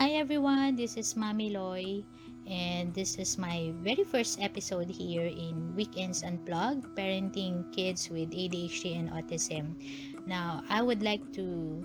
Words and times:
Hi 0.00 0.16
everyone, 0.16 0.80
this 0.80 0.96
is 0.96 1.12
Mami 1.12 1.52
Loy 1.52 2.00
and 2.48 2.88
this 2.94 3.20
is 3.20 3.36
my 3.36 3.68
very 3.84 4.00
first 4.02 4.40
episode 4.40 4.88
here 4.88 5.28
in 5.28 5.76
Weekends 5.76 6.24
Unplugged, 6.24 6.96
parenting 6.96 7.68
kids 7.68 8.08
with 8.08 8.32
ADHD 8.32 8.96
and 8.96 9.12
autism. 9.12 9.76
Now, 10.24 10.64
I 10.70 10.80
would 10.80 11.02
like 11.02 11.20
to 11.36 11.84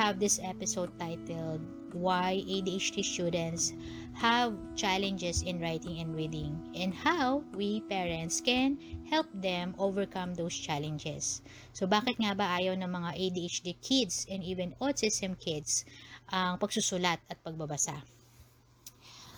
have 0.00 0.18
this 0.18 0.40
episode 0.42 0.88
titled 0.98 1.60
Why 1.92 2.40
ADHD 2.48 3.04
Students 3.04 3.74
Have 4.16 4.56
Challenges 4.74 5.42
in 5.42 5.60
Writing 5.60 6.00
and 6.00 6.16
Reading 6.16 6.56
and 6.72 6.94
How 6.94 7.44
We 7.52 7.84
Parents 7.84 8.40
Can 8.40 8.80
Help 9.12 9.28
Them 9.34 9.76
Overcome 9.76 10.40
Those 10.40 10.56
Challenges. 10.56 11.44
So, 11.76 11.84
bakit 11.84 12.16
nga 12.16 12.32
ba 12.32 12.56
ayaw 12.56 12.80
ng 12.80 12.88
mga 12.88 13.10
ADHD 13.12 13.76
kids 13.84 14.24
and 14.32 14.40
even 14.40 14.72
autism 14.80 15.36
kids 15.36 15.84
ang 16.30 16.58
pagsusulat 16.58 17.22
at 17.30 17.38
pagbabasa? 17.42 17.96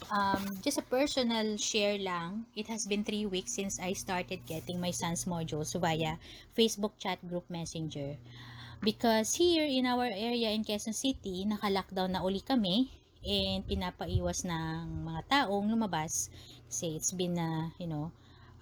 Um, 0.09 0.41
just 0.65 0.81
a 0.81 0.87
personal 0.89 1.61
share 1.61 2.01
lang, 2.01 2.49
it 2.57 2.65
has 2.73 2.89
been 2.89 3.05
three 3.05 3.29
weeks 3.29 3.53
since 3.53 3.77
I 3.77 3.93
started 3.93 4.41
getting 4.49 4.81
my 4.81 4.89
son's 4.89 5.29
modules 5.29 5.77
via 5.77 6.17
Facebook 6.57 6.97
chat 6.97 7.21
group 7.29 7.45
messenger. 7.53 8.17
Because 8.81 9.37
here 9.37 9.69
in 9.69 9.85
our 9.85 10.09
area 10.09 10.49
in 10.55 10.65
Quezon 10.65 10.97
City, 10.97 11.45
naka-lockdown 11.45 12.17
na 12.17 12.25
uli 12.25 12.41
kami 12.41 12.89
and 13.21 13.67
pinapaiwas 13.69 14.49
ng 14.49 15.05
mga 15.13 15.21
taong 15.29 15.67
lumabas 15.69 16.33
kasi 16.71 16.97
it's 16.97 17.13
been, 17.13 17.37
uh, 17.37 17.69
you 17.77 17.91
know, 17.91 18.09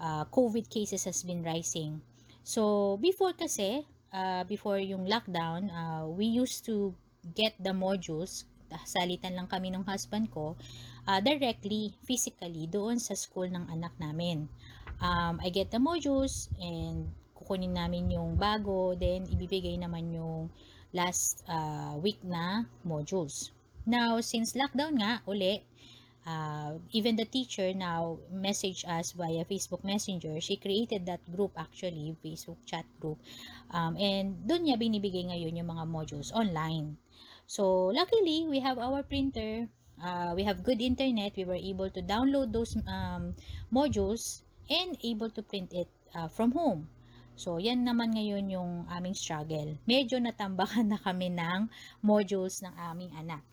uh, 0.01 0.25
COVID 0.27 0.67
cases 0.67 1.05
has 1.05 1.23
been 1.23 1.47
rising. 1.47 2.01
So, 2.43 2.97
before 2.99 3.35
kasi, 3.35 3.87
uh, 4.11 4.43
before 4.49 4.79
yung 4.79 5.07
lockdown, 5.07 5.71
uh, 5.71 6.09
we 6.09 6.27
used 6.27 6.65
to 6.67 6.95
get 7.35 7.57
the 7.59 7.75
modules, 7.75 8.47
salitan 8.85 9.35
lang 9.35 9.49
kami 9.49 9.73
ng 9.73 9.87
husband 9.87 10.31
ko, 10.31 10.55
uh, 11.07 11.21
directly, 11.23 11.95
physically, 12.05 12.67
doon 12.67 12.99
sa 12.99 13.15
school 13.15 13.49
ng 13.49 13.71
anak 13.71 13.95
namin. 13.97 14.51
Um, 15.01 15.39
I 15.41 15.51
get 15.53 15.71
the 15.71 15.81
modules 15.81 16.49
and 16.59 17.11
kukunin 17.37 17.77
namin 17.77 18.11
yung 18.11 18.35
bago, 18.35 18.97
then 18.99 19.29
ibibigay 19.29 19.79
naman 19.79 20.11
yung 20.11 20.51
last 20.91 21.45
uh, 21.47 21.95
week 22.01 22.19
na 22.25 22.65
modules. 22.83 23.53
Now, 23.87 24.19
since 24.19 24.59
lockdown 24.59 24.99
nga, 24.99 25.23
uli, 25.31 25.63
uh, 26.27 26.75
even 26.91 27.17
the 27.17 27.25
teacher 27.25 27.73
now 27.73 28.19
message 28.31 28.85
us 28.85 29.13
via 29.15 29.47
Facebook 29.47 29.87
Messenger. 29.87 30.41
She 30.43 30.59
created 30.59 31.07
that 31.07 31.23
group 31.31 31.55
actually, 31.57 32.17
Facebook 32.21 32.59
chat 32.67 32.85
group. 33.01 33.23
Um, 33.71 33.97
and 33.97 34.43
doon 34.45 34.67
niya 34.67 34.77
binibigay 34.77 35.31
ngayon 35.31 35.57
yung 35.57 35.71
mga 35.71 35.87
modules 35.87 36.35
online. 36.35 36.99
So, 37.47 37.95
luckily, 37.95 38.45
we 38.51 38.59
have 38.59 38.79
our 38.79 39.07
printer. 39.07 39.71
Uh, 40.03 40.35
we 40.35 40.43
have 40.43 40.67
good 40.67 40.83
internet. 40.83 41.39
We 41.39 41.47
were 41.47 41.59
able 41.59 41.89
to 41.95 42.03
download 42.03 42.53
those 42.53 42.75
um, 42.91 43.39
modules 43.71 44.43
and 44.67 44.99
able 45.07 45.31
to 45.31 45.43
print 45.47 45.73
it 45.73 45.89
uh, 46.11 46.27
from 46.27 46.53
home. 46.53 46.91
So, 47.39 47.63
yan 47.63 47.87
naman 47.87 48.19
ngayon 48.19 48.51
yung 48.51 48.91
aming 48.91 49.15
struggle. 49.15 49.79
Medyo 49.87 50.19
natambakan 50.19 50.91
na 50.93 50.99
kami 50.99 51.31
ng 51.31 51.71
modules 52.03 52.67
ng 52.67 52.75
aming 52.91 53.15
anak. 53.15 53.47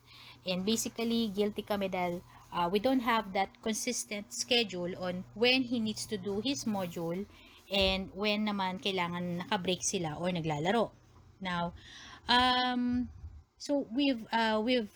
And 0.43 0.65
basically, 0.65 1.29
guilty 1.31 1.61
kami 1.63 1.87
dahil 1.87 2.19
uh, 2.53 2.69
we 2.71 2.79
don't 2.79 3.01
have 3.01 3.33
that 3.33 3.49
consistent 3.61 4.31
schedule 4.31 4.93
on 5.01 5.25
when 5.33 5.63
he 5.63 5.79
needs 5.79 6.05
to 6.05 6.17
do 6.17 6.39
his 6.39 6.65
module 6.65 7.25
and 7.73 8.13
when 8.13 8.45
naman 8.45 8.77
kailangan 8.77 9.41
nakabreak 9.41 9.81
sila 9.81 10.13
or 10.21 10.29
naglalaro. 10.29 10.93
Now, 11.41 11.73
um, 12.29 13.09
so 13.57 13.89
we've, 13.91 14.21
uh, 14.31 14.61
we've 14.63 14.93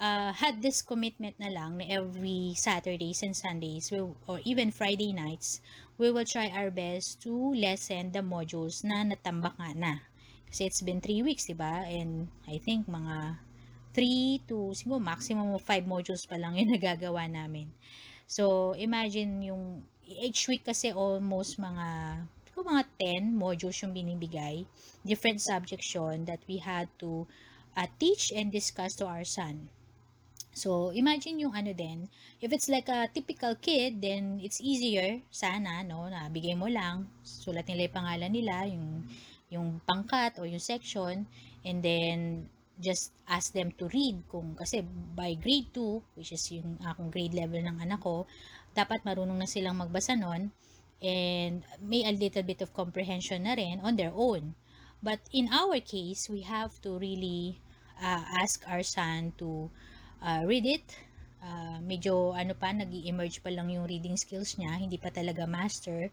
uh, 0.00 0.32
had 0.32 0.62
this 0.62 0.82
commitment 0.82 1.38
na 1.38 1.52
lang 1.52 1.78
na 1.78 1.84
every 1.86 2.56
Saturdays 2.56 3.22
and 3.22 3.36
Sundays 3.36 3.92
we, 3.92 4.00
or 4.26 4.40
even 4.44 4.72
Friday 4.72 5.12
nights, 5.12 5.60
we 5.98 6.10
will 6.10 6.24
try 6.24 6.50
our 6.50 6.70
best 6.70 7.22
to 7.22 7.30
lessen 7.54 8.10
the 8.10 8.24
modules 8.24 8.82
na 8.82 9.04
natambak 9.04 9.54
nga 9.60 9.70
na. 9.76 9.94
Kasi 10.48 10.66
it's 10.66 10.82
been 10.82 11.02
3 11.02 11.22
weeks, 11.22 11.46
di 11.46 11.54
ba? 11.54 11.86
And 11.86 12.30
I 12.46 12.58
think 12.58 12.86
mga 12.86 13.38
3 13.94 14.44
to 14.50 14.74
siguro 14.74 14.98
maximum 14.98 15.54
of 15.54 15.62
5 15.62 15.86
modules 15.86 16.26
pa 16.26 16.34
lang 16.34 16.54
yung 16.60 16.74
nagagawa 16.74 17.30
namin. 17.30 17.70
So, 18.26 18.74
imagine 18.74 19.46
yung 19.46 19.86
each 20.04 20.50
week 20.50 20.66
kasi 20.66 20.90
almost 20.90 21.56
mga 21.56 22.20
siguro 22.50 22.74
mga 22.74 22.84
10 23.22 23.32
modules 23.34 23.78
yung 23.80 23.94
binibigay. 23.94 24.66
Different 25.06 25.40
subjects 25.40 25.94
yun 25.94 26.26
that 26.26 26.42
we 26.50 26.58
had 26.58 26.90
to 26.98 27.24
uh, 27.78 27.86
teach 27.98 28.34
and 28.34 28.50
discuss 28.50 28.94
to 28.98 29.06
our 29.06 29.24
son. 29.24 29.70
So, 30.54 30.94
imagine 30.94 31.42
yung 31.42 31.50
ano 31.50 31.74
din, 31.74 32.06
if 32.38 32.54
it's 32.54 32.70
like 32.70 32.86
a 32.86 33.10
typical 33.10 33.58
kid, 33.58 33.98
then 33.98 34.38
it's 34.38 34.62
easier, 34.62 35.18
sana, 35.34 35.82
no, 35.82 36.06
na 36.06 36.30
bigay 36.30 36.54
mo 36.54 36.70
lang, 36.70 37.10
sulat 37.26 37.66
nila 37.66 37.90
yung 37.90 37.96
pangalan 37.98 38.30
nila, 38.30 38.54
yung, 38.70 39.02
yung 39.50 39.68
pangkat 39.82 40.38
o 40.38 40.46
yung 40.46 40.62
section, 40.62 41.26
and 41.66 41.82
then, 41.82 42.46
just 42.80 43.14
ask 43.30 43.54
them 43.54 43.70
to 43.74 43.86
read 43.94 44.18
kung 44.26 44.58
kasi 44.58 44.82
by 45.14 45.38
grade 45.38 45.70
2 45.70 46.18
which 46.18 46.34
is 46.34 46.42
yung 46.50 46.74
akong 46.82 47.10
grade 47.10 47.34
level 47.34 47.62
ng 47.62 47.78
anak 47.78 48.02
ko 48.02 48.26
dapat 48.74 49.06
marunong 49.06 49.38
na 49.38 49.46
silang 49.46 49.78
magbasa 49.78 50.18
nun 50.18 50.50
and 50.98 51.62
may 51.78 52.02
a 52.02 52.10
little 52.10 52.42
bit 52.42 52.58
of 52.64 52.74
comprehension 52.74 53.46
na 53.46 53.54
rin 53.54 53.78
on 53.84 53.94
their 53.94 54.10
own 54.10 54.58
but 54.98 55.22
in 55.30 55.46
our 55.54 55.78
case 55.78 56.26
we 56.26 56.42
have 56.42 56.74
to 56.82 56.98
really 56.98 57.62
uh, 58.00 58.24
ask 58.40 58.64
our 58.66 58.82
son 58.82 59.32
to 59.38 59.70
uh, 60.22 60.42
read 60.46 60.66
it. 60.66 60.86
Uh, 61.44 61.76
medyo 61.84 62.32
ano 62.32 62.56
pa, 62.56 62.72
nag 62.72 62.88
emerge 62.88 63.44
pa 63.44 63.52
lang 63.52 63.68
yung 63.68 63.84
reading 63.84 64.16
skills 64.16 64.56
niya, 64.56 64.80
hindi 64.80 64.96
pa 64.96 65.12
talaga 65.12 65.44
master. 65.44 66.08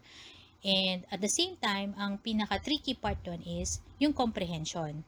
And 0.62 1.02
at 1.10 1.18
the 1.18 1.32
same 1.32 1.58
time, 1.58 1.96
ang 1.98 2.20
pinaka-tricky 2.22 3.00
part 3.00 3.18
doon 3.24 3.42
is 3.42 3.80
yung 3.98 4.12
comprehension. 4.12 5.02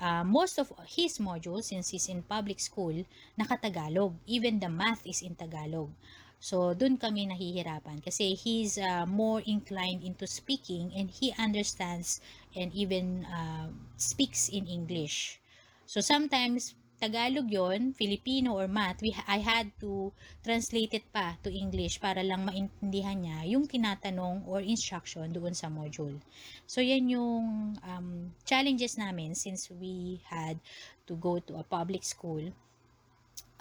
Uh, 0.00 0.24
most 0.24 0.58
of 0.58 0.72
his 0.88 1.18
modules, 1.20 1.64
since 1.68 1.90
he's 1.92 2.08
in 2.08 2.22
public 2.24 2.58
school, 2.58 3.04
nakatagalog. 3.38 4.16
Even 4.26 4.58
the 4.58 4.68
math 4.68 5.04
is 5.06 5.20
in 5.20 5.36
Tagalog. 5.36 5.92
So, 6.40 6.72
dun 6.72 6.96
kami 6.96 7.28
nahihirapan 7.28 8.00
kasi 8.00 8.32
he's 8.32 8.80
uh, 8.80 9.04
more 9.04 9.44
inclined 9.44 10.00
into 10.00 10.24
speaking 10.24 10.88
and 10.96 11.12
he 11.12 11.36
understands 11.36 12.24
and 12.56 12.72
even 12.72 13.28
uh, 13.28 13.68
speaks 14.00 14.48
in 14.48 14.64
English. 14.64 15.36
So, 15.84 16.00
sometimes 16.00 16.79
Tagalog 17.00 17.48
yon, 17.48 17.96
Filipino 17.96 18.60
or 18.60 18.68
math, 18.68 19.00
we, 19.00 19.16
I 19.24 19.40
had 19.40 19.72
to 19.80 20.12
translate 20.44 20.92
it 20.92 21.08
pa 21.08 21.40
to 21.40 21.48
English 21.48 21.96
para 21.96 22.20
lang 22.20 22.44
maintindihan 22.44 23.16
niya 23.16 23.48
yung 23.48 23.64
tinatanong 23.64 24.44
or 24.44 24.60
instruction 24.60 25.32
doon 25.32 25.56
sa 25.56 25.72
module. 25.72 26.20
So, 26.68 26.84
yan 26.84 27.08
yung 27.08 27.80
um, 27.80 28.36
challenges 28.44 29.00
namin 29.00 29.32
since 29.32 29.72
we 29.72 30.20
had 30.28 30.60
to 31.08 31.16
go 31.16 31.40
to 31.40 31.56
a 31.56 31.64
public 31.64 32.04
school. 32.04 32.52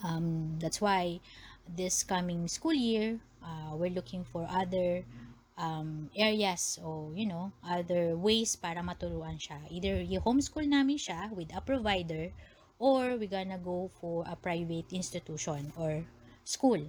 Um, 0.04 0.60
that's 0.60 0.84
why 0.84 1.24
this 1.64 2.04
coming 2.04 2.44
school 2.52 2.76
year, 2.76 3.24
uh, 3.40 3.72
we're 3.80 3.96
looking 3.96 4.28
for 4.28 4.44
other 4.52 5.08
um, 5.56 6.12
areas 6.12 6.80
o, 6.84 7.12
you 7.16 7.28
know, 7.28 7.52
other 7.64 8.16
ways 8.20 8.60
para 8.60 8.84
maturuan 8.84 9.40
siya. 9.40 9.60
Either 9.72 10.04
i-homeschool 10.04 10.68
namin 10.68 11.00
siya 11.00 11.32
with 11.32 11.52
a 11.56 11.64
provider 11.64 12.32
or 12.80 13.20
we 13.20 13.28
gonna 13.28 13.60
go 13.60 13.92
for 14.00 14.24
a 14.26 14.36
private 14.36 14.92
institution 14.96 15.72
or 15.76 16.04
school. 16.44 16.80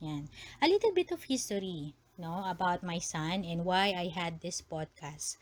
Yan. 0.00 0.28
A 0.62 0.68
little 0.68 0.92
bit 0.92 1.10
of 1.10 1.24
history, 1.24 1.94
no, 2.18 2.44
about 2.46 2.84
my 2.84 2.98
son 3.00 3.42
and 3.42 3.64
why 3.64 3.96
I 3.96 4.12
had 4.14 4.40
this 4.40 4.62
podcast. 4.62 5.36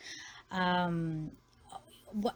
Um, 0.51 1.33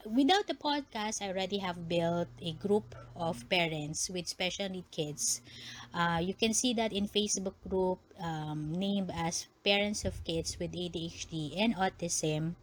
without 0.04 0.46
the 0.46 0.58
podcast, 0.58 1.22
I 1.22 1.30
already 1.30 1.58
have 1.58 1.88
built 1.88 2.28
a 2.42 2.52
group 2.52 2.94
of 3.16 3.48
parents 3.48 4.10
with 4.10 4.28
special 4.28 4.68
need 4.68 4.90
kids. 4.90 5.40
Uh, 5.94 6.20
you 6.20 6.34
can 6.34 6.52
see 6.52 6.74
that 6.74 6.92
in 6.92 7.08
Facebook 7.08 7.56
group 7.68 8.00
um, 8.20 8.72
named 8.74 9.10
as 9.14 9.46
Parents 9.64 10.04
of 10.04 10.22
Kids 10.24 10.58
with 10.58 10.72
ADHD 10.72 11.56
and 11.56 11.74
Autism 11.76 12.56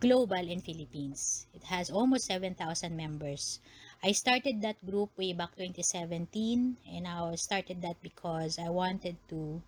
global 0.00 0.48
in 0.48 0.60
Philippines. 0.60 1.46
It 1.54 1.64
has 1.64 1.90
almost 1.90 2.26
7,000 2.26 2.96
members. 2.96 3.60
I 4.02 4.12
started 4.12 4.62
that 4.62 4.84
group 4.84 5.16
way 5.16 5.32
back 5.32 5.56
2017 5.56 6.76
and 6.92 7.06
I 7.06 7.34
started 7.36 7.82
that 7.82 8.02
because 8.02 8.58
I 8.58 8.68
wanted 8.68 9.16
to 9.28 9.62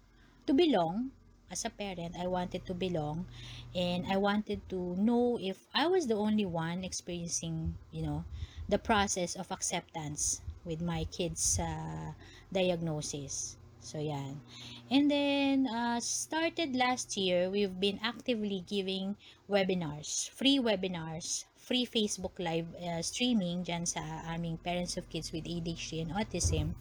to 0.47 0.53
belong 0.55 1.11
as 1.51 1.65
a 1.65 1.71
parent. 1.71 2.17
I 2.19 2.27
wanted 2.27 2.67
to 2.67 2.75
belong 2.75 3.27
and 3.75 4.07
I 4.07 4.17
wanted 4.17 4.69
to 4.71 4.97
know 4.97 5.39
if 5.41 5.59
I 5.75 5.87
was 5.87 6.07
the 6.07 6.17
only 6.17 6.45
one 6.45 6.85
experiencing, 6.85 7.75
you 7.93 8.03
know, 8.03 8.25
the 8.69 8.79
process 8.79 9.37
of 9.37 9.51
acceptance 9.51 10.41
with 10.65 10.83
my 10.83 11.05
kids 11.05 11.59
uh, 11.59 12.13
diagnosis. 12.53 13.57
So, 13.87 14.03
yan. 14.03 14.43
And 14.91 15.07
then, 15.07 15.71
uh, 15.71 16.03
started 16.03 16.75
last 16.75 17.15
year, 17.15 17.47
we've 17.47 17.79
been 17.79 18.03
actively 18.03 18.67
giving 18.67 19.15
webinars, 19.47 20.27
free 20.35 20.59
webinars 20.59 21.47
free 21.67 21.83
Facebook 21.83 22.39
live 22.39 22.71
uh, 22.79 23.03
streaming 23.03 23.67
dyan 23.67 23.83
sa 23.83 23.99
aming 24.31 24.55
Parents 24.63 24.95
of 24.95 25.11
Kids 25.11 25.35
with 25.35 25.51
ADHD 25.51 25.99
and 25.99 26.15
Autism 26.15 26.79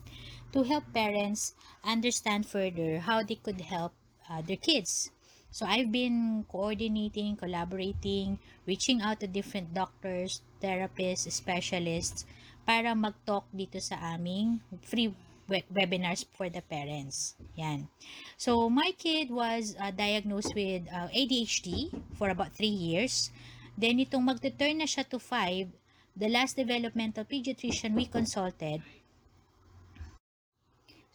to 0.53 0.61
help 0.61 0.85
parents 0.93 1.57
understand 1.81 2.45
further 2.45 3.01
how 3.01 3.25
they 3.25 3.41
could 3.41 3.65
help 3.65 3.97
uh, 4.29 4.45
their 4.45 4.61
kids. 4.61 5.09
So 5.49 5.65
I've 5.65 5.89
been 5.89 6.45
coordinating, 6.45 7.33
collaborating, 7.33 8.37
reaching 8.69 9.01
out 9.01 9.25
to 9.25 9.27
different 9.27 9.73
doctors, 9.73 10.45
therapists, 10.61 11.33
specialists 11.33 12.29
para 12.61 12.93
mag-talk 12.93 13.49
dito 13.49 13.81
sa 13.81 13.97
aming 14.13 14.61
free 14.85 15.09
we- 15.47 15.67
webinars 15.73 16.25
for 16.33 16.49
the 16.49 16.61
parents. 16.61 17.35
Yan. 17.55 17.87
So, 18.37 18.69
my 18.69 18.91
kid 18.97 19.29
was 19.29 19.75
uh, 19.79 19.91
diagnosed 19.91 20.53
with 20.55 20.87
uh, 20.91 21.07
ADHD 21.09 21.93
for 22.17 22.29
about 22.29 22.53
3 22.53 22.67
years. 22.67 23.31
Then, 23.77 23.99
itong 23.99 24.25
magte-turn 24.25 24.79
na 24.79 24.87
siya 24.87 25.03
to 25.11 25.19
5, 25.19 25.67
the 26.15 26.29
last 26.31 26.55
developmental 26.55 27.27
pediatrician 27.27 27.91
we 27.91 28.07
consulted, 28.07 28.79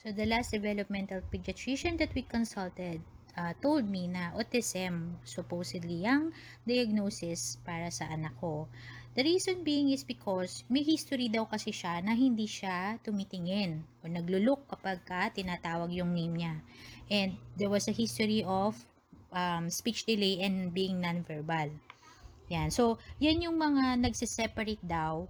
so 0.01 0.13
the 0.13 0.25
last 0.25 0.53
developmental 0.53 1.21
pediatrician 1.33 1.97
that 2.01 2.13
we 2.17 2.21
consulted 2.25 3.01
uh, 3.37 3.53
told 3.61 3.89
me 3.89 4.09
na 4.09 4.33
autism 4.37 5.17
supposedly 5.25 6.05
ang 6.05 6.33
diagnosis 6.65 7.61
para 7.65 7.89
sa 7.93 8.09
anak 8.09 8.33
ko. 8.41 8.69
The 9.11 9.27
reason 9.27 9.67
being 9.67 9.91
is 9.91 10.07
because 10.07 10.63
may 10.71 10.87
history 10.87 11.27
daw 11.27 11.43
kasi 11.51 11.75
siya 11.75 11.99
na 11.99 12.15
hindi 12.15 12.47
siya 12.47 12.95
tumitingin 13.03 13.83
o 14.01 14.07
naglulok 14.07 14.71
kapag 14.71 15.03
ka 15.03 15.35
tinatawag 15.35 15.91
yung 15.91 16.15
name 16.15 16.35
niya. 16.39 16.55
And 17.11 17.35
there 17.59 17.67
was 17.67 17.91
a 17.91 17.95
history 17.95 18.47
of 18.47 18.79
um, 19.35 19.67
speech 19.67 20.07
delay 20.07 20.39
and 20.39 20.71
being 20.71 21.03
nonverbal. 21.03 21.75
Yan. 22.55 22.71
So, 22.71 23.03
yan 23.19 23.43
yung 23.43 23.59
mga 23.59 23.99
nagsiseparate 23.99 24.83
daw 24.87 25.27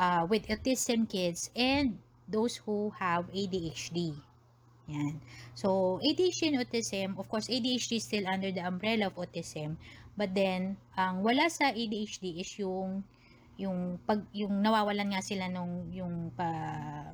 uh, 0.00 0.24
with 0.24 0.48
autism 0.48 1.04
kids 1.04 1.52
and 1.52 2.00
those 2.28 2.56
who 2.64 2.92
have 2.96 3.28
ADHD. 3.28 4.16
Yan. 4.88 5.20
So, 5.52 6.00
ADHD 6.00 6.56
and 6.56 6.64
autism, 6.64 7.08
of 7.20 7.28
course, 7.28 7.52
ADHD 7.52 8.00
is 8.00 8.08
still 8.08 8.24
under 8.24 8.48
the 8.48 8.64
umbrella 8.64 9.12
of 9.12 9.20
autism. 9.20 9.76
But 10.16 10.32
then, 10.32 10.80
ang 10.96 11.20
wala 11.20 11.52
sa 11.52 11.76
ADHD 11.76 12.40
is 12.40 12.56
yung 12.56 13.04
yung 13.58 13.98
pag 14.06 14.22
yung 14.30 14.62
nawawalan 14.62 15.10
nga 15.10 15.18
sila 15.18 15.50
nung 15.50 15.90
yung 15.90 16.30
pa, 16.30 16.46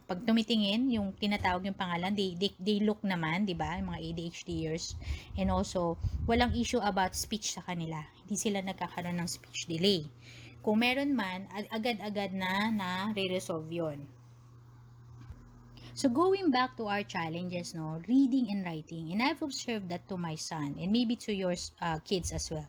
pag 0.04 0.20
tumitingin 0.28 0.92
yung 0.92 1.16
tinatawag 1.16 1.64
yung 1.64 1.74
pangalan 1.74 2.12
they, 2.12 2.36
they, 2.36 2.52
they 2.60 2.78
look 2.84 3.00
naman 3.00 3.48
di 3.48 3.56
ba 3.56 3.80
yung 3.80 3.88
mga 3.88 4.12
ADHDers 4.12 4.92
and 5.40 5.48
also 5.48 5.96
walang 6.28 6.52
issue 6.52 6.84
about 6.84 7.16
speech 7.16 7.56
sa 7.56 7.64
kanila. 7.64 7.96
Hindi 8.20 8.36
sila 8.36 8.60
nagkakaroon 8.60 9.16
ng 9.24 9.28
speech 9.28 9.64
delay. 9.72 10.04
Kung 10.60 10.84
meron 10.84 11.16
man 11.16 11.48
agad-agad 11.72 12.36
na 12.36 12.68
na 12.68 12.88
re-resolve 13.16 13.68
yon 13.72 14.04
So 15.94 16.10
going 16.10 16.50
back 16.50 16.74
to 16.76 16.90
our 16.90 17.06
challenges, 17.06 17.70
no, 17.70 18.02
reading 18.10 18.50
and 18.50 18.66
writing, 18.66 19.14
and 19.14 19.22
I've 19.22 19.40
observed 19.46 19.86
that 19.94 20.10
to 20.10 20.18
my 20.18 20.34
son 20.34 20.74
and 20.74 20.90
maybe 20.90 21.14
to 21.22 21.30
your 21.30 21.54
uh, 21.78 22.02
kids 22.02 22.34
as 22.34 22.50
well. 22.50 22.66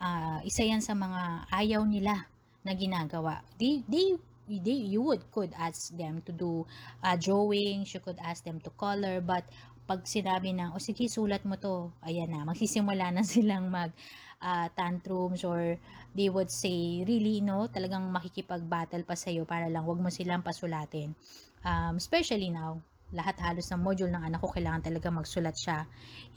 Uh, 0.00 0.40
isa 0.40 0.64
yan 0.64 0.80
sa 0.80 0.96
mga 0.96 1.52
ayaw 1.52 1.84
nila 1.84 2.31
na 2.62 2.72
ginagawa. 2.74 3.42
They, 3.58 3.82
they, 3.86 4.18
they, 4.48 4.78
you 4.94 5.02
would 5.02 5.26
could 5.30 5.52
ask 5.58 5.94
them 5.94 6.22
to 6.26 6.32
do 6.32 6.66
uh, 7.02 7.16
drawings, 7.16 7.94
you 7.94 8.00
could 8.00 8.18
ask 8.22 8.42
them 8.42 8.58
to 8.62 8.70
color, 8.74 9.20
but 9.20 9.44
pag 9.86 10.06
sinabi 10.06 10.54
ng, 10.54 10.72
o 10.74 10.78
sige, 10.78 11.10
sulat 11.10 11.42
mo 11.42 11.58
to, 11.58 11.90
ayan 12.06 12.30
na, 12.30 12.46
magsisimula 12.46 13.10
na 13.10 13.26
silang 13.28 13.68
mag 13.68 13.90
uh, 14.42 14.70
tantrums 14.78 15.42
or 15.42 15.78
they 16.14 16.30
would 16.30 16.50
say, 16.50 17.02
really, 17.02 17.42
no, 17.42 17.66
talagang 17.66 18.06
makikipag-battle 18.10 19.02
pa 19.02 19.18
sa'yo 19.18 19.42
para 19.42 19.66
lang 19.66 19.82
wag 19.82 19.98
mo 19.98 20.10
silang 20.10 20.42
pasulatin 20.46 21.14
um, 21.64 21.96
especially 21.96 22.50
now, 22.50 22.78
lahat 23.12 23.36
halos 23.44 23.68
ng 23.68 23.82
module 23.82 24.08
ng 24.08 24.24
anak 24.24 24.40
ko 24.40 24.48
kailangan 24.50 24.82
talaga 24.82 25.08
magsulat 25.12 25.56
siya. 25.56 25.84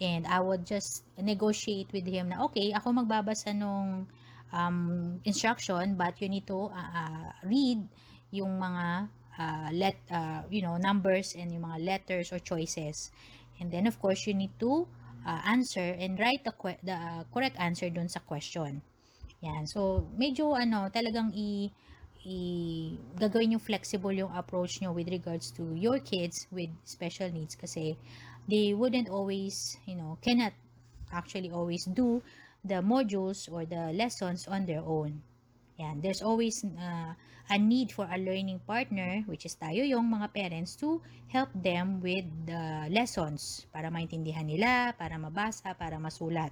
And 0.02 0.28
I 0.28 0.44
would 0.44 0.68
just 0.68 1.08
negotiate 1.18 1.90
with 1.96 2.06
him 2.06 2.36
na, 2.36 2.44
okay, 2.46 2.76
ako 2.76 2.92
magbabasa 3.06 3.56
nung 3.56 4.08
um, 4.56 5.20
instruction, 5.28 5.96
but 6.00 6.16
you 6.24 6.30
need 6.32 6.48
to 6.48 6.72
uh, 6.72 6.92
uh, 6.96 7.30
read 7.44 7.84
yung 8.32 8.56
mga 8.56 9.10
uh, 9.40 9.70
let, 9.76 10.00
uh, 10.12 10.42
you 10.50 10.64
know, 10.64 10.78
numbers 10.78 11.36
and 11.36 11.52
yung 11.52 11.68
mga 11.68 11.84
letters 11.84 12.32
or 12.32 12.40
choices. 12.40 13.12
And 13.60 13.72
then, 13.72 13.88
of 13.88 14.00
course, 14.00 14.26
you 14.28 14.34
need 14.34 14.56
to 14.60 14.88
uh, 15.28 15.42
answer 15.46 15.96
and 16.00 16.20
write 16.20 16.44
the, 16.44 16.54
the 16.84 16.96
uh, 16.96 17.24
correct 17.34 17.60
answer 17.60 17.90
dun 17.90 18.08
sa 18.08 18.20
question. 18.20 18.82
Yan. 19.44 19.68
So, 19.68 20.08
medyo 20.16 20.56
ano, 20.56 20.88
talagang 20.90 21.36
i- 21.36 21.72
i 22.26 22.38
gagawin 23.22 23.54
yung 23.54 23.62
flexible 23.62 24.10
yung 24.10 24.34
approach 24.34 24.82
nyo 24.82 24.90
with 24.90 25.06
regards 25.14 25.54
to 25.54 25.78
your 25.78 26.02
kids 26.02 26.50
with 26.50 26.74
special 26.82 27.30
needs 27.30 27.54
kasi 27.54 27.94
they 28.50 28.74
wouldn't 28.74 29.06
always, 29.14 29.78
you 29.86 29.94
know, 29.94 30.18
cannot 30.26 30.54
actually 31.14 31.54
always 31.54 31.86
do 31.86 32.26
the 32.66 32.82
modules 32.82 33.46
or 33.46 33.66
the 33.66 33.94
lessons 33.94 34.50
on 34.50 34.66
their 34.66 34.82
own. 34.82 35.22
Yan, 35.78 36.02
there's 36.02 36.22
always 36.22 36.66
uh, 36.66 37.14
a 37.50 37.58
need 37.58 37.92
for 37.92 38.10
a 38.10 38.18
learning 38.18 38.60
partner, 38.66 39.22
which 39.30 39.46
is 39.46 39.54
tayo 39.56 39.86
yung 39.86 40.10
mga 40.10 40.34
parents, 40.34 40.74
to 40.76 40.98
help 41.30 41.54
them 41.54 42.02
with 42.02 42.26
the 42.50 42.90
lessons 42.90 43.70
para 43.70 43.94
maintindihan 43.94 44.50
nila, 44.50 44.98
para 44.98 45.16
mabasa, 45.22 45.78
para 45.78 46.02
masulat. 46.02 46.50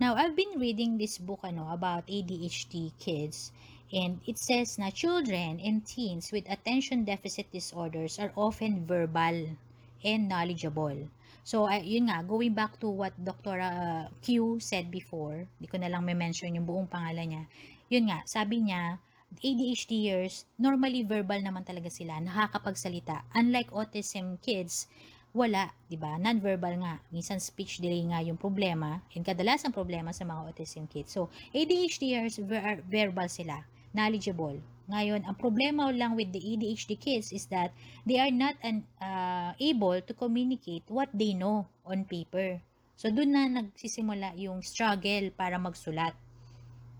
Now, 0.00 0.16
I've 0.16 0.34
been 0.34 0.56
reading 0.58 0.96
this 0.96 1.20
book 1.20 1.44
ano, 1.44 1.68
about 1.68 2.08
ADHD 2.08 2.96
kids 2.98 3.52
And 3.92 4.20
it 4.22 4.38
says 4.38 4.78
na 4.78 4.90
children 4.94 5.58
and 5.58 5.82
teens 5.82 6.30
with 6.30 6.46
attention 6.46 7.02
deficit 7.02 7.50
disorders 7.50 8.22
are 8.22 8.30
often 8.38 8.86
verbal 8.86 9.58
and 10.04 10.28
knowledgeable. 10.28 11.10
So, 11.50 11.66
uh, 11.66 11.82
yun 11.82 12.06
nga, 12.06 12.22
going 12.22 12.54
back 12.54 12.78
to 12.78 12.86
what 12.86 13.10
Dr. 13.18 13.58
Uh, 13.58 14.06
Q 14.22 14.62
said 14.62 14.86
before, 14.86 15.50
di 15.58 15.66
ko 15.66 15.82
na 15.82 15.90
lang 15.90 16.06
may 16.06 16.14
mention 16.14 16.54
yung 16.54 16.62
buong 16.62 16.86
pangalan 16.86 17.26
niya. 17.26 17.44
Yun 17.90 18.06
nga, 18.06 18.22
sabi 18.22 18.70
niya, 18.70 19.02
ADHDers, 19.42 20.46
normally 20.62 21.02
verbal 21.02 21.42
naman 21.42 21.66
talaga 21.66 21.90
sila, 21.90 22.22
nakakapagsalita. 22.22 23.26
Unlike 23.34 23.74
autism 23.74 24.38
kids, 24.38 24.86
wala, 25.34 25.74
'di 25.90 25.98
ba? 25.98 26.18
Non-verbal 26.22 26.74
nga. 26.82 26.94
Minsan 27.10 27.42
speech 27.42 27.82
delay 27.82 28.02
nga 28.06 28.22
yung 28.22 28.38
problema, 28.38 29.02
and 29.14 29.26
kadalasan 29.26 29.74
problema 29.74 30.14
sa 30.14 30.26
mga 30.26 30.50
autism 30.50 30.86
kids. 30.86 31.14
So, 31.14 31.34
ADHDers 31.50 32.42
ver- 32.46 32.82
verbal 32.86 33.26
sila 33.26 33.66
knowledgeable. 33.90 34.58
Ngayon, 34.90 35.22
ang 35.22 35.38
problema 35.38 35.86
lang 35.94 36.18
with 36.18 36.34
the 36.34 36.42
ADHD 36.42 36.98
kids 36.98 37.30
is 37.30 37.46
that 37.54 37.70
they 38.02 38.18
are 38.18 38.34
not 38.34 38.58
an, 38.66 38.82
uh, 38.98 39.54
able 39.62 40.02
to 40.02 40.12
communicate 40.12 40.82
what 40.90 41.08
they 41.14 41.30
know 41.32 41.70
on 41.86 42.02
paper. 42.04 42.58
So, 42.98 43.08
doon 43.08 43.30
na 43.32 43.46
nagsisimula 43.48 44.34
yung 44.36 44.60
struggle 44.66 45.30
para 45.32 45.56
magsulat. 45.56 46.12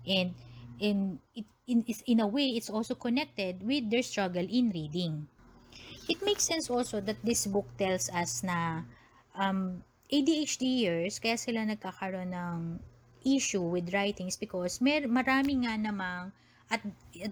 And 0.07 0.33
in, 0.79 1.19
it, 1.35 1.45
in, 1.67 1.85
in 1.85 2.19
a 2.23 2.27
way, 2.27 2.55
it's 2.55 2.71
also 2.71 2.95
connected 2.95 3.61
with 3.61 3.91
their 3.91 4.01
struggle 4.01 4.47
in 4.47 4.71
reading. 4.71 5.27
It 6.09 6.23
makes 6.25 6.47
sense 6.47 6.71
also 6.71 6.99
that 7.03 7.21
this 7.21 7.45
book 7.45 7.69
tells 7.77 8.09
us 8.09 8.41
na 8.41 8.87
um, 9.37 9.83
ADHDers, 10.09 11.21
kaya 11.21 11.37
sila 11.37 11.63
nagkakaroon 11.67 12.33
ng 12.33 12.81
issue 13.23 13.61
with 13.61 13.93
writings 13.93 14.35
because 14.35 14.81
mer 14.81 15.05
marami 15.05 15.61
nga 15.61 15.77
namang 15.77 16.33
at, 16.71 16.81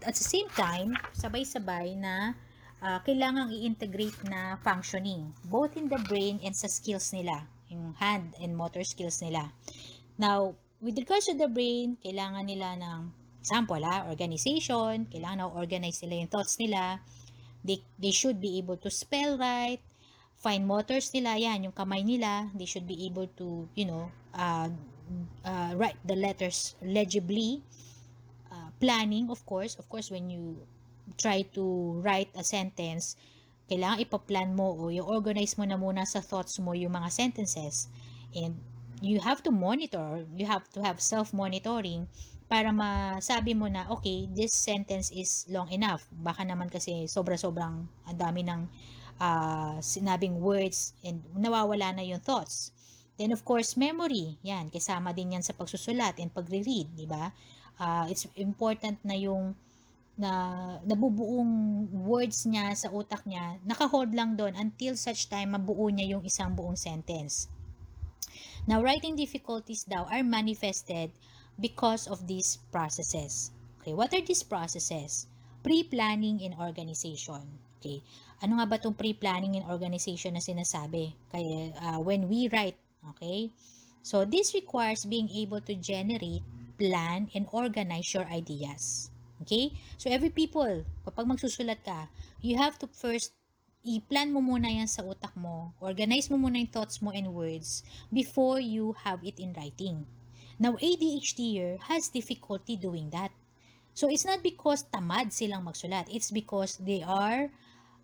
at 0.03 0.15
the 0.19 0.27
same 0.27 0.51
time, 0.51 0.99
sabay-sabay 1.15 1.95
na 1.95 2.35
uh, 2.83 2.99
kailangang 3.07 3.55
i-integrate 3.55 4.19
na 4.27 4.59
functioning, 4.59 5.31
both 5.47 5.79
in 5.79 5.87
the 5.87 5.99
brain 6.11 6.43
and 6.43 6.51
sa 6.51 6.67
skills 6.67 7.15
nila, 7.15 7.47
yung 7.71 7.95
hand 7.95 8.35
and 8.43 8.51
motor 8.51 8.83
skills 8.83 9.23
nila. 9.23 9.55
Now, 10.19 10.59
with 10.83 10.99
regards 10.99 11.31
to 11.31 11.35
the 11.39 11.47
brain, 11.47 11.95
kailangan 12.03 12.43
nila 12.43 12.75
ng, 12.75 12.99
example 13.39 13.79
ha, 13.87 14.03
organization, 14.11 15.07
kailangan 15.07 15.39
na 15.39 15.47
organize 15.47 16.03
nila 16.03 16.27
yung 16.27 16.31
thoughts 16.31 16.59
nila, 16.59 16.99
they, 17.63 17.79
they 17.95 18.11
should 18.11 18.43
be 18.43 18.59
able 18.59 18.75
to 18.75 18.91
spell 18.91 19.39
right, 19.39 19.79
fine 20.35 20.67
motors 20.67 21.11
nila, 21.15 21.39
yan, 21.39 21.63
yung 21.63 21.75
kamay 21.75 22.03
nila, 22.03 22.51
they 22.55 22.67
should 22.67 22.87
be 22.87 23.07
able 23.07 23.31
to, 23.39 23.67
you 23.75 23.87
know, 23.87 24.11
uh, 24.35 24.67
uh, 25.47 25.71
write 25.79 25.99
the 26.03 26.15
letters 26.15 26.75
legibly, 26.83 27.63
planning, 28.79 29.29
of 29.29 29.45
course, 29.45 29.75
of 29.75 29.87
course, 29.91 30.09
when 30.09 30.31
you 30.31 30.63
try 31.19 31.43
to 31.53 31.99
write 32.01 32.31
a 32.35 32.43
sentence, 32.43 33.19
kailangan 33.69 34.01
ipaplan 34.01 34.57
mo 34.57 34.73
o 34.73 34.89
i-organize 34.89 35.59
mo 35.59 35.67
na 35.67 35.77
muna 35.77 36.07
sa 36.07 36.23
thoughts 36.23 36.57
mo 36.57 36.73
yung 36.73 36.95
mga 36.95 37.13
sentences. 37.13 37.91
And 38.33 38.57
you 38.99 39.21
have 39.21 39.45
to 39.45 39.51
monitor, 39.53 40.25
you 40.33 40.49
have 40.49 40.65
to 40.73 40.81
have 40.81 40.97
self-monitoring 40.97 42.09
para 42.49 42.73
masabi 42.73 43.53
mo 43.53 43.69
na, 43.69 43.85
okay, 43.93 44.25
this 44.33 44.57
sentence 44.57 45.13
is 45.13 45.45
long 45.53 45.69
enough. 45.69 46.09
Baka 46.09 46.41
naman 46.41 46.73
kasi 46.73 47.05
sobra-sobrang 47.05 47.85
ang 47.85 48.17
dami 48.17 48.41
ng 48.41 48.65
uh, 49.21 49.77
sinabing 49.85 50.41
words 50.41 50.97
and 51.05 51.21
nawawala 51.37 51.93
na 51.93 52.01
yung 52.01 52.19
thoughts. 52.19 52.73
Then 53.21 53.35
of 53.35 53.45
course, 53.45 53.77
memory. 53.77 54.41
Yan, 54.41 54.73
kasama 54.73 55.13
din 55.13 55.37
yan 55.37 55.45
sa 55.45 55.53
pagsusulat 55.53 56.17
and 56.17 56.33
pagre-read, 56.33 56.97
di 56.97 57.05
ba? 57.05 57.29
Uh, 57.79 58.05
it's 58.11 58.27
important 58.35 58.99
na 59.01 59.15
yung 59.15 59.55
na 60.19 60.31
nabubuong 60.83 61.87
words 61.95 62.43
niya 62.43 62.75
sa 62.75 62.91
utak 62.91 63.23
niya, 63.23 63.55
naka-hold 63.63 64.11
lang 64.11 64.35
doon 64.35 64.51
until 64.59 64.99
such 64.99 65.31
time 65.31 65.55
mabuo 65.55 65.87
niya 65.87 66.19
yung 66.19 66.23
isang 66.27 66.51
buong 66.51 66.75
sentence. 66.75 67.47
Now, 68.67 68.83
writing 68.83 69.15
difficulties 69.15 69.87
daw 69.87 70.11
are 70.11 70.21
manifested 70.21 71.15
because 71.55 72.05
of 72.11 72.27
these 72.27 72.59
processes. 72.67 73.55
Okay, 73.79 73.95
what 73.95 74.11
are 74.11 74.19
these 74.19 74.43
processes? 74.43 75.25
Pre-planning 75.63 76.43
in 76.43 76.51
organization. 76.59 77.47
Okay, 77.79 78.03
ano 78.43 78.59
nga 78.59 78.67
ba 78.67 78.75
itong 78.75 78.99
pre-planning 78.99 79.55
in 79.55 79.63
organization 79.71 80.35
na 80.35 80.43
sinasabi? 80.43 81.15
Kaya, 81.31 81.71
uh, 81.79 81.99
when 82.03 82.27
we 82.27 82.51
write, 82.51 82.75
okay? 83.15 83.55
So, 84.03 84.27
this 84.27 84.51
requires 84.51 85.07
being 85.07 85.31
able 85.31 85.63
to 85.63 85.79
generate, 85.79 86.43
plan, 86.79 87.27
and 87.35 87.51
organize 87.51 88.15
your 88.15 88.23
ideas. 88.31 89.11
Okay? 89.43 89.75
So, 89.99 90.07
every 90.07 90.31
people, 90.31 90.87
kapag 91.03 91.27
magsusulat 91.27 91.83
ka, 91.83 92.07
you 92.39 92.55
have 92.55 92.79
to 92.79 92.87
first 92.87 93.35
i-plan 93.83 94.31
mo 94.31 94.39
muna 94.39 94.71
yan 94.71 94.87
sa 94.87 95.03
utak 95.03 95.35
mo. 95.35 95.75
Organize 95.83 96.31
mo 96.31 96.39
muna 96.39 96.59
yung 96.59 96.71
thoughts 96.71 97.03
mo 97.03 97.11
and 97.11 97.35
words 97.35 97.83
before 98.11 98.63
you 98.63 98.95
have 99.03 99.19
it 99.27 99.35
in 99.39 99.51
writing. 99.55 100.07
Now, 100.59 100.79
ADHDer 100.79 101.83
has 101.91 102.11
difficulty 102.11 102.75
doing 102.79 103.11
that. 103.11 103.31
So, 103.95 104.07
it's 104.07 104.27
not 104.27 104.39
because 104.39 104.87
tamad 104.87 105.35
silang 105.35 105.67
magsulat. 105.67 106.07
It's 106.07 106.31
because 106.31 106.79
they 106.79 107.03
are 107.03 107.51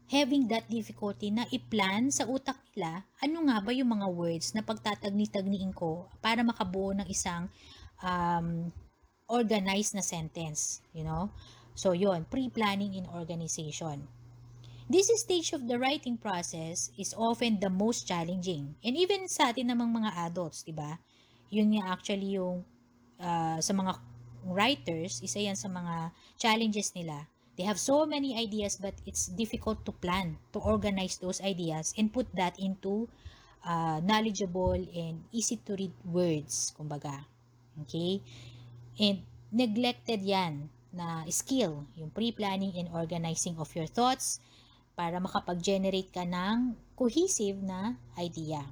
having 0.06 0.46
that 0.54 0.70
difficulty 0.70 1.34
na 1.34 1.50
i-plan 1.50 2.14
sa 2.14 2.30
utak 2.30 2.62
nila 2.74 3.02
ano 3.18 3.50
nga 3.50 3.58
ba 3.58 3.74
yung 3.74 3.90
mga 3.90 4.08
words 4.14 4.54
na 4.54 4.62
pagtatagni-tagniin 4.62 5.74
ko 5.74 6.06
para 6.22 6.46
makabuo 6.46 6.94
ng 6.94 7.10
isang 7.10 7.50
um, 8.04 8.72
organized 9.30 9.96
na 9.96 10.02
sentence, 10.02 10.82
you 10.94 11.04
know? 11.04 11.32
So, 11.76 11.92
yon 11.92 12.26
pre-planning 12.32 12.96
in 12.96 13.06
organization. 13.12 14.08
This 14.86 15.10
stage 15.18 15.52
of 15.52 15.66
the 15.66 15.82
writing 15.82 16.16
process 16.16 16.94
is 16.94 17.18
often 17.18 17.58
the 17.60 17.74
most 17.74 18.06
challenging. 18.06 18.78
And 18.86 18.94
even 18.94 19.26
sa 19.26 19.50
atin 19.50 19.74
namang 19.74 19.98
mga 19.98 20.30
adults, 20.30 20.62
di 20.62 20.72
ba? 20.72 21.02
Yun 21.50 21.74
nga 21.74 21.98
actually 21.98 22.38
yung 22.38 22.62
uh, 23.18 23.58
sa 23.58 23.74
mga 23.74 23.98
writers, 24.46 25.26
isa 25.26 25.42
yan 25.42 25.58
sa 25.58 25.74
mga 25.74 26.14
challenges 26.38 26.94
nila. 26.94 27.26
They 27.58 27.66
have 27.66 27.82
so 27.82 28.06
many 28.06 28.38
ideas 28.38 28.78
but 28.78 28.94
it's 29.10 29.26
difficult 29.32 29.82
to 29.90 29.92
plan, 29.92 30.38
to 30.54 30.62
organize 30.62 31.18
those 31.18 31.42
ideas 31.42 31.96
and 31.98 32.14
put 32.14 32.30
that 32.38 32.54
into 32.62 33.10
uh, 33.66 34.00
knowledgeable 34.06 34.78
and 34.78 35.26
easy 35.34 35.58
to 35.66 35.74
read 35.74 35.96
words, 36.06 36.78
kumbaga. 36.78 37.26
Okay? 37.84 38.24
And 39.02 39.26
neglected 39.52 40.24
yan 40.24 40.72
na 40.96 41.28
skill, 41.28 41.84
yung 42.00 42.12
pre-planning 42.12 42.72
and 42.80 42.88
organizing 42.96 43.60
of 43.60 43.68
your 43.76 43.88
thoughts 43.88 44.40
para 44.96 45.20
makapag-generate 45.20 46.08
ka 46.16 46.24
ng 46.24 46.80
cohesive 46.96 47.60
na 47.60 48.00
idea. 48.16 48.64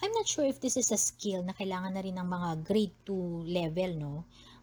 I'm 0.00 0.14
not 0.16 0.24
sure 0.24 0.46
if 0.46 0.62
this 0.62 0.78
is 0.78 0.88
a 0.94 0.96
skill 0.96 1.44
na 1.44 1.52
kailangan 1.52 1.92
na 1.92 2.00
rin 2.00 2.16
ng 2.16 2.24
mga 2.24 2.48
grade 2.64 2.96
2 3.04 3.44
level, 3.52 3.90
no? 4.00 4.14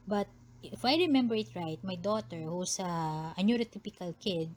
But 0.07 0.25
if 0.63 0.81
I 0.81 0.97
remember 0.97 1.35
it 1.35 1.53
right, 1.53 1.77
my 1.83 1.93
daughter, 1.93 2.41
who's 2.41 2.79
a, 2.79 2.89
a 3.37 3.41
neurotypical 3.43 4.17
kid, 4.17 4.49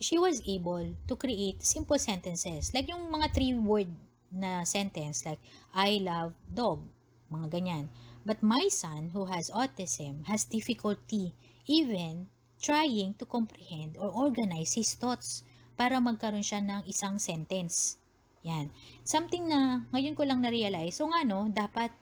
she 0.00 0.18
was 0.18 0.42
able 0.48 0.90
to 1.06 1.14
create 1.14 1.62
simple 1.62 1.98
sentences. 2.02 2.74
Like 2.74 2.88
yung 2.88 3.06
mga 3.12 3.30
three-word 3.30 3.90
na 4.34 4.64
sentence, 4.64 5.22
like, 5.22 5.38
I 5.70 6.02
love 6.02 6.34
dog, 6.50 6.82
mga 7.28 7.46
ganyan. 7.52 7.84
But 8.24 8.44
my 8.44 8.68
son, 8.68 9.12
who 9.16 9.28
has 9.28 9.48
autism, 9.52 10.26
has 10.28 10.44
difficulty 10.44 11.32
even 11.68 12.28
trying 12.58 13.14
to 13.16 13.24
comprehend 13.24 13.96
or 13.96 14.10
organize 14.10 14.74
his 14.74 14.92
thoughts 14.98 15.46
para 15.78 16.02
magkaroon 16.02 16.42
siya 16.42 16.58
ng 16.60 16.82
isang 16.90 17.22
sentence. 17.22 17.96
Yan. 18.42 18.72
Something 19.06 19.46
na 19.46 19.86
ngayon 19.94 20.18
ko 20.18 20.26
lang 20.26 20.42
na-realize. 20.42 20.98
So 20.98 21.06
nga 21.06 21.22
no, 21.22 21.46
dapat 21.48 21.94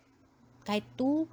kahit 0.64 0.86
2 0.96 1.28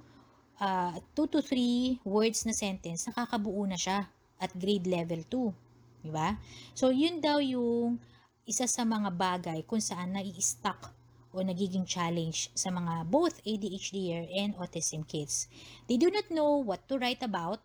uh, 0.60 0.94
two 1.16 1.26
to 1.30 1.40
3 1.40 2.04
words 2.04 2.44
na 2.46 2.54
sentence, 2.54 3.08
nakakabuo 3.08 3.64
na 3.64 3.78
siya 3.80 4.06
at 4.38 4.52
grade 4.54 4.86
level 4.86 5.24
2. 5.26 6.04
Di 6.04 6.10
ba? 6.12 6.36
So 6.76 6.92
yun 6.92 7.18
daw 7.24 7.40
yung 7.40 7.96
isa 8.44 8.68
sa 8.68 8.84
mga 8.84 9.08
bagay 9.16 9.64
kung 9.64 9.80
saan 9.80 10.12
nai-stuck 10.12 10.92
o 11.34 11.42
nagiging 11.42 11.84
challenge 11.84 12.48
sa 12.54 12.70
mga 12.70 13.10
both 13.10 13.42
ADHD 13.42 14.24
and 14.30 14.54
autism 14.56 15.02
kids. 15.02 15.50
They 15.90 15.98
do 15.98 16.08
not 16.08 16.30
know 16.30 16.62
what 16.62 16.86
to 16.88 16.96
write 16.96 17.20
about, 17.20 17.60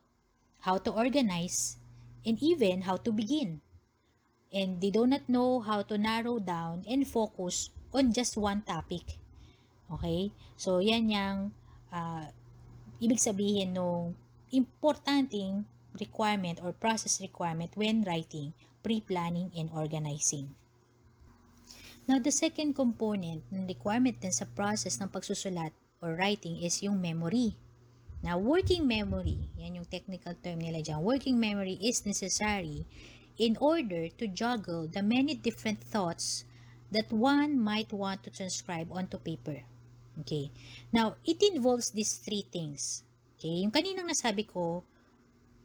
how 0.65 0.81
to 0.81 0.91
organize, 0.91 1.77
and 2.25 2.41
even 2.41 2.89
how 2.89 2.97
to 3.05 3.13
begin. 3.13 3.61
And 4.49 4.81
they 4.81 4.89
do 4.89 5.05
not 5.05 5.29
know 5.29 5.61
how 5.61 5.85
to 5.85 5.95
narrow 5.95 6.41
down 6.41 6.83
and 6.89 7.05
focus 7.05 7.69
on 7.93 8.11
just 8.11 8.35
one 8.35 8.65
topic. 8.65 9.21
Okay? 9.93 10.33
So, 10.57 10.81
yan 10.81 11.13
yung 11.13 11.53
uh, 11.93 12.33
ibig 12.97 13.21
sabihin 13.21 13.77
nung 13.77 14.17
importanteng 14.49 15.69
requirement 15.97 16.61
or 16.61 16.73
process 16.73 17.21
requirement 17.21 17.73
when 17.77 18.01
writing, 18.05 18.53
pre-planning, 18.81 19.53
and 19.53 19.69
organizing. 19.73 20.53
Now, 22.09 22.17
the 22.17 22.33
second 22.33 22.73
component 22.73 23.45
ng 23.53 23.69
requirement 23.69 24.17
din 24.17 24.33
sa 24.33 24.49
process 24.49 24.97
ng 24.97 25.13
pagsusulat 25.13 25.69
or 26.01 26.17
writing 26.17 26.57
is 26.57 26.81
yung 26.81 26.97
memory. 26.97 27.53
Now, 28.25 28.41
working 28.41 28.89
memory, 28.89 29.53
yan 29.61 29.77
yung 29.77 29.85
technical 29.85 30.33
term 30.41 30.57
nila 30.57 30.81
dyan, 30.81 31.05
working 31.05 31.37
memory 31.37 31.77
is 31.77 32.09
necessary 32.09 32.89
in 33.37 33.61
order 33.61 34.09
to 34.09 34.25
juggle 34.25 34.89
the 34.89 35.05
many 35.05 35.37
different 35.37 35.85
thoughts 35.85 36.49
that 36.89 37.13
one 37.13 37.61
might 37.61 37.93
want 37.93 38.25
to 38.25 38.33
transcribe 38.33 38.89
onto 38.89 39.21
paper. 39.21 39.61
Okay. 40.25 40.49
Now, 40.89 41.21
it 41.21 41.37
involves 41.45 41.93
these 41.93 42.17
three 42.17 42.41
things. 42.49 43.05
Okay. 43.37 43.61
Yung 43.61 43.69
kaninang 43.69 44.09
nasabi 44.09 44.49
ko, 44.49 44.81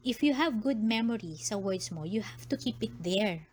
if 0.05 0.21
you 0.21 0.37
have 0.37 0.61
good 0.61 0.85
memory 0.85 1.41
sa 1.41 1.57
words 1.57 1.89
mo, 1.89 2.05
you 2.05 2.21
have 2.21 2.45
to 2.53 2.61
keep 2.61 2.85
it 2.85 2.93
there. 3.01 3.49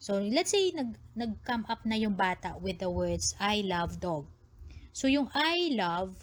So, 0.00 0.16
let's 0.16 0.56
say 0.56 0.72
nag, 0.72 0.96
nag-come 1.12 1.68
up 1.68 1.84
na 1.84 1.92
yung 2.00 2.16
bata 2.16 2.56
with 2.56 2.80
the 2.80 2.88
words, 2.88 3.36
I 3.36 3.60
love 3.60 4.00
dog. 4.00 4.24
So, 4.96 5.12
yung 5.12 5.28
I 5.36 5.76
love, 5.76 6.16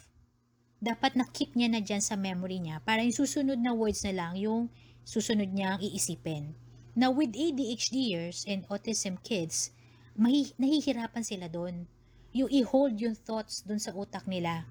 dapat 0.82 1.14
na-keep 1.14 1.54
niya 1.54 1.70
na 1.70 1.78
dyan 1.78 2.02
sa 2.02 2.18
memory 2.18 2.58
niya 2.58 2.82
para 2.82 3.06
yung 3.06 3.14
susunod 3.14 3.62
na 3.62 3.70
words 3.70 4.02
na 4.02 4.18
lang 4.18 4.34
yung 4.34 4.66
susunod 5.06 5.54
niyang 5.54 5.78
iisipin. 5.78 6.58
Now, 6.98 7.14
with 7.14 7.38
ADHDers 7.38 8.50
and 8.50 8.66
autism 8.66 9.22
kids, 9.22 9.70
mahi, 10.18 10.50
nahihirapan 10.58 11.22
sila 11.22 11.46
doon. 11.46 11.86
Yung 12.34 12.50
i-hold 12.50 12.98
yung 12.98 13.14
thoughts 13.14 13.62
doon 13.62 13.78
sa 13.78 13.94
utak 13.94 14.26
nila. 14.26 14.66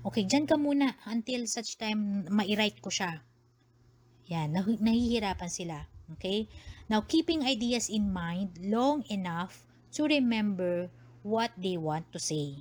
Okay, 0.00 0.24
dyan 0.24 0.48
ka 0.48 0.56
muna 0.56 0.96
until 1.12 1.44
such 1.44 1.76
time 1.76 2.24
ma-write 2.32 2.80
ko 2.80 2.88
siya. 2.88 3.20
Yan, 4.32 4.56
nah- 4.56 4.80
nahihirapan 4.80 5.52
sila. 5.52 5.84
Okay? 6.16 6.48
Now, 6.84 7.00
keeping 7.00 7.40
ideas 7.48 7.88
in 7.88 8.12
mind 8.12 8.60
long 8.60 9.08
enough 9.08 9.64
to 9.96 10.04
remember 10.04 10.92
what 11.24 11.56
they 11.56 11.80
want 11.80 12.12
to 12.12 12.20
say. 12.20 12.60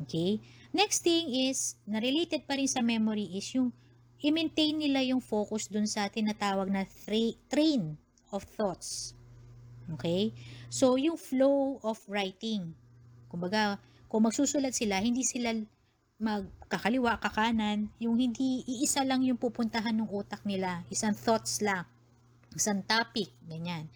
Okay? 0.00 0.40
Next 0.72 1.04
thing 1.04 1.28
is, 1.28 1.76
na 1.84 2.00
related 2.00 2.48
pa 2.48 2.56
rin 2.56 2.66
sa 2.66 2.80
memory 2.80 3.36
is 3.36 3.46
yung 3.52 3.68
i-maintain 4.24 4.80
nila 4.80 5.04
yung 5.04 5.20
focus 5.20 5.68
dun 5.68 5.84
sa 5.84 6.08
tinatawag 6.08 6.72
na 6.72 6.88
tra- 6.88 7.38
train 7.52 8.00
of 8.32 8.48
thoughts. 8.56 9.12
Okay? 9.92 10.32
So, 10.72 10.96
yung 10.96 11.20
flow 11.20 11.84
of 11.84 12.00
writing. 12.08 12.72
Kumbaga, 13.28 13.76
kung 14.08 14.24
magsusulat 14.24 14.72
sila, 14.72 15.04
hindi 15.04 15.20
sila 15.20 15.52
magkakaliwa, 16.16 17.20
kakanan, 17.20 17.92
yung 18.00 18.16
hindi 18.16 18.64
iisa 18.64 19.04
lang 19.04 19.20
yung 19.20 19.36
pupuntahan 19.36 19.92
ng 19.92 20.08
utak 20.08 20.40
nila, 20.48 20.80
isang 20.88 21.12
thoughts 21.12 21.60
lang 21.60 21.84
isang 22.54 22.80
topic, 22.86 23.30
ganyan. 23.46 23.90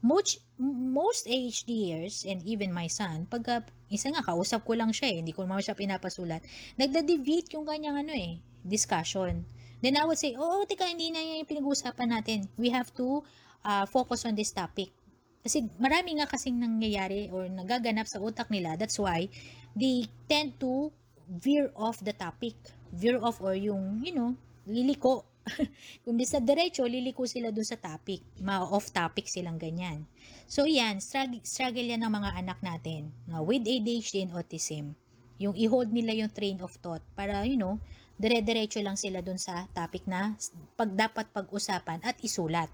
Most, 0.00 0.40
most 0.58 1.28
AHDers 1.28 2.24
and 2.24 2.40
even 2.48 2.72
my 2.72 2.88
son, 2.88 3.28
pagka, 3.28 3.64
isa 3.92 4.08
nga, 4.08 4.24
kausap 4.24 4.64
ko 4.64 4.72
lang 4.78 4.90
siya 4.92 5.12
eh, 5.12 5.16
hindi 5.20 5.32
ko 5.36 5.44
naman 5.44 5.60
siya 5.60 5.76
pinapasulat, 5.76 6.40
nagda-deviate 6.80 7.52
yung 7.54 7.68
kanyang 7.68 8.06
ano 8.06 8.12
eh, 8.16 8.40
discussion. 8.64 9.44
Then 9.80 9.96
I 9.96 10.04
would 10.04 10.20
say, 10.20 10.36
oo, 10.36 10.64
oh, 10.64 10.68
tika, 10.68 10.84
hindi 10.84 11.08
na 11.08 11.20
yung 11.20 11.48
pinag-uusapan 11.48 12.08
natin. 12.12 12.48
We 12.60 12.68
have 12.72 12.92
to 13.00 13.24
uh, 13.64 13.84
focus 13.88 14.28
on 14.28 14.36
this 14.36 14.52
topic. 14.52 14.92
Kasi 15.40 15.64
marami 15.80 16.20
nga 16.20 16.28
kasing 16.28 16.60
nangyayari 16.60 17.32
or 17.32 17.48
nagaganap 17.48 18.04
sa 18.04 18.20
utak 18.20 18.52
nila. 18.52 18.76
That's 18.76 19.00
why 19.00 19.32
they 19.72 20.04
tend 20.28 20.60
to 20.60 20.92
veer 21.24 21.72
off 21.72 22.04
the 22.04 22.12
topic. 22.12 22.56
Veer 22.92 23.16
off 23.24 23.40
or 23.40 23.56
yung, 23.56 24.04
you 24.04 24.12
know, 24.12 24.36
liliko 24.68 25.24
Kung 26.04 26.16
di 26.20 26.26
sa 26.28 26.38
diretso, 26.38 26.84
liliko 26.84 27.24
sila 27.24 27.50
dun 27.50 27.66
sa 27.66 27.78
topic. 27.80 28.20
Ma-off 28.40 28.92
topic 28.92 29.26
silang 29.26 29.56
ganyan. 29.56 30.04
So 30.50 30.66
yan, 30.66 30.98
struggle, 30.98 31.42
struggle 31.42 31.86
yan 31.86 32.02
ng 32.02 32.12
mga 32.12 32.30
anak 32.42 32.58
natin 32.60 33.10
uh, 33.30 33.42
with 33.42 33.64
ADHD 33.64 34.26
and 34.26 34.34
autism. 34.34 34.94
Yung 35.40 35.56
i-hold 35.56 35.88
nila 35.88 36.12
yung 36.12 36.32
train 36.32 36.60
of 36.60 36.74
thought 36.84 37.00
para, 37.16 37.46
you 37.48 37.56
know, 37.56 37.80
dire-diretso 38.20 38.84
lang 38.84 39.00
sila 39.00 39.24
dun 39.24 39.40
sa 39.40 39.64
topic 39.72 40.04
na 40.04 40.36
pag 40.76 40.92
dapat 40.92 41.24
pag-usapan 41.32 42.04
at 42.04 42.20
isulat. 42.20 42.68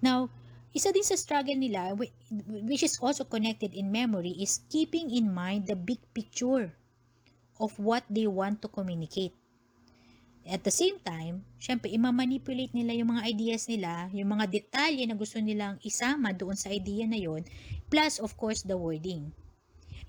Now, 0.00 0.32
isa 0.72 0.92
din 0.92 1.04
sa 1.04 1.16
struggle 1.16 1.56
nila, 1.56 1.92
which 2.64 2.84
is 2.84 2.96
also 3.00 3.24
connected 3.28 3.76
in 3.76 3.92
memory, 3.92 4.32
is 4.40 4.64
keeping 4.72 5.12
in 5.12 5.28
mind 5.28 5.68
the 5.68 5.76
big 5.76 6.00
picture 6.16 6.72
of 7.60 7.72
what 7.80 8.04
they 8.08 8.28
want 8.28 8.60
to 8.64 8.68
communicate. 8.68 9.32
At 10.46 10.62
the 10.62 10.70
same 10.70 11.02
time, 11.02 11.42
syempre, 11.58 11.90
imamanipulate 11.90 12.70
nila 12.70 12.94
yung 12.94 13.18
mga 13.18 13.26
ideas 13.26 13.66
nila, 13.66 14.06
yung 14.14 14.30
mga 14.38 14.46
detalye 14.46 15.02
na 15.02 15.18
gusto 15.18 15.42
nilang 15.42 15.82
isama 15.82 16.30
doon 16.30 16.54
sa 16.54 16.70
idea 16.70 17.02
na 17.02 17.18
yon, 17.18 17.42
plus 17.90 18.22
of 18.22 18.38
course 18.38 18.62
the 18.62 18.78
wording. 18.78 19.34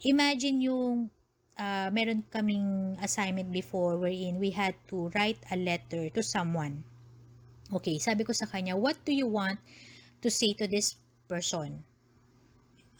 Imagine 0.05 0.61
yung 0.61 1.09
uh, 1.57 1.89
meron 1.89 2.21
kaming 2.29 2.93
assignment 3.01 3.49
before 3.49 3.97
wherein 3.97 4.37
we 4.37 4.53
had 4.53 4.77
to 4.85 5.09
write 5.17 5.41
a 5.49 5.57
letter 5.57 6.05
to 6.13 6.21
someone. 6.21 6.85
Okay, 7.73 7.97
sabi 7.97 8.23
ko 8.23 8.31
sa 8.31 8.45
kanya, 8.45 8.77
what 8.77 8.95
do 9.03 9.11
you 9.11 9.27
want 9.27 9.57
to 10.21 10.29
say 10.29 10.53
to 10.53 10.69
this 10.69 10.95
person? 11.25 11.81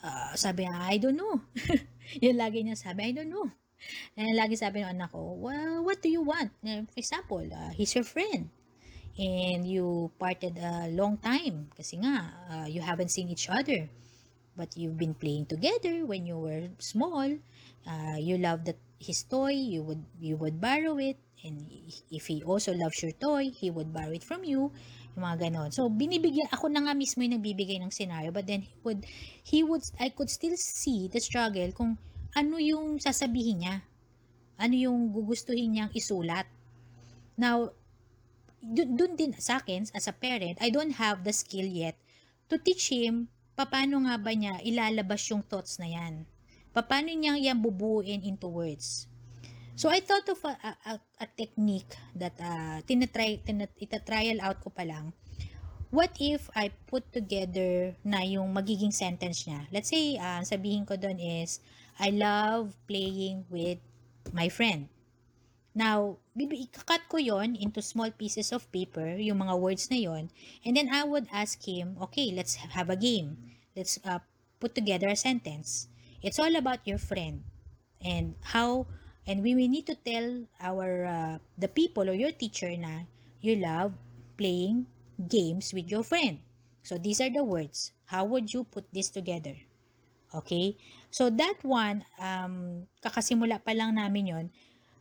Uh, 0.01 0.33
sabi 0.33 0.65
niya, 0.65 0.73
I 0.73 0.97
don't 0.97 1.17
know. 1.17 1.39
Yun 2.23 2.35
lagi 2.35 2.65
niya 2.65 2.75
sabi, 2.75 3.09
I 3.09 3.13
don't 3.13 3.29
know. 3.29 3.47
And 4.17 4.33
lagi 4.33 4.57
sabi 4.57 4.81
ng 4.81 4.97
anak 4.97 5.13
ko, 5.13 5.37
well, 5.37 5.85
what 5.85 6.01
do 6.01 6.09
you 6.09 6.25
want? 6.25 6.51
For 6.63 6.99
example, 6.99 7.45
uh, 7.45 7.71
he's 7.73 7.93
your 7.93 8.05
friend. 8.05 8.49
And 9.17 9.65
you 9.65 10.13
parted 10.21 10.61
a 10.61 10.93
long 10.93 11.17
time 11.17 11.73
kasi 11.73 11.97
nga, 11.97 12.33
uh, 12.49 12.67
you 12.69 12.81
haven't 12.85 13.09
seen 13.09 13.29
each 13.29 13.49
other. 13.49 13.89
But 14.57 14.73
you've 14.73 14.97
been 14.97 15.13
playing 15.13 15.49
together 15.53 16.05
when 16.05 16.25
you 16.25 16.37
were 16.37 16.69
small. 16.81 17.29
Uh, 17.85 18.17
you 18.17 18.41
love 18.41 18.65
that 18.65 18.81
his 18.97 19.21
toy, 19.29 19.53
you 19.53 19.85
would 19.85 20.01
you 20.17 20.37
would 20.37 20.57
borrow 20.57 20.97
it. 20.97 21.17
And 21.45 21.69
if 22.09 22.25
he 22.25 22.41
also 22.41 22.73
loves 22.73 22.97
your 23.05 23.13
toy, 23.13 23.53
he 23.53 23.69
would 23.69 23.93
borrow 23.93 24.09
it 24.09 24.25
from 24.25 24.41
you. 24.41 24.73
Yung 25.13 25.23
mga 25.25 25.49
ganon. 25.49 25.69
So, 25.69 25.85
binibigyan, 25.85 26.49
ako 26.49 26.73
na 26.73 26.81
nga 26.81 26.97
mismo 26.97 27.21
yung 27.21 27.37
nagbibigay 27.37 27.77
ng 27.77 27.93
scenario. 27.93 28.33
But 28.33 28.49
then, 28.49 28.65
he 28.65 28.73
would, 28.81 29.05
he 29.45 29.59
would, 29.61 29.85
I 30.01 30.09
could 30.09 30.33
still 30.33 30.57
see 30.57 31.05
the 31.13 31.21
struggle 31.21 31.69
kung 31.77 32.01
ano 32.37 32.61
yung 32.61 33.01
sasabihin 33.01 33.65
niya. 33.65 33.75
Ano 34.61 34.77
yung 34.77 35.09
gugustuhin 35.09 35.73
niyang 35.73 35.93
isulat. 35.97 36.45
Now, 37.33 37.73
dun 38.61 39.17
din 39.17 39.33
sa 39.41 39.57
akin, 39.57 39.89
as 39.97 40.05
a 40.05 40.13
parent, 40.13 40.61
I 40.61 40.69
don't 40.69 40.93
have 41.01 41.25
the 41.25 41.33
skill 41.33 41.65
yet 41.65 41.97
to 42.49 42.61
teach 42.61 42.93
him 42.93 43.33
paano 43.57 44.05
nga 44.05 44.21
ba 44.21 44.37
niya 44.37 44.61
ilalabas 44.61 45.25
yung 45.33 45.41
thoughts 45.41 45.81
na 45.81 45.89
yan. 45.89 46.29
Paano 46.77 47.09
niya 47.09 47.41
yan 47.41 47.57
bubuuin 47.57 48.21
into 48.21 48.45
words. 48.45 49.09
So, 49.77 49.89
I 49.89 50.01
thought 50.01 50.25
of 50.29 50.41
a, 50.41 50.53
a, 50.89 50.93
a 51.21 51.27
technique 51.37 51.93
that 52.17 52.33
uh, 52.41 52.81
tinatry, 52.85 53.41
tinat, 53.45 53.73
itatrial 53.77 54.41
out 54.41 54.61
ko 54.61 54.73
pa 54.73 54.85
lang. 54.85 55.13
What 55.93 56.17
if 56.17 56.49
I 56.57 56.73
put 56.89 57.05
together 57.13 57.93
na 58.01 58.25
yung 58.25 58.49
magiging 58.53 58.93
sentence 58.93 59.45
niya? 59.45 59.69
Let's 59.69 59.89
say, 59.93 60.17
uh, 60.17 60.41
sabihin 60.41 60.85
ko 60.85 60.97
doon 60.97 61.21
is, 61.21 61.61
I 61.99 62.13
love 62.13 62.77
playing 62.85 63.45
with 63.49 63.81
my 64.33 64.49
friend. 64.49 64.89
Now, 65.77 66.17
ikakat 66.33 67.05
ko 67.05 67.21
yon 67.21 67.53
into 67.53 67.85
small 67.85 68.09
pieces 68.09 68.49
of 68.49 68.65
paper, 68.73 69.17
yung 69.17 69.45
mga 69.45 69.61
words 69.61 69.89
na 69.93 69.97
yon, 70.01 70.33
and 70.65 70.73
then 70.73 70.89
I 70.89 71.05
would 71.05 71.29
ask 71.29 71.61
him, 71.61 71.97
okay, 72.09 72.33
let's 72.33 72.57
have 72.57 72.89
a 72.89 72.97
game. 72.97 73.37
Let's 73.77 74.01
uh, 74.01 74.25
put 74.57 74.73
together 74.73 75.05
a 75.09 75.17
sentence. 75.17 75.85
It's 76.21 76.41
all 76.41 76.53
about 76.57 76.81
your 76.85 76.97
friend 76.97 77.45
and 78.01 78.33
how, 78.41 78.89
and 79.29 79.45
we, 79.45 79.53
we 79.53 79.69
need 79.69 79.85
to 79.85 79.97
tell 80.01 80.49
our, 80.61 81.05
uh, 81.05 81.37
the 81.57 81.69
people 81.69 82.09
or 82.09 82.17
your 82.17 82.33
teacher 82.33 82.73
na 82.73 83.05
you 83.41 83.57
love 83.57 83.93
playing 84.37 84.89
games 85.29 85.73
with 85.73 85.89
your 85.89 86.01
friend. 86.01 86.41
So 86.81 86.97
these 86.97 87.21
are 87.21 87.29
the 87.29 87.43
words. 87.43 87.91
How 88.05 88.25
would 88.25 88.53
you 88.53 88.65
put 88.65 88.89
this 88.93 89.09
together? 89.09 89.66
Okay? 90.33 90.75
So 91.07 91.31
that 91.31 91.63
one, 91.63 92.03
um, 92.19 92.83
kakasimula 92.99 93.63
pa 93.63 93.71
lang 93.71 93.95
namin 93.95 94.25
yon 94.27 94.45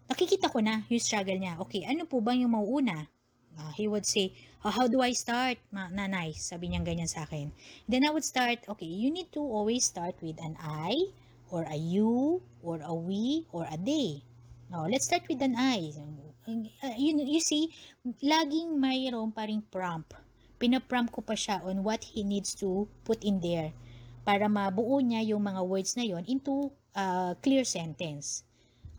nakikita 0.06 0.50
ko 0.50 0.62
na 0.62 0.86
yung 0.86 1.02
struggle 1.02 1.38
niya. 1.38 1.58
Okay, 1.66 1.82
ano 1.82 2.06
po 2.06 2.22
ba 2.22 2.30
yung 2.30 2.54
mauuna? 2.54 3.10
Uh, 3.56 3.72
he 3.74 3.88
would 3.88 4.06
say, 4.06 4.36
oh, 4.62 4.70
how 4.70 4.86
do 4.86 5.00
I 5.00 5.16
start? 5.16 5.58
Ma 5.72 5.88
nanay, 5.90 6.36
sabi 6.36 6.70
niya 6.70 6.84
ganyan 6.84 7.10
sa 7.10 7.26
akin. 7.26 7.50
Then 7.88 8.06
I 8.06 8.12
would 8.12 8.22
start, 8.22 8.62
okay, 8.68 8.86
you 8.86 9.10
need 9.10 9.32
to 9.34 9.42
always 9.42 9.88
start 9.88 10.14
with 10.22 10.38
an 10.38 10.54
I, 10.60 10.92
or 11.50 11.64
a 11.66 11.78
you, 11.78 12.42
or 12.62 12.78
a 12.84 12.94
we, 12.94 13.48
or 13.50 13.66
a 13.66 13.78
they. 13.80 14.22
No, 14.70 14.86
let's 14.86 15.08
start 15.08 15.24
with 15.26 15.40
an 15.42 15.56
I. 15.56 15.90
Uh, 16.46 16.94
you, 16.94 17.16
you 17.18 17.42
see, 17.42 17.72
laging 18.22 18.78
mayroon 18.78 19.34
pa 19.34 19.48
ring 19.48 19.64
prompt. 19.72 20.14
Pinaprompt 20.60 21.10
ko 21.10 21.20
pa 21.24 21.34
siya 21.34 21.64
on 21.66 21.82
what 21.82 22.04
he 22.04 22.22
needs 22.22 22.54
to 22.54 22.86
put 23.02 23.18
in 23.24 23.40
there 23.40 23.74
para 24.26 24.50
mabuo 24.50 24.98
niya 24.98 25.22
yung 25.22 25.46
mga 25.46 25.62
words 25.62 25.94
na 25.94 26.02
yon 26.02 26.26
into 26.26 26.74
a 26.98 27.38
clear 27.38 27.62
sentence. 27.62 28.42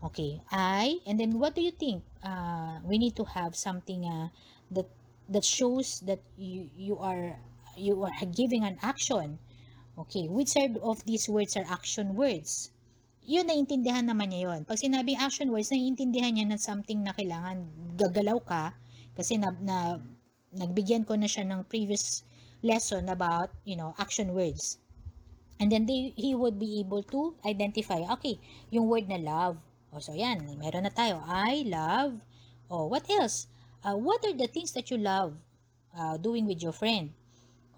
Okay, 0.00 0.40
I, 0.48 1.04
and 1.04 1.20
then 1.20 1.36
what 1.36 1.52
do 1.52 1.60
you 1.60 1.74
think? 1.74 2.06
Uh, 2.24 2.80
we 2.86 2.96
need 2.96 3.18
to 3.18 3.26
have 3.28 3.52
something 3.52 4.08
uh, 4.08 4.32
that 4.72 4.88
that 5.28 5.44
shows 5.44 6.00
that 6.08 6.22
you 6.40 6.72
you 6.72 6.96
are 6.96 7.36
you 7.76 8.00
are 8.00 8.14
giving 8.32 8.64
an 8.64 8.80
action. 8.80 9.36
Okay, 9.98 10.30
which 10.30 10.54
of 10.56 11.02
these 11.04 11.28
words 11.28 11.58
are 11.58 11.66
action 11.66 12.14
words? 12.14 12.70
Yun, 13.28 13.50
naiintindihan 13.50 14.08
naman 14.08 14.32
niya 14.32 14.48
yun. 14.48 14.60
Pag 14.64 14.80
sinabing 14.80 15.20
action 15.20 15.52
words, 15.52 15.68
naiintindihan 15.68 16.32
niya 16.32 16.46
na 16.48 16.56
something 16.56 17.02
na 17.04 17.12
kailangan 17.12 17.66
gagalaw 17.98 18.40
ka 18.40 18.72
kasi 19.18 19.36
na, 19.36 19.52
na 19.60 19.98
nagbigyan 20.54 21.04
ko 21.04 21.18
na 21.18 21.26
siya 21.28 21.44
ng 21.44 21.66
previous 21.66 22.22
lesson 22.62 23.10
about, 23.10 23.50
you 23.66 23.74
know, 23.74 23.92
action 23.98 24.32
words. 24.32 24.78
And 25.58 25.70
then 25.70 25.86
they, 25.86 26.14
he 26.14 26.34
would 26.34 26.58
be 26.58 26.78
able 26.80 27.02
to 27.10 27.34
identify, 27.44 28.06
okay, 28.18 28.38
yung 28.70 28.86
word 28.86 29.10
na 29.10 29.18
love. 29.18 29.58
O, 29.92 29.98
so 29.98 30.14
yan, 30.14 30.46
meron 30.58 30.86
na 30.86 30.94
tayo. 30.94 31.18
I 31.26 31.66
love. 31.66 32.22
O, 32.70 32.86
what 32.86 33.08
else? 33.10 33.50
Uh, 33.82 33.98
what 33.98 34.22
are 34.24 34.34
the 34.34 34.46
things 34.46 34.72
that 34.72 34.90
you 34.90 34.98
love 34.98 35.34
uh, 35.96 36.16
doing 36.16 36.46
with 36.46 36.62
your 36.62 36.76
friend? 36.76 37.10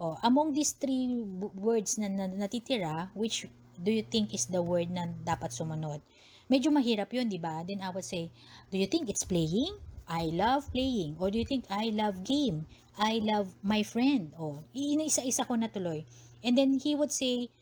O, 0.01 0.17
among 0.23 0.53
these 0.53 0.73
three 0.77 1.25
words 1.57 1.97
na, 1.97 2.09
na 2.09 2.29
natitira, 2.29 3.09
which 3.15 3.47
do 3.81 3.93
you 3.93 4.03
think 4.03 4.35
is 4.35 4.45
the 4.49 4.61
word 4.61 4.93
na 4.93 5.09
dapat 5.25 5.53
sumunod? 5.53 6.05
Medyo 6.51 6.75
mahirap 6.75 7.09
yun, 7.15 7.31
di 7.31 7.39
ba? 7.39 7.63
Then 7.63 7.81
I 7.81 7.95
would 7.95 8.05
say, 8.05 8.29
do 8.69 8.77
you 8.77 8.91
think 8.91 9.09
it's 9.09 9.25
playing? 9.25 9.73
I 10.11 10.35
love 10.35 10.67
playing. 10.75 11.15
Or 11.23 11.31
do 11.31 11.39
you 11.39 11.47
think 11.47 11.65
I 11.71 11.95
love 11.95 12.27
game? 12.27 12.67
I 12.99 13.23
love 13.23 13.55
my 13.63 13.87
friend. 13.87 14.35
O, 14.35 14.67
isa-isa 14.75 15.47
ko 15.47 15.55
na 15.55 15.71
tuloy. 15.71 16.03
And 16.43 16.59
then 16.59 16.83
he 16.83 16.99
would 16.99 17.15
say, 17.15 17.55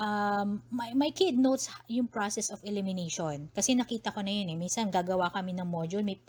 um, 0.00 0.62
my, 0.70 0.92
my 0.92 1.10
kid 1.12 1.36
notes 1.36 1.68
yung 1.88 2.08
process 2.08 2.52
of 2.52 2.60
elimination. 2.64 3.48
Kasi 3.52 3.76
nakita 3.76 4.12
ko 4.12 4.20
na 4.20 4.32
yun 4.32 4.52
eh. 4.52 4.58
Minsan 4.58 4.92
gagawa 4.92 5.32
kami 5.32 5.56
ng 5.56 5.68
module, 5.68 6.04
may 6.04 6.20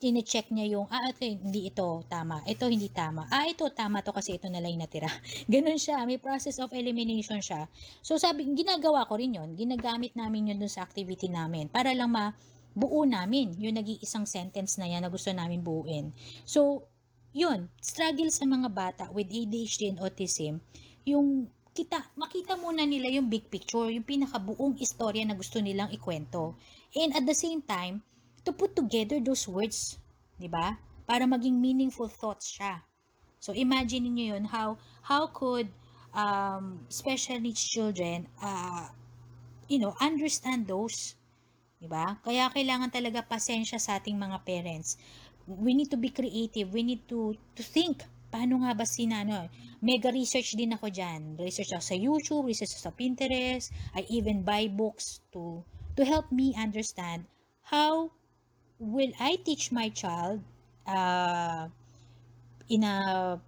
tine-check 0.00 0.54
niya 0.54 0.78
yung, 0.78 0.86
ah, 0.88 1.10
ito, 1.10 1.26
hindi 1.26 1.68
ito 1.68 2.06
tama. 2.06 2.40
Ito, 2.46 2.70
hindi 2.70 2.88
tama. 2.88 3.26
Ah, 3.28 3.50
ito, 3.50 3.66
tama 3.74 4.00
to 4.00 4.14
kasi 4.14 4.38
ito 4.38 4.46
na 4.46 4.62
lang 4.62 4.78
natira. 4.78 5.10
Ganun 5.52 5.76
siya. 5.76 6.06
May 6.06 6.22
process 6.22 6.62
of 6.62 6.70
elimination 6.70 7.42
siya. 7.42 7.66
So, 8.00 8.16
sabi, 8.16 8.46
ginagawa 8.54 9.04
ko 9.10 9.18
rin 9.18 9.34
yun. 9.34 9.58
Ginagamit 9.58 10.14
namin 10.14 10.54
yun 10.54 10.58
dun 10.62 10.70
sa 10.70 10.86
activity 10.86 11.26
namin. 11.26 11.66
Para 11.66 11.90
lang 11.90 12.14
ma 12.14 12.30
buo 12.70 13.02
namin 13.02 13.58
yung 13.58 13.74
nag-iisang 13.74 14.30
sentence 14.30 14.78
na 14.78 14.86
yan 14.86 15.02
na 15.02 15.10
gusto 15.10 15.34
namin 15.34 15.60
buuin. 15.60 16.14
So, 16.46 16.86
yun, 17.34 17.70
struggle 17.82 18.30
sa 18.30 18.46
mga 18.46 18.68
bata 18.70 19.04
with 19.10 19.30
ADHD 19.30 19.90
and 19.94 19.98
autism, 20.02 20.62
yung 21.06 21.50
kita, 21.80 22.12
makita 22.12 22.60
muna 22.60 22.84
nila 22.84 23.08
yung 23.08 23.32
big 23.32 23.48
picture, 23.48 23.88
yung 23.88 24.04
pinakabuong 24.04 24.76
istorya 24.76 25.24
na 25.24 25.32
gusto 25.32 25.56
nilang 25.64 25.88
ikwento. 25.88 26.52
And 26.92 27.16
at 27.16 27.24
the 27.24 27.32
same 27.32 27.64
time, 27.64 28.04
to 28.44 28.52
put 28.52 28.76
together 28.76 29.16
those 29.16 29.48
words, 29.48 29.96
di 30.36 30.44
ba? 30.44 30.76
Para 31.08 31.24
maging 31.24 31.56
meaningful 31.56 32.12
thoughts 32.12 32.52
siya. 32.52 32.84
So 33.40 33.56
imagine 33.56 34.12
niyo 34.12 34.36
yun, 34.36 34.44
how, 34.52 34.76
how 35.00 35.32
could 35.32 35.72
um, 36.12 36.84
special 36.92 37.40
needs 37.40 37.64
children, 37.64 38.28
uh, 38.44 38.92
you 39.72 39.80
know, 39.80 39.96
understand 40.04 40.68
those 40.68 41.16
Diba? 41.80 42.20
Kaya 42.20 42.52
kailangan 42.52 42.92
talaga 42.92 43.24
pasensya 43.24 43.80
sa 43.80 43.96
ating 43.96 44.20
mga 44.20 44.44
parents. 44.44 45.00
We 45.48 45.72
need 45.72 45.88
to 45.88 45.96
be 45.96 46.12
creative. 46.12 46.68
We 46.76 46.84
need 46.84 47.08
to 47.08 47.32
to 47.56 47.62
think. 47.64 48.04
Paano 48.30 48.62
nga 48.62 48.72
ba 48.78 48.86
sinano? 48.86 49.50
Mega 49.82 50.14
research 50.14 50.54
din 50.54 50.72
ako 50.72 50.86
diyan. 50.86 51.34
Research 51.36 51.74
ako 51.74 51.84
sa 51.84 51.96
YouTube, 51.98 52.44
research 52.46 52.78
ako 52.78 52.82
sa 52.88 52.94
Pinterest. 52.94 53.74
I 53.98 54.06
even 54.06 54.46
buy 54.46 54.70
books 54.70 55.18
to 55.34 55.66
to 55.98 56.06
help 56.06 56.30
me 56.30 56.54
understand 56.54 57.26
how 57.66 58.14
will 58.78 59.10
I 59.18 59.36
teach 59.42 59.74
my 59.74 59.90
child 59.90 60.40
uh, 60.86 61.66
in 62.70 62.86
a 62.86 62.94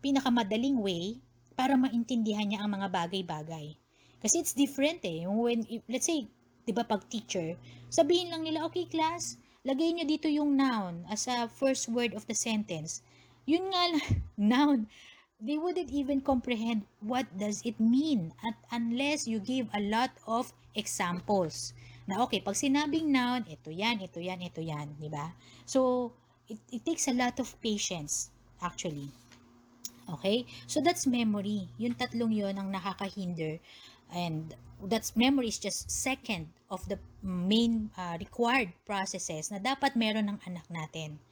pinakamadaling 0.02 0.82
way 0.82 1.22
para 1.54 1.78
maintindihan 1.78 2.50
niya 2.50 2.66
ang 2.66 2.74
mga 2.74 2.90
bagay-bagay. 2.90 3.78
Kasi 4.18 4.42
it's 4.42 4.54
different 4.54 4.98
eh. 5.06 5.24
When, 5.30 5.62
let's 5.86 6.10
say, 6.10 6.26
'di 6.66 6.72
ba 6.74 6.82
pag 6.82 7.06
teacher, 7.06 7.54
sabihin 7.86 8.34
lang 8.34 8.42
nila, 8.42 8.66
"Okay 8.66 8.86
class, 8.90 9.38
lagay 9.62 9.94
nyo 9.94 10.04
dito 10.06 10.26
yung 10.26 10.58
noun 10.58 11.06
as 11.06 11.30
a 11.30 11.46
first 11.46 11.86
word 11.86 12.14
of 12.18 12.26
the 12.26 12.34
sentence. 12.34 13.02
Yun 13.46 13.70
nga 13.70 13.82
lang, 13.90 14.08
noun. 14.52 14.80
They 15.42 15.58
wouldn't 15.58 15.90
even 15.90 16.22
comprehend 16.22 16.86
what 17.02 17.26
does 17.34 17.66
it 17.66 17.82
mean 17.82 18.30
at 18.46 18.54
unless 18.70 19.26
you 19.26 19.42
give 19.42 19.66
a 19.74 19.82
lot 19.82 20.14
of 20.22 20.54
examples. 20.78 21.74
Na 22.06 22.22
okay, 22.22 22.38
pag 22.38 22.54
sinabing 22.54 23.10
noun, 23.10 23.42
ito 23.50 23.74
yan, 23.74 23.98
ito 23.98 24.22
yan, 24.22 24.38
ito 24.38 24.62
yan, 24.62 24.94
di 25.02 25.10
ba? 25.10 25.34
So, 25.66 26.10
it, 26.46 26.62
it 26.70 26.82
takes 26.86 27.10
a 27.10 27.14
lot 27.14 27.42
of 27.42 27.50
patience, 27.58 28.30
actually. 28.62 29.10
Okay? 30.06 30.46
So, 30.70 30.78
that's 30.78 31.10
memory. 31.10 31.66
Yung 31.78 31.98
tatlong 31.98 32.30
yon 32.30 32.58
ang 32.58 32.70
nakakahinder. 32.70 33.58
And 34.14 34.54
that's 34.82 35.14
memory 35.16 35.48
is 35.48 35.58
just 35.58 35.90
second 35.90 36.50
of 36.70 36.86
the 36.88 36.98
main 37.22 37.90
uh, 37.96 38.18
required 38.18 38.74
processes 38.84 39.50
na 39.50 39.58
dapat 39.62 39.94
meron 39.94 40.28
ng 40.30 40.38
anak 40.46 40.66
natin. 40.68 41.22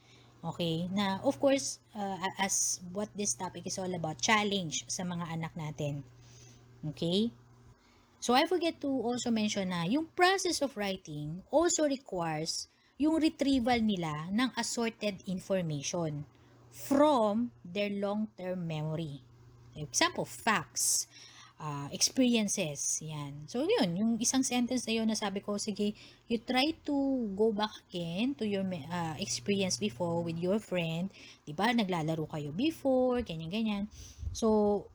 Okay? 0.41 0.89
Na, 0.93 1.21
of 1.21 1.37
course, 1.37 1.81
uh, 1.93 2.17
as 2.41 2.81
what 2.93 3.13
this 3.13 3.37
topic 3.37 3.69
is 3.69 3.77
all 3.77 3.93
about, 3.93 4.21
challenge 4.21 4.89
sa 4.89 5.05
mga 5.05 5.29
anak 5.29 5.53
natin. 5.57 6.03
Okay? 6.93 7.29
So, 8.21 8.37
I 8.37 8.45
forget 8.45 8.81
to 8.85 8.89
also 8.89 9.33
mention 9.33 9.73
na 9.73 9.89
yung 9.89 10.13
process 10.13 10.61
of 10.61 10.77
writing 10.77 11.41
also 11.49 11.89
requires 11.89 12.69
yung 13.01 13.17
retrieval 13.17 13.81
nila 13.81 14.29
ng 14.29 14.53
assorted 14.61 15.25
information 15.25 16.29
from 16.69 17.49
their 17.65 17.89
long-term 17.89 18.61
memory. 18.61 19.25
Example, 19.73 20.29
facts, 20.29 21.09
uh, 21.61 21.87
experiences, 21.93 23.05
yan. 23.05 23.45
So, 23.47 23.63
yun, 23.69 23.93
yung 23.95 24.13
isang 24.17 24.41
sentence 24.41 24.89
na 24.89 24.97
yun 24.97 25.07
na 25.07 25.15
sabi 25.15 25.45
ko, 25.45 25.61
sige, 25.61 25.93
you 26.27 26.41
try 26.41 26.73
to 26.89 26.97
go 27.37 27.53
back 27.53 27.71
again 27.87 28.33
to 28.41 28.49
your 28.49 28.65
uh, 28.65 29.15
experience 29.21 29.77
before 29.77 30.25
with 30.25 30.41
your 30.41 30.57
friend. 30.59 31.13
Diba, 31.45 31.69
naglalaro 31.71 32.25
kayo 32.27 32.51
before, 32.57 33.21
ganyan-ganyan. 33.21 33.87
So, 34.33 34.89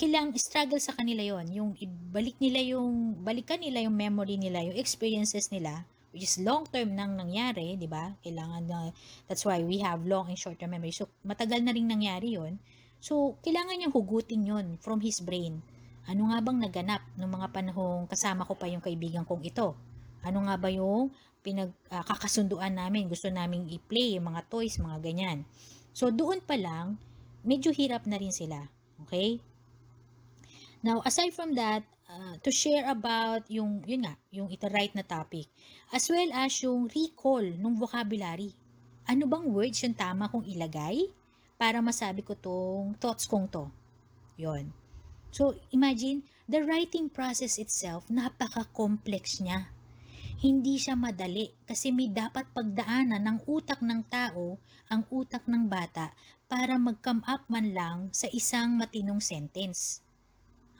kailang 0.00 0.32
struggle 0.40 0.80
sa 0.80 0.96
kanila 0.96 1.20
yon 1.20 1.44
yung 1.52 1.70
ibalik 1.76 2.40
nila 2.40 2.56
yung 2.72 3.20
balikan 3.20 3.60
nila 3.60 3.84
yung 3.84 3.92
memory 3.92 4.40
nila 4.40 4.64
yung 4.64 4.72
experiences 4.80 5.52
nila 5.52 5.84
which 6.10 6.26
is 6.26 6.42
long 6.42 6.66
term 6.66 6.94
nang 6.94 7.14
nangyari, 7.14 7.78
'di 7.78 7.86
ba? 7.86 8.14
Kailangan 8.22 8.62
na 8.66 8.90
that's 9.30 9.46
why 9.46 9.62
we 9.62 9.78
have 9.78 10.02
long 10.02 10.26
and 10.26 10.38
short 10.38 10.58
term 10.58 10.74
memory. 10.74 10.90
So 10.90 11.06
matagal 11.22 11.62
na 11.62 11.70
ring 11.70 11.86
nangyari 11.86 12.34
'yon. 12.34 12.58
So 13.00 13.40
kailangan 13.40 13.80
niyang 13.80 13.96
hugutin 13.96 14.44
'yon 14.44 14.66
from 14.78 15.00
his 15.00 15.24
brain. 15.24 15.64
Ano 16.04 16.28
nga 16.32 16.44
bang 16.44 16.60
naganap 16.60 17.02
nung 17.16 17.32
mga 17.32 17.48
panahong 17.52 18.04
kasama 18.08 18.44
ko 18.44 18.56
pa 18.56 18.68
yung 18.68 18.84
kaibigan 18.84 19.24
kong 19.24 19.44
ito? 19.44 19.76
Ano 20.20 20.44
nga 20.44 20.60
ba 20.60 20.68
yung 20.68 21.08
pinagkakasunduan 21.40 22.76
uh, 22.76 22.78
namin? 22.84 23.08
Gusto 23.08 23.32
naming 23.32 23.72
i-play 23.72 24.20
yung 24.20 24.28
mga 24.28 24.44
toys, 24.52 24.76
mga 24.76 25.00
ganyan. 25.00 25.48
So 25.96 26.12
doon 26.12 26.44
pa 26.44 26.60
lang 26.60 27.00
medyo 27.40 27.72
hirap 27.72 28.04
na 28.04 28.20
rin 28.20 28.32
sila. 28.32 28.68
Okay? 29.08 29.40
Now, 30.80 31.04
aside 31.04 31.36
from 31.36 31.56
that, 31.56 31.84
uh, 32.08 32.40
to 32.40 32.48
share 32.48 32.88
about 32.88 33.44
yung, 33.52 33.84
yun 33.84 34.08
nga, 34.08 34.16
yung 34.32 34.48
ito-write 34.48 34.96
na 34.96 35.04
topic, 35.04 35.48
as 35.92 36.08
well 36.08 36.28
as 36.32 36.56
yung 36.64 36.88
recall 36.88 37.44
ng 37.44 37.74
vocabulary. 37.76 38.56
Ano 39.04 39.28
bang 39.28 39.44
words 39.52 39.80
yung 39.84 39.96
tama 39.96 40.28
kong 40.32 40.48
ilagay 40.48 41.08
para 41.60 41.84
masabi 41.84 42.24
ko 42.24 42.32
tong 42.32 42.96
thoughts 42.96 43.28
kong 43.28 43.44
to? 43.52 43.68
Yon. 44.40 44.72
So, 45.28 45.60
imagine, 45.76 46.24
the 46.48 46.64
writing 46.64 47.12
process 47.12 47.60
itself, 47.60 48.08
napaka-complex 48.08 49.44
niya. 49.44 49.68
Hindi 50.40 50.80
siya 50.80 50.96
madali 50.96 51.52
kasi 51.68 51.92
may 51.92 52.08
dapat 52.08 52.48
pagdaanan 52.56 53.20
ng 53.20 53.38
utak 53.44 53.84
ng 53.84 54.00
tao, 54.08 54.56
ang 54.88 55.04
utak 55.12 55.44
ng 55.44 55.68
bata, 55.68 56.16
para 56.48 56.80
mag-come 56.80 57.20
up 57.28 57.44
man 57.52 57.76
lang 57.76 57.98
sa 58.10 58.24
isang 58.32 58.80
matinong 58.80 59.20
sentence. 59.20 60.00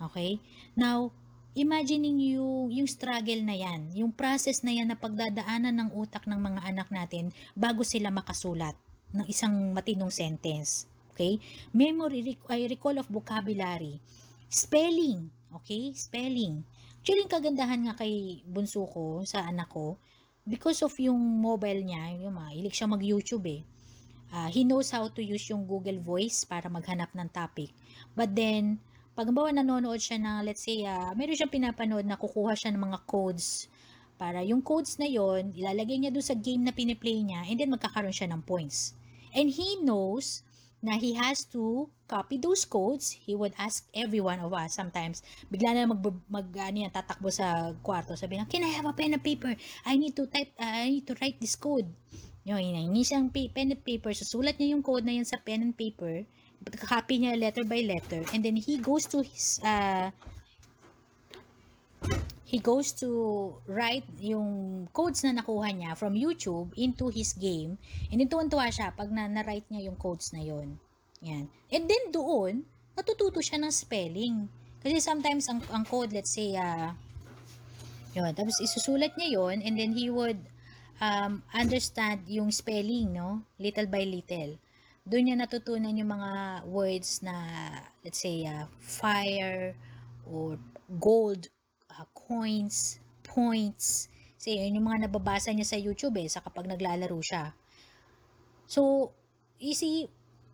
Okay? 0.01 0.41
Now, 0.73 1.13
imagining 1.53 2.19
yung, 2.41 2.73
yung 2.73 2.89
struggle 2.89 3.45
na 3.45 3.53
yan, 3.53 3.93
yung 3.93 4.17
process 4.17 4.65
na 4.65 4.73
yan 4.73 4.89
na 4.89 4.97
pagdadaanan 4.97 5.77
ng 5.77 5.91
utak 5.93 6.25
ng 6.25 6.41
mga 6.41 6.61
anak 6.73 6.89
natin 6.89 7.37
bago 7.53 7.85
sila 7.85 8.09
makasulat 8.09 8.81
ng 9.15 9.27
isang 9.27 9.75
matinong 9.75 10.13
sentence. 10.13 10.87
Okay? 11.13 11.37
Memory, 11.75 12.39
I 12.49 12.67
recall 12.71 12.97
of 12.99 13.11
vocabulary. 13.11 14.01
Spelling. 14.49 15.31
Okay? 15.63 15.93
Spelling. 15.93 16.63
Actually, 17.01 17.27
kagandahan 17.27 17.81
nga 17.89 17.95
kay 17.97 18.45
bunso 18.45 18.85
ko, 18.89 19.25
sa 19.25 19.49
anak 19.49 19.73
ko, 19.73 19.97
because 20.45 20.85
of 20.85 20.93
yung 21.01 21.19
mobile 21.41 21.81
niya, 21.81 22.21
yung 22.21 22.37
mahilig 22.37 22.77
siya 22.77 22.89
mag-YouTube 22.89 23.47
eh. 23.49 23.63
Uh, 24.31 24.47
he 24.47 24.63
knows 24.63 24.95
how 24.95 25.11
to 25.11 25.19
use 25.19 25.51
yung 25.51 25.67
Google 25.67 25.99
Voice 25.99 26.47
para 26.47 26.71
maghanap 26.71 27.11
ng 27.17 27.29
topic. 27.35 27.75
But 28.15 28.31
then, 28.37 28.79
pag 29.19 29.27
bawa 29.35 29.51
nanonood 29.51 29.99
siya 29.99 30.23
ng, 30.23 30.47
let's 30.47 30.63
say, 30.63 30.87
uh, 30.87 31.11
meron 31.19 31.35
siyang 31.35 31.51
pinapanood 31.51 32.07
na 32.07 32.15
kukuha 32.15 32.55
siya 32.55 32.71
ng 32.71 32.85
mga 32.85 32.99
codes 33.11 33.67
para 34.21 34.45
yung 34.45 34.61
codes 34.61 35.01
na 35.01 35.09
yon 35.09 35.57
ilalagay 35.57 35.97
niya 35.97 36.13
doon 36.13 36.23
sa 36.23 36.37
game 36.37 36.69
na 36.69 36.77
piniplay 36.77 37.25
niya 37.25 37.41
and 37.49 37.57
then 37.57 37.73
magkakaroon 37.73 38.13
siya 38.13 38.29
ng 38.29 38.45
points. 38.45 38.93
And 39.35 39.51
he 39.51 39.81
knows 39.83 40.43
na 40.81 40.97
he 40.97 41.13
has 41.15 41.45
to 41.53 41.89
copy 42.09 42.41
those 42.41 42.65
codes. 42.65 43.13
He 43.13 43.37
would 43.37 43.53
ask 43.61 43.85
every 43.93 44.21
one 44.21 44.41
of 44.41 44.51
us 44.53 44.75
sometimes. 44.75 45.23
Bigla 45.53 45.77
na 45.77 45.91
mag, 45.91 46.03
mag 46.27 46.49
ano 46.57 46.89
yan, 46.89 46.93
tatakbo 46.93 47.29
sa 47.29 47.77
kwarto. 47.85 48.17
Sabi 48.17 48.41
na, 48.41 48.49
can 48.49 48.65
I 48.65 48.73
have 48.73 48.89
a 48.89 48.97
pen 48.97 49.13
and 49.13 49.23
paper? 49.23 49.53
I 49.85 50.01
need 50.01 50.17
to 50.17 50.27
type, 50.27 50.51
uh, 50.57 50.89
I 50.89 50.89
need 50.89 51.07
to 51.07 51.15
write 51.21 51.39
this 51.39 51.55
code. 51.55 51.87
Yun, 52.49 52.65
hindi 52.65 53.05
siyang 53.05 53.29
pen 53.31 53.77
and 53.77 53.85
paper. 53.85 54.17
Susulat 54.17 54.57
niya 54.57 54.73
yung 54.73 54.83
code 54.83 55.05
na 55.05 55.13
yun 55.13 55.29
sa 55.29 55.37
pen 55.37 55.61
and 55.61 55.77
paper 55.77 56.25
copy 56.85 57.25
niya 57.25 57.41
letter 57.41 57.65
by 57.65 57.81
letter 57.81 58.21
and 58.35 58.45
then 58.45 58.57
he 58.57 58.77
goes 58.77 59.09
to 59.09 59.25
his 59.25 59.61
uh, 59.65 60.11
he 62.51 62.59
goes 62.59 62.91
to 62.99 63.55
write 63.71 64.11
yung 64.19 64.83
codes 64.91 65.23
na 65.23 65.39
nakuha 65.39 65.71
niya 65.71 65.95
from 65.95 66.19
YouTube 66.19 66.75
into 66.75 67.07
his 67.07 67.31
game. 67.39 67.79
And 68.11 68.19
then 68.19 68.27
tuwan-tuwa 68.27 68.67
siya 68.75 68.91
pag 68.91 69.07
na, 69.15 69.31
na-write 69.31 69.71
niya 69.71 69.87
yung 69.87 69.95
codes 69.95 70.35
na 70.35 70.43
yon 70.43 70.75
yan. 71.23 71.47
And 71.71 71.87
then 71.87 72.11
doon 72.11 72.67
natututo 72.99 73.39
siya 73.39 73.63
ng 73.63 73.71
spelling. 73.71 74.51
Kasi 74.83 74.99
sometimes 74.99 75.47
ang, 75.47 75.63
ang 75.71 75.87
code 75.87 76.11
let's 76.11 76.35
say 76.35 76.59
uh, 76.59 76.91
yun. 78.19 78.35
Tapos 78.35 78.59
isusulat 78.59 79.15
niya 79.15 79.39
yon 79.39 79.63
and 79.63 79.79
then 79.79 79.95
he 79.95 80.11
would 80.11 80.43
um, 80.99 81.47
understand 81.55 82.27
yung 82.27 82.51
spelling 82.51 83.15
no? 83.15 83.47
Little 83.63 83.87
by 83.87 84.03
little. 84.03 84.59
Doon 85.07 85.31
niya 85.31 85.39
natutunan 85.39 85.95
yung 85.95 86.11
mga 86.11 86.67
words 86.67 87.23
na, 87.23 87.35
let's 88.05 88.21
say, 88.21 88.45
uh, 88.45 88.69
fire, 88.79 89.73
or 90.29 90.61
gold, 91.01 91.49
coins, 92.31 93.03
points. 93.27 94.07
Kasi 94.39 94.63
yun 94.63 94.79
yung 94.79 94.87
mga 94.87 95.11
nababasa 95.11 95.51
niya 95.51 95.67
sa 95.67 95.75
YouTube 95.75 96.15
eh, 96.23 96.31
sa 96.31 96.39
kapag 96.39 96.71
naglalaro 96.71 97.19
siya. 97.19 97.51
So, 98.71 99.11
you 99.59 99.75
see, 99.75 100.07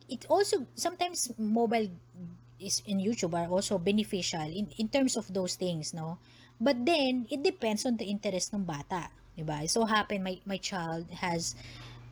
it 0.09 0.25
also, 0.33 0.65
sometimes 0.73 1.29
mobile 1.37 1.93
is 2.57 2.81
in 2.89 2.97
YouTube 3.05 3.37
are 3.37 3.53
also 3.53 3.77
beneficial 3.77 4.49
in, 4.49 4.73
in 4.81 4.89
terms 4.89 5.21
of 5.21 5.29
those 5.29 5.61
things, 5.61 5.93
no? 5.93 6.17
But 6.57 6.89
then, 6.89 7.29
it 7.29 7.45
depends 7.45 7.85
on 7.85 8.01
the 8.01 8.09
interest 8.09 8.57
ng 8.57 8.65
bata. 8.65 9.13
Diba? 9.37 9.69
So 9.69 9.85
happen, 9.85 10.25
my, 10.25 10.41
my 10.49 10.57
child 10.57 11.13
has 11.21 11.53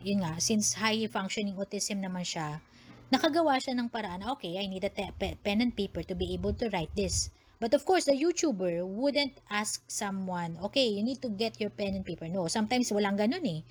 yun 0.04 0.20
nga, 0.20 0.36
since 0.36 0.76
high 0.76 1.08
functioning 1.08 1.56
autism 1.56 2.04
naman 2.04 2.28
siya, 2.28 2.60
nakagawa 3.08 3.56
siya 3.56 3.72
ng 3.72 3.88
paraan, 3.88 4.20
okay, 4.36 4.60
I 4.60 4.68
need 4.68 4.84
a 4.84 4.92
pen 4.92 5.58
and 5.64 5.72
paper 5.72 6.04
to 6.04 6.12
be 6.12 6.36
able 6.36 6.52
to 6.60 6.68
write 6.68 6.92
this. 6.92 7.32
But 7.60 7.72
of 7.72 7.84
course, 7.86 8.04
the 8.04 8.18
YouTuber 8.18 8.84
wouldn't 8.84 9.38
ask 9.50 9.82
someone, 9.86 10.58
okay, 10.68 10.86
you 10.86 11.02
need 11.02 11.22
to 11.22 11.30
get 11.30 11.60
your 11.60 11.70
pen 11.70 11.94
and 11.94 12.04
paper. 12.04 12.28
No, 12.28 12.48
sometimes 12.48 12.90
walang 12.90 13.18
ganun 13.18 13.46
eh. 13.46 13.62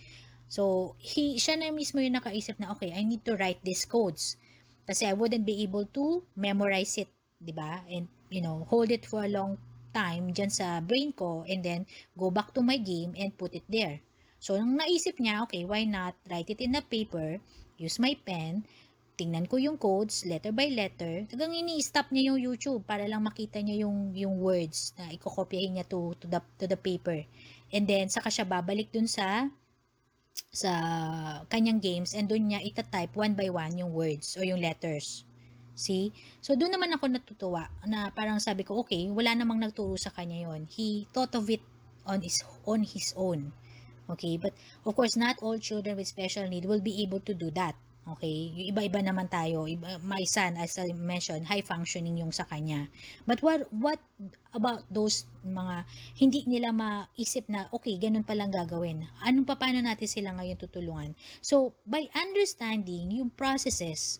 So, 0.47 0.95
he, 1.01 1.35
siya 1.41 1.59
na 1.59 1.73
mismo 1.73 1.99
yung 1.99 2.19
nakaisip 2.19 2.59
na, 2.59 2.71
okay, 2.77 2.93
I 2.93 3.03
need 3.03 3.25
to 3.25 3.35
write 3.35 3.59
these 3.65 3.85
codes. 3.85 4.37
Kasi 4.85 5.07
I 5.07 5.13
wouldn't 5.13 5.47
be 5.47 5.63
able 5.63 5.87
to 5.95 6.23
memorize 6.35 6.99
it, 6.99 7.09
di 7.39 7.51
ba? 7.51 7.83
And, 7.89 8.07
you 8.29 8.41
know, 8.41 8.67
hold 8.69 8.91
it 8.91 9.05
for 9.05 9.23
a 9.23 9.31
long 9.31 9.57
time 9.93 10.33
dyan 10.33 10.49
sa 10.49 10.81
brain 10.81 11.13
ko 11.13 11.45
and 11.45 11.61
then 11.61 11.85
go 12.17 12.33
back 12.33 12.51
to 12.57 12.65
my 12.65 12.81
game 12.81 13.13
and 13.15 13.37
put 13.37 13.53
it 13.53 13.63
there. 13.69 14.01
So, 14.43 14.59
nung 14.59 14.75
naisip 14.75 15.21
niya, 15.21 15.47
okay, 15.47 15.63
why 15.63 15.87
not 15.87 16.19
write 16.27 16.51
it 16.51 16.59
in 16.59 16.75
a 16.75 16.83
paper, 16.83 17.39
use 17.79 17.95
my 18.01 18.17
pen, 18.27 18.67
tingnan 19.13 19.45
ko 19.45 19.61
yung 19.61 19.77
codes, 19.77 20.25
letter 20.25 20.49
by 20.49 20.73
letter, 20.73 21.29
tagang 21.29 21.53
ini-stop 21.53 22.09
niya 22.09 22.33
yung 22.33 22.39
YouTube 22.41 22.81
para 22.81 23.05
lang 23.05 23.21
makita 23.21 23.61
niya 23.61 23.85
yung, 23.85 24.13
yung 24.17 24.41
words 24.41 24.97
na 24.97 25.13
ikokopyahin 25.13 25.77
niya 25.77 25.85
to, 25.85 26.17
to, 26.17 26.25
the, 26.25 26.41
to 26.57 26.65
the 26.65 26.77
paper. 26.77 27.21
And 27.69 27.85
then, 27.85 28.09
saka 28.09 28.33
siya 28.33 28.45
babalik 28.45 28.89
dun 28.89 29.05
sa 29.05 29.49
sa 30.49 30.73
kanyang 31.45 31.77
games 31.77 32.17
and 32.17 32.25
doon 32.25 32.49
niya 32.49 32.65
ita-type 32.65 33.13
one 33.13 33.37
by 33.37 33.53
one 33.53 33.77
yung 33.77 33.93
words 33.93 34.33
o 34.37 34.41
yung 34.41 34.61
letters. 34.61 35.25
See? 35.73 36.13
So, 36.41 36.53
doon 36.53 36.73
naman 36.73 36.93
ako 36.93 37.09
natutuwa 37.09 37.69
na 37.89 38.13
parang 38.13 38.37
sabi 38.37 38.61
ko, 38.61 38.85
okay, 38.85 39.09
wala 39.09 39.33
namang 39.33 39.61
nagturo 39.61 39.97
sa 39.97 40.13
kanya 40.13 40.49
yon 40.49 40.69
He 40.69 41.09
thought 41.09 41.33
of 41.33 41.49
it 41.49 41.61
on 42.05 42.21
his, 42.21 42.45
on 42.65 42.85
his 42.85 43.13
own. 43.17 43.53
Okay, 44.09 44.37
but 44.37 44.53
of 44.85 44.93
course, 44.93 45.17
not 45.17 45.39
all 45.41 45.57
children 45.57 45.97
with 45.97 46.11
special 46.11 46.45
need 46.45 46.69
will 46.69 46.83
be 46.83 47.01
able 47.01 47.23
to 47.25 47.33
do 47.33 47.49
that. 47.57 47.73
Okay, 48.03 48.51
yung 48.51 48.75
iba-iba 48.75 48.99
naman 48.99 49.31
tayo. 49.31 49.63
Iba, 49.63 49.95
my 50.03 50.27
son, 50.27 50.59
as 50.59 50.75
I 50.75 50.91
mentioned, 50.91 51.47
high 51.47 51.63
functioning 51.63 52.19
yung 52.19 52.35
sa 52.35 52.43
kanya. 52.43 52.91
But 53.23 53.39
what 53.39 53.71
what 53.71 53.95
about 54.51 54.83
those 54.91 55.23
mga 55.39 55.87
hindi 56.19 56.43
nila 56.43 56.75
maisip 56.75 57.47
na 57.47 57.71
okay, 57.71 57.95
ganun 57.95 58.27
palang 58.27 58.51
gagawin. 58.51 59.07
Anong 59.23 59.47
pa 59.47 59.55
paano 59.55 59.79
natin 59.79 60.11
sila 60.11 60.35
ngayon 60.35 60.59
tutulungan? 60.59 61.15
So, 61.39 61.79
by 61.87 62.11
understanding 62.11 63.23
yung 63.23 63.31
processes 63.39 64.19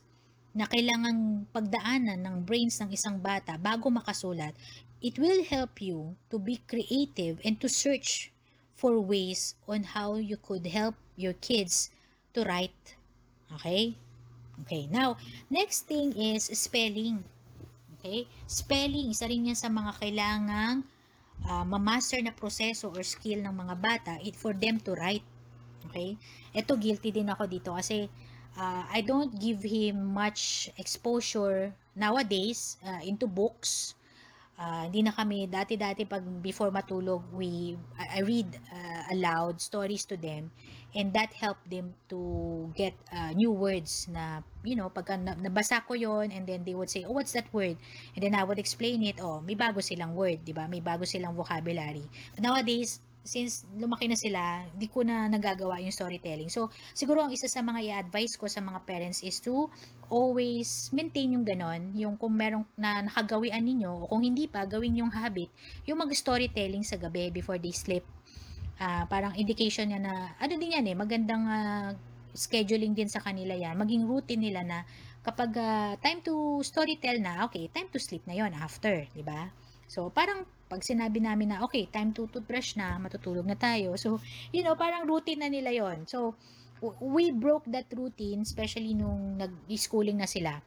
na 0.56 0.63
kailangan 0.72 1.52
pagdaanan 1.52 2.24
ng 2.24 2.36
brains 2.48 2.80
ng 2.80 2.88
isang 2.96 3.19
bata 3.19 3.60
bago 3.60 3.91
makasulat, 3.91 4.56
it 5.04 5.19
will 5.19 5.43
help 5.43 5.84
you 5.84 6.15
to 6.32 6.39
be 6.39 6.63
creative 6.72 7.36
and 7.43 7.60
to 7.60 7.67
search 7.67 8.32
for 8.80 8.96
ways 8.96 9.60
on 9.67 9.91
how 9.91 10.15
you 10.15 10.39
could 10.39 10.63
help 10.72 10.96
your 11.19 11.36
kids 11.43 11.91
to 12.32 12.48
write 12.48 12.96
Okay? 13.60 13.94
Okay, 14.63 14.86
now, 14.89 15.18
next 15.50 15.89
thing 15.89 16.13
is 16.13 16.50
spelling. 16.54 17.26
Okay? 18.00 18.30
Spelling, 18.46 19.10
isa 19.10 19.26
rin 19.26 19.50
yan 19.50 19.58
sa 19.58 19.72
mga 19.72 19.98
kailangang 19.98 20.86
uh, 21.48 21.66
ma-master 21.66 22.22
na 22.22 22.36
proseso 22.36 22.94
or 22.94 23.02
skill 23.02 23.42
ng 23.42 23.56
mga 23.56 23.76
bata 23.80 24.13
it 24.22 24.38
for 24.38 24.54
them 24.54 24.78
to 24.80 24.94
write. 24.94 25.26
Okay? 25.89 26.16
Ito, 26.54 26.78
guilty 26.78 27.10
din 27.12 27.32
ako 27.34 27.50
dito 27.50 27.74
kasi 27.74 28.08
uh, 28.58 28.84
I 28.88 29.02
don't 29.02 29.34
give 29.36 29.66
him 29.66 30.13
much 30.13 30.70
exposure 30.78 31.74
nowadays 31.98 32.78
uh, 32.86 33.02
into 33.02 33.26
books. 33.26 33.98
Uh, 34.54 34.86
hindi 34.86 35.02
na 35.02 35.12
kami, 35.12 35.50
dati-dati 35.50 36.06
pag 36.06 36.22
before 36.46 36.70
matulog, 36.70 37.26
we, 37.34 37.74
I, 37.98 38.22
read 38.22 38.48
uh, 38.70 39.12
aloud 39.12 39.58
stories 39.58 40.06
to 40.06 40.13
them 40.13 40.54
and 40.93 41.13
that 41.13 41.34
helped 41.34 41.65
them 41.69 41.93
to 42.10 42.19
get 42.77 42.93
uh, 43.10 43.34
new 43.34 43.51
words 43.51 44.08
na 44.10 44.45
you 44.62 44.77
know 44.77 44.89
pagka 44.89 45.17
nabasa 45.17 45.82
ko 45.86 45.97
yon 45.97 46.29
and 46.29 46.45
then 46.45 46.62
they 46.63 46.77
would 46.77 46.89
say 46.89 47.03
oh 47.03 47.13
what's 47.13 47.34
that 47.34 47.49
word? 47.53 47.77
And 48.13 48.21
then 48.21 48.34
I 48.38 48.45
would 48.45 48.62
explain 48.62 49.01
it 49.03 49.17
oh 49.21 49.41
may 49.41 49.58
bago 49.58 49.82
silang 49.82 50.13
word 50.13 50.45
di 50.45 50.53
ba? 50.53 50.69
May 50.69 50.82
bago 50.82 51.06
silang 51.06 51.34
vocabulary. 51.34 52.06
Nowadays 52.38 53.01
since 53.23 53.63
lumaki 53.79 54.12
na 54.12 54.19
sila, 54.19 54.67
di 54.75 54.91
ko 54.91 54.99
na 55.01 55.32
nagagawa 55.32 55.79
yung 55.79 55.95
storytelling. 55.95 56.51
So, 56.51 56.67
siguro 56.91 57.23
ang 57.23 57.32
isa 57.32 57.47
sa 57.47 57.63
mga 57.63 57.79
i-advise 57.88 58.36
ko 58.36 58.51
sa 58.51 58.60
mga 58.60 58.84
parents 58.84 59.23
is 59.23 59.39
to 59.47 59.71
always 60.12 60.91
maintain 60.91 61.32
yung 61.32 61.47
ganon, 61.47 61.95
yung 61.95 62.19
kung 62.19 62.36
merong 62.36 62.67
na 62.75 62.99
nakagawian 62.99 63.63
ninyo, 63.63 64.06
o 64.06 64.12
kung 64.12 64.27
hindi 64.27 64.51
pa, 64.51 64.67
gawin 64.67 64.99
yung 64.99 65.10
habit, 65.10 65.47
yung 65.88 66.03
mag-storytelling 66.03 66.84
sa 66.84 66.99
gabi 66.99 67.32
before 67.32 67.56
they 67.56 67.71
sleep 67.71 68.03
uh, 68.84 69.04
parang 69.08 69.32
indication 69.39 69.88
niya 69.88 70.04
na 70.04 70.36
ano 70.36 70.54
din 70.60 70.76
yan 70.76 70.86
eh 70.91 70.96
magandang 70.96 71.43
uh, 71.48 71.89
scheduling 72.36 72.98
din 72.98 73.08
sa 73.08 73.22
kanila 73.24 73.56
yan. 73.56 73.80
Maging 73.80 74.04
routine 74.10 74.41
nila 74.43 74.62
na 74.65 74.78
kapag 75.24 75.56
uh, 75.56 75.93
time 76.04 76.19
to 76.26 76.60
storytell 76.65 77.22
na 77.24 77.48
okay 77.48 77.72
time 77.72 77.88
to 77.93 78.02
sleep 78.02 78.26
na 78.28 78.36
yon 78.36 78.52
after 78.52 79.08
di 79.15 79.24
ba? 79.24 79.48
So 79.88 80.10
parang 80.12 80.43
pag 80.67 80.82
sinabi 80.82 81.22
namin 81.22 81.54
na 81.54 81.62
okay 81.63 81.86
time 81.88 82.12
to 82.17 82.26
toothbrush 82.28 82.76
na 82.76 82.98
matutulog 83.00 83.46
na 83.48 83.56
tayo. 83.56 83.96
So 83.96 84.19
you 84.52 84.65
know 84.65 84.76
parang 84.76 85.08
routine 85.08 85.46
na 85.46 85.50
nila 85.50 85.72
yon. 85.72 86.10
So 86.10 86.36
we 87.00 87.32
broke 87.32 87.63
that 87.72 87.88
routine 87.96 88.43
especially 88.43 88.91
nung 88.91 89.39
nag-schooling 89.39 90.19
na 90.19 90.28
sila 90.28 90.60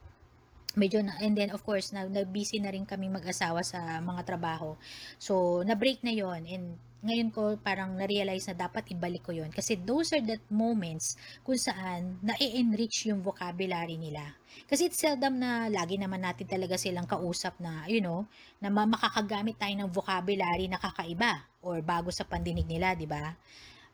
medyo 0.77 1.01
na, 1.01 1.17
and 1.19 1.33
then 1.33 1.49
of 1.49 1.65
course 1.65 1.89
na, 1.89 2.05
na 2.05 2.21
busy 2.23 2.61
na 2.61 2.69
rin 2.69 2.85
kami 2.85 3.09
mag-asawa 3.09 3.65
sa 3.65 3.97
mga 3.97 4.21
trabaho 4.23 4.77
so 5.17 5.65
na 5.65 5.73
break 5.73 6.05
na 6.05 6.13
yon 6.13 6.45
and 6.45 6.77
ngayon 7.05 7.29
ko 7.29 7.55
parang 7.61 7.93
na-realize 7.93 8.49
na 8.49 8.57
dapat 8.57 8.89
ibalik 8.89 9.21
ko 9.21 9.31
yon 9.31 9.53
kasi 9.53 9.77
those 9.77 10.09
are 10.17 10.23
the 10.23 10.41
moments 10.49 11.13
kung 11.45 11.57
saan 11.57 12.17
na-enrich 12.25 13.05
yung 13.05 13.21
vocabulary 13.21 14.01
nila. 14.01 14.33
Kasi 14.65 14.89
it's 14.89 14.97
seldom 14.97 15.37
na 15.37 15.69
lagi 15.69 16.01
naman 16.01 16.25
natin 16.25 16.49
talaga 16.49 16.73
silang 16.73 17.05
kausap 17.05 17.53
na, 17.61 17.85
you 17.85 18.01
know, 18.01 18.25
na 18.57 18.73
makakagamit 18.73 19.61
tayo 19.61 19.77
ng 19.77 19.93
vocabulary 19.93 20.65
na 20.65 20.81
kakaiba 20.81 21.45
or 21.61 21.85
bago 21.85 22.09
sa 22.09 22.25
pandinig 22.25 22.65
nila, 22.65 22.97
di 22.97 23.05
ba? 23.05 23.37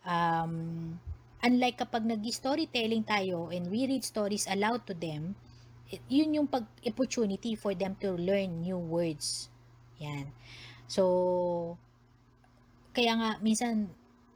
Um, 0.07 0.95
unlike 1.43 1.83
kapag 1.83 2.07
nag-storytelling 2.07 3.03
tayo 3.03 3.51
and 3.51 3.67
we 3.67 3.83
read 3.83 4.07
stories 4.07 4.47
aloud 4.47 4.87
to 4.87 4.95
them, 4.95 5.35
yun 6.09 6.33
yung 6.33 6.47
pag-opportunity 6.47 7.55
for 7.57 7.73
them 7.73 7.97
to 7.99 8.15
learn 8.15 8.61
new 8.61 8.77
words. 8.77 9.49
Yan. 9.99 10.31
So, 10.87 11.77
kaya 12.93 13.17
nga 13.17 13.29
minsan 13.41 13.89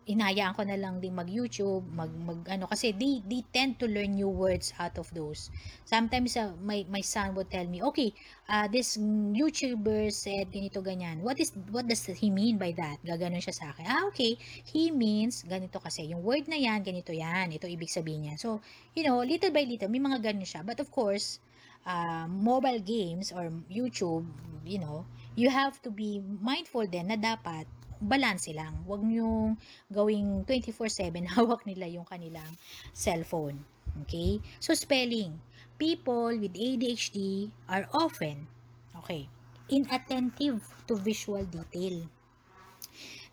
inayaan 0.07 0.55
ko 0.55 0.63
na 0.63 0.79
lang 0.79 1.03
din 1.03 1.11
mag-YouTube, 1.11 1.83
mag, 1.91 2.07
mag 2.15 2.39
ano 2.47 2.63
kasi 2.63 2.95
they 2.95 3.19
they 3.27 3.43
tend 3.51 3.75
to 3.75 3.85
learn 3.91 4.15
new 4.15 4.31
words 4.31 4.71
out 4.79 4.95
of 4.95 5.11
those. 5.11 5.51
Sometimes 5.83 6.39
uh, 6.39 6.55
my 6.63 6.87
my 6.87 7.03
son 7.03 7.35
would 7.35 7.51
tell 7.51 7.67
me, 7.67 7.83
"Okay, 7.83 8.15
uh, 8.47 8.71
this 8.71 8.95
YouTuber 9.35 10.07
said 10.09 10.47
ganito 10.49 10.79
ganyan. 10.79 11.19
What 11.19 11.43
is 11.43 11.51
what 11.75 11.91
does 11.91 12.07
he 12.07 12.31
mean 12.31 12.55
by 12.55 12.71
that?" 12.79 13.03
Gaganon 13.03 13.43
siya 13.43 13.55
sa 13.55 13.75
akin. 13.75 13.83
Ah, 13.83 14.07
okay. 14.07 14.39
He 14.63 14.95
means 14.95 15.43
ganito 15.43 15.83
kasi 15.83 16.07
yung 16.07 16.23
word 16.23 16.47
na 16.47 16.55
yan, 16.55 16.87
ganito 16.87 17.11
yan. 17.11 17.51
Ito 17.51 17.67
ibig 17.67 17.91
sabihin 17.91 18.31
niya. 18.31 18.35
So, 18.39 18.63
you 18.95 19.03
know, 19.03 19.19
little 19.19 19.51
by 19.51 19.67
little 19.67 19.91
may 19.91 19.99
mga 19.99 20.23
ganun 20.23 20.47
siya. 20.47 20.63
But 20.63 20.79
of 20.79 20.87
course, 20.87 21.43
uh, 21.87 22.27
mobile 22.27 22.83
games 22.83 23.31
or 23.31 23.47
YouTube, 23.71 24.27
you 24.67 24.77
know, 24.77 25.07
you 25.39 25.47
have 25.49 25.79
to 25.81 25.89
be 25.89 26.19
mindful 26.43 26.83
din 26.83 27.07
na 27.07 27.15
dapat 27.15 27.63
balanse 28.03 28.51
lang. 28.51 28.83
Huwag 28.83 29.01
nyo 29.07 29.55
gawing 29.87 30.43
24-7 30.43 31.23
hawak 31.39 31.63
nila 31.63 31.87
yung 31.87 32.05
kanilang 32.05 32.51
cellphone. 32.91 33.63
Okay? 34.03 34.43
So, 34.59 34.75
spelling. 34.75 35.39
People 35.77 36.35
with 36.35 36.57
ADHD 36.57 37.49
are 37.69 37.85
often, 37.93 38.49
okay, 38.97 39.29
inattentive 39.69 40.65
to 40.89 40.97
visual 40.97 41.45
detail 41.45 42.01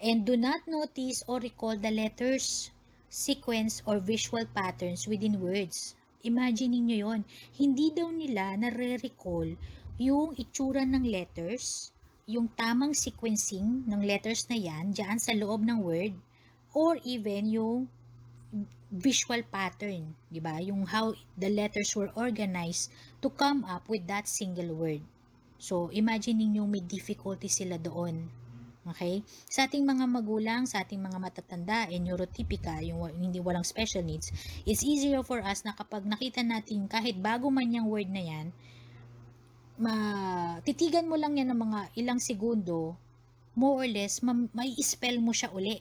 and 0.05 0.27
do 0.27 0.37
not 0.37 0.61
notice 0.69 1.25
or 1.27 1.41
recall 1.41 1.77
the 1.77 1.91
letters, 1.91 2.71
sequence, 3.09 3.81
or 3.87 3.99
visual 3.99 4.45
patterns 4.55 5.09
within 5.09 5.41
words. 5.41 5.95
Imagine 6.25 6.81
niyo 6.81 6.97
yon. 7.09 7.21
Hindi 7.53 7.93
daw 7.93 8.09
nila 8.09 8.57
nare-recall 8.57 9.61
yung 10.01 10.33
itsura 10.41 10.83
ng 10.89 11.05
letters, 11.05 11.93
yung 12.25 12.49
tamang 12.57 12.97
sequencing 12.97 13.85
ng 13.85 14.01
letters 14.03 14.49
na 14.49 14.57
yan 14.57 14.97
dyan 14.97 15.21
sa 15.21 15.37
loob 15.37 15.61
ng 15.63 15.85
word 15.85 16.17
or 16.73 16.97
even 17.05 17.53
yung 17.53 17.87
visual 18.95 19.43
pattern, 19.51 20.15
di 20.31 20.39
ba? 20.39 20.63
Yung 20.63 20.87
how 20.87 21.13
the 21.37 21.51
letters 21.51 21.93
were 21.99 22.11
organized 22.15 22.89
to 23.21 23.29
come 23.29 23.67
up 23.67 23.85
with 23.91 24.07
that 24.07 24.25
single 24.31 24.73
word. 24.73 25.03
So, 25.59 25.91
imagine 25.91 26.41
niyo 26.41 26.65
may 26.65 26.83
difficulty 26.83 27.51
sila 27.51 27.77
doon. 27.77 28.44
Okay? 28.85 29.25
Sa 29.49 29.65
ating 29.65 29.85
mga 29.85 30.05
magulang, 30.05 30.69
sa 30.69 30.85
ating 30.85 31.01
mga 31.01 31.17
matatanda, 31.17 31.89
and 31.89 32.05
neurotypical, 32.05 32.81
yung 32.85 33.09
hindi 33.17 33.41
walang 33.41 33.65
special 33.65 34.05
needs, 34.05 34.29
it's 34.69 34.85
easier 34.85 35.25
for 35.25 35.41
us 35.41 35.65
na 35.65 35.73
kapag 35.73 36.05
nakita 36.05 36.45
natin 36.45 36.85
kahit 36.85 37.17
bago 37.17 37.49
man 37.49 37.73
yung 37.73 37.89
word 37.89 38.13
na 38.13 38.21
yan, 38.21 38.47
matitigan 39.81 41.09
mo 41.09 41.17
lang 41.19 41.41
yan 41.41 41.51
ng 41.51 41.61
mga 41.61 41.81
ilang 41.99 42.21
segundo, 42.21 42.95
more 43.57 43.83
or 43.83 43.89
less, 43.89 44.21
ma- 44.21 44.51
may 44.53 44.75
spell 44.79 45.19
mo 45.19 45.33
siya 45.33 45.51
uli. 45.51 45.81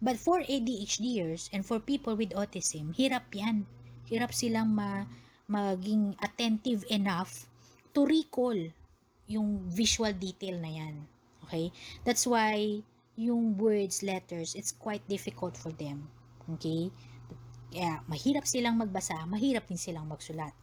But 0.00 0.16
for 0.16 0.40
ADHDers 0.40 1.52
and 1.52 1.60
for 1.60 1.76
people 1.76 2.16
with 2.16 2.32
autism, 2.32 2.96
hirap 2.96 3.28
yan. 3.36 3.68
Hirap 4.08 4.32
silang 4.32 4.72
ma- 4.72 5.04
maging 5.50 6.16
attentive 6.22 6.86
enough 6.88 7.50
to 7.92 8.06
recall 8.06 8.56
yung 9.28 9.66
visual 9.68 10.14
detail 10.14 10.56
na 10.62 10.72
yan. 10.72 10.94
Okay? 11.50 11.74
That's 12.06 12.30
why 12.30 12.86
yung 13.18 13.58
words, 13.58 14.06
letters, 14.06 14.54
it's 14.54 14.70
quite 14.70 15.02
difficult 15.10 15.58
for 15.58 15.74
them. 15.74 16.06
Okay? 16.54 16.94
Kaya 17.74 18.06
mahirap 18.06 18.46
silang 18.46 18.78
magbasa, 18.78 19.18
mahirap 19.26 19.66
din 19.66 19.82
silang 19.82 20.06
magsulat. 20.06 20.54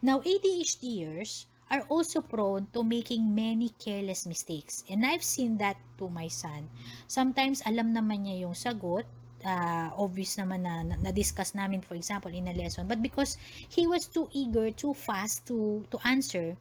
Now, 0.00 0.24
ADHDers, 0.24 1.44
are 1.70 1.86
also 1.86 2.18
prone 2.20 2.66
to 2.74 2.82
making 2.82 3.30
many 3.30 3.70
careless 3.78 4.26
mistakes. 4.26 4.82
And 4.90 5.06
I've 5.06 5.22
seen 5.22 5.56
that 5.62 5.78
to 6.02 6.10
my 6.10 6.26
son. 6.26 6.66
Sometimes 7.06 7.62
alam 7.62 7.94
naman 7.94 8.26
niya 8.26 8.42
yung 8.42 8.58
sagot, 8.58 9.06
uh, 9.46 9.88
obvious 9.94 10.34
naman 10.34 10.66
na, 10.66 10.82
na-discuss 10.98 11.54
namin 11.54 11.80
for 11.80 11.94
example 11.94 12.34
in 12.34 12.50
a 12.50 12.54
lesson, 12.58 12.90
but 12.90 12.98
because 12.98 13.38
he 13.70 13.86
was 13.86 14.10
too 14.10 14.26
eager, 14.34 14.74
too 14.74 14.92
fast 14.92 15.46
to 15.46 15.86
to 15.94 15.96
answer, 16.02 16.58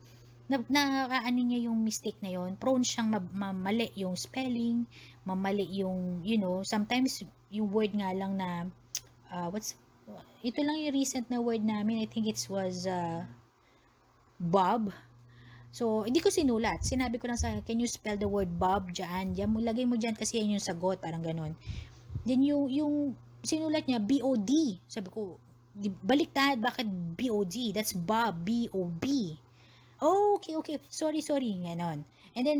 na, 0.49 0.57
nakakaano 0.65 1.39
niya 1.45 1.69
yung 1.69 1.77
mistake 1.85 2.17
na 2.25 2.33
yon 2.33 2.57
prone 2.57 2.81
siyang 2.81 3.13
mamali 3.13 3.93
yung 3.93 4.17
spelling, 4.17 4.89
mamali 5.21 5.69
yung, 5.77 6.25
you 6.25 6.41
know, 6.41 6.65
sometimes 6.65 7.21
yung 7.53 7.69
word 7.69 7.93
nga 7.93 8.09
lang 8.17 8.33
na, 8.33 8.65
uh, 9.29 9.47
what's, 9.53 9.77
ito 10.41 10.59
lang 10.65 10.81
yung 10.81 10.97
recent 10.97 11.29
na 11.29 11.37
word 11.37 11.61
namin, 11.61 12.01
I 12.01 12.09
think 12.09 12.25
it 12.25 12.41
was, 12.49 12.89
uh, 12.89 13.29
Bob. 14.41 14.89
So, 15.69 16.01
hindi 16.01 16.17
ko 16.17 16.33
sinulat. 16.33 16.81
Sinabi 16.81 17.21
ko 17.21 17.29
lang 17.29 17.37
sa 17.37 17.53
can 17.61 17.77
you 17.77 17.85
spell 17.85 18.17
the 18.17 18.25
word 18.25 18.49
Bob 18.57 18.89
dyan? 18.89 19.37
Mo, 19.45 19.61
lagay 19.61 19.85
mo 19.85 20.01
dyan 20.01 20.17
kasi 20.17 20.41
yan 20.41 20.57
yung 20.57 20.65
sagot, 20.65 20.97
parang 20.97 21.21
ganun. 21.21 21.53
Then 22.25 22.41
yung, 22.41 22.65
yung 22.73 23.13
sinulat 23.45 23.85
niya, 23.85 24.01
B-O-D. 24.01 24.81
Sabi 24.89 25.13
ko, 25.13 25.37
baliktad, 26.01 26.57
bakit 26.57 26.89
B-O-D? 26.89 27.69
That's 27.77 27.93
Bob, 27.93 28.41
B-O-B. 28.41 29.05
Oh, 29.99 30.39
okay, 30.39 30.55
okay. 30.55 30.79
Sorry, 30.87 31.19
sorry. 31.19 31.59
Ganon. 31.59 32.07
And 32.35 32.43
then, 32.47 32.59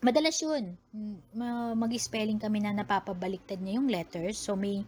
madalas 0.00 0.40
yun. 0.40 0.76
Ma- 1.36 1.76
mag-spelling 1.76 2.40
kami 2.40 2.64
na 2.64 2.72
napapabaliktad 2.72 3.60
niya 3.60 3.76
yung 3.76 3.88
letters. 3.92 4.40
So, 4.40 4.56
may, 4.56 4.80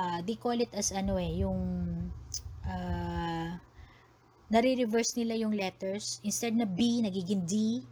uh, 0.00 0.24
they 0.24 0.40
call 0.40 0.56
it 0.56 0.72
as 0.72 0.92
ano 0.96 1.20
eh, 1.20 1.44
yung, 1.44 1.60
uh, 2.64 3.50
nare-reverse 4.50 5.20
nila 5.20 5.38
yung 5.38 5.54
letters. 5.54 6.18
Instead 6.24 6.56
na 6.56 6.64
B, 6.66 7.04
nagiging 7.04 7.44
D. 7.44 7.84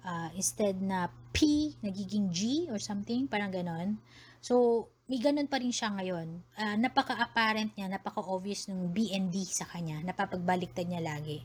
Uh, 0.00 0.32
instead 0.32 0.80
na 0.80 1.12
P, 1.30 1.70
nagiging 1.84 2.32
G 2.32 2.66
or 2.72 2.80
something. 2.80 3.28
Parang 3.28 3.52
ganon. 3.52 4.00
So, 4.40 4.88
may 5.10 5.20
ganun 5.20 5.50
pa 5.50 5.60
rin 5.60 5.74
siya 5.74 5.92
ngayon. 5.92 6.28
Uh, 6.56 6.76
napaka-apparent 6.80 7.76
niya, 7.76 7.92
napaka-obvious 7.92 8.70
ng 8.72 8.88
B 8.94 9.12
and 9.12 9.28
D 9.28 9.44
sa 9.44 9.66
kanya. 9.68 10.00
Napapagbaliktad 10.00 10.88
niya 10.88 11.02
lagi. 11.02 11.44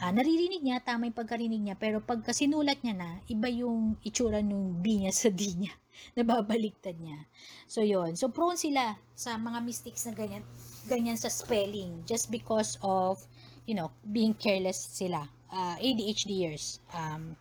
Uh, 0.00 0.16
naririnig 0.16 0.64
niya, 0.64 0.80
tama 0.80 1.12
yung 1.12 1.18
pagkarinig 1.20 1.60
niya, 1.60 1.76
pero 1.76 2.00
pagka 2.00 2.32
sinulat 2.32 2.80
niya 2.80 2.96
na, 2.96 3.10
iba 3.28 3.52
yung 3.52 4.00
itsura 4.00 4.40
ng 4.40 4.80
B 4.80 5.04
niya 5.04 5.12
sa 5.12 5.28
D 5.28 5.52
niya. 5.60 5.76
Nababaliktad 6.16 6.96
niya. 6.96 7.28
So, 7.68 7.84
yon 7.84 8.16
So, 8.16 8.32
prone 8.32 8.56
sila 8.56 8.96
sa 9.12 9.36
mga 9.36 9.60
mistakes 9.60 10.08
na 10.08 10.16
ganyan, 10.16 10.40
ganyan 10.88 11.20
sa 11.20 11.28
spelling 11.28 12.00
just 12.08 12.32
because 12.32 12.80
of, 12.80 13.20
you 13.68 13.76
know, 13.76 13.92
being 14.08 14.32
careless 14.32 14.80
sila. 14.80 15.28
Uh, 15.52 15.76
ADHDers. 15.76 16.80
Um, 16.96 17.36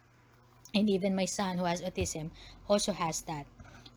and 0.76 0.92
even 0.92 1.16
my 1.16 1.32
son 1.32 1.64
who 1.64 1.66
has 1.66 1.80
autism 1.80 2.28
also 2.68 2.92
has 2.92 3.24
that. 3.24 3.48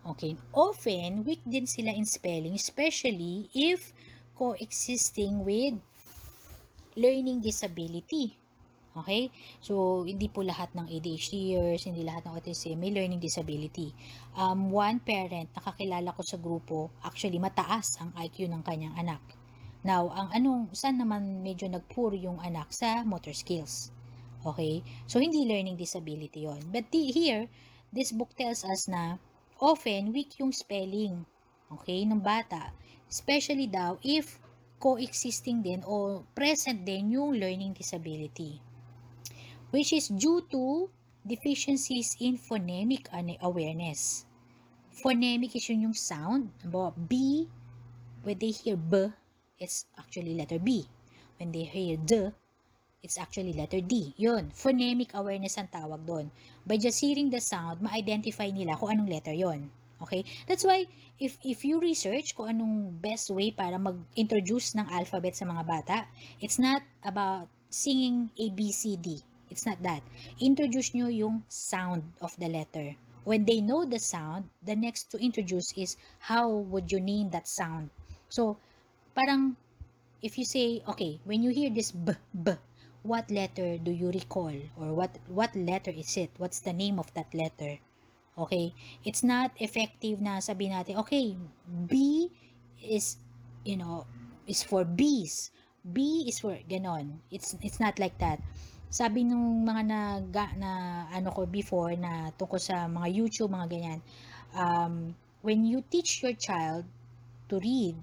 Okay. 0.07 0.39
Often, 0.55 1.27
weak 1.27 1.43
din 1.43 1.67
sila 1.67 1.91
in 1.91 2.07
spelling, 2.07 2.55
especially 2.55 3.51
if 3.59 3.91
coexisting 4.39 5.43
with 5.43 5.83
learning 6.95 7.43
disability. 7.43 8.39
Okay? 8.93 9.33
So, 9.65 10.05
hindi 10.05 10.29
po 10.29 10.45
lahat 10.45 10.77
ng 10.77 10.85
ADHDers, 10.85 11.89
hindi 11.89 12.05
lahat 12.05 12.29
ng 12.29 12.37
autism 12.37 12.77
may 12.77 12.93
learning 12.93 13.25
disability. 13.25 13.97
Um, 14.37 14.69
one 14.69 15.01
parent, 15.01 15.49
nakakilala 15.57 16.13
ko 16.13 16.21
sa 16.21 16.37
grupo, 16.37 16.93
actually 17.01 17.41
mataas 17.41 17.97
ang 18.05 18.13
IQ 18.21 18.53
ng 18.53 18.61
kanyang 18.61 18.93
anak. 19.01 19.23
Now, 19.83 20.13
ang 20.13 20.29
anong, 20.37 20.77
saan 20.77 21.01
naman 21.01 21.41
medyo 21.41 21.67
nagpuro 21.67 22.15
yung 22.15 22.39
anak 22.39 22.71
sa 22.71 23.03
motor 23.03 23.33
skills. 23.33 23.91
Okay? 24.45 24.85
So, 25.09 25.19
hindi 25.19 25.49
learning 25.49 25.81
disability 25.81 26.45
yon 26.45 26.61
But 26.69 26.93
the, 26.93 27.09
here, 27.09 27.49
this 27.91 28.13
book 28.13 28.37
tells 28.37 28.63
us 28.63 28.93
na 28.93 29.17
often 29.57 30.13
weak 30.13 30.37
yung 30.37 30.53
spelling. 30.53 31.25
Okay? 31.81 32.05
Ng 32.05 32.21
bata. 32.21 32.77
Especially 33.09 33.67
daw 33.73 33.97
if 34.05 34.37
coexisting 34.83 35.65
din 35.65 35.81
o 35.87 36.27
present 36.37 36.83
din 36.83 37.15
yung 37.15 37.39
learning 37.39 37.71
disability 37.71 38.72
which 39.73 39.97
is 39.97 40.13
due 40.13 40.45
to 40.53 40.93
deficiencies 41.25 42.15
in 42.21 42.37
phonemic 42.37 43.09
awareness. 43.41 44.29
Phonemic 44.93 45.57
is 45.57 45.65
yun 45.73 45.89
yung 45.89 45.97
sound. 45.97 46.53
B, 47.09 47.49
when 48.21 48.37
they 48.37 48.53
hear 48.53 48.77
B, 48.77 49.09
it's 49.57 49.89
actually 49.97 50.37
letter 50.37 50.61
B. 50.61 50.85
When 51.41 51.51
they 51.57 51.65
hear 51.65 51.97
D, 51.97 52.29
it's 53.01 53.17
actually 53.17 53.57
letter 53.57 53.81
D. 53.81 54.13
Yun, 54.21 54.53
phonemic 54.53 55.17
awareness 55.17 55.57
ang 55.57 55.73
tawag 55.73 56.05
doon. 56.05 56.29
By 56.69 56.77
just 56.77 57.01
hearing 57.01 57.33
the 57.33 57.41
sound, 57.41 57.81
ma-identify 57.81 58.53
nila 58.53 58.77
kung 58.77 58.93
anong 58.93 59.09
letter 59.09 59.33
yon. 59.33 59.73
Okay? 60.05 60.29
That's 60.45 60.69
why, 60.69 60.85
if, 61.17 61.41
if 61.41 61.65
you 61.65 61.81
research 61.81 62.37
kung 62.37 62.53
anong 62.53 63.01
best 63.01 63.33
way 63.33 63.57
para 63.57 63.81
mag-introduce 63.81 64.77
ng 64.77 64.85
alphabet 64.93 65.33
sa 65.33 65.49
mga 65.49 65.65
bata, 65.65 65.99
it's 66.45 66.61
not 66.61 66.85
about 67.01 67.49
singing 67.73 68.29
A, 68.37 68.53
B, 68.53 68.69
C, 68.69 69.01
D 69.01 69.25
It's 69.53 69.69
not 69.69 69.85
that. 69.85 70.01
Introduce 70.41 70.97
nyo 70.97 71.13
yung 71.13 71.45
sound 71.53 72.01
of 72.25 72.33
the 72.41 72.49
letter. 72.49 72.97
When 73.29 73.45
they 73.45 73.61
know 73.61 73.85
the 73.85 74.01
sound, 74.01 74.49
the 74.65 74.73
next 74.73 75.13
to 75.13 75.21
introduce 75.21 75.77
is 75.77 76.01
how 76.25 76.49
would 76.73 76.89
you 76.89 77.05
name 77.05 77.29
that 77.37 77.45
sound. 77.45 77.93
So, 78.33 78.57
parang 79.13 79.61
if 80.25 80.41
you 80.41 80.49
say, 80.49 80.81
okay, 80.89 81.21
when 81.29 81.45
you 81.45 81.53
hear 81.53 81.69
this 81.69 81.93
b, 81.93 82.17
b, 82.33 82.57
what 83.05 83.29
letter 83.29 83.77
do 83.77 83.93
you 83.93 84.09
recall? 84.09 84.57
Or 84.81 84.97
what, 84.97 85.21
what 85.29 85.53
letter 85.53 85.93
is 85.93 86.17
it? 86.17 86.33
What's 86.41 86.65
the 86.65 86.73
name 86.73 86.97
of 86.99 87.13
that 87.13 87.29
letter? 87.37 87.77
Okay? 88.41 88.73
It's 89.05 89.21
not 89.23 89.53
effective 89.61 90.17
na 90.25 90.41
sabi 90.41 90.73
natin, 90.73 90.97
okay, 91.05 91.37
B 91.69 92.33
is, 92.81 93.21
you 93.69 93.77
know, 93.77 94.09
is 94.49 94.65
for 94.65 94.89
bees. 94.89 95.53
B 95.85 96.25
is 96.25 96.41
for 96.41 96.57
ganon. 96.65 97.21
It's, 97.31 97.53
it's 97.61 97.79
not 97.79 98.01
like 98.01 98.17
that 98.17 98.41
sabi 98.93 99.25
nung 99.25 99.65
mga 99.65 99.83
na, 99.89 100.01
na 100.61 100.71
ano 101.09 101.33
ko 101.33 101.49
before 101.49 101.97
na 101.97 102.29
tungkol 102.37 102.61
sa 102.61 102.85
mga 102.85 103.09
YouTube, 103.09 103.49
mga 103.49 103.69
ganyan, 103.73 104.01
um, 104.53 105.17
when 105.41 105.65
you 105.65 105.81
teach 105.89 106.21
your 106.21 106.37
child 106.37 106.85
to 107.49 107.57
read, 107.65 107.97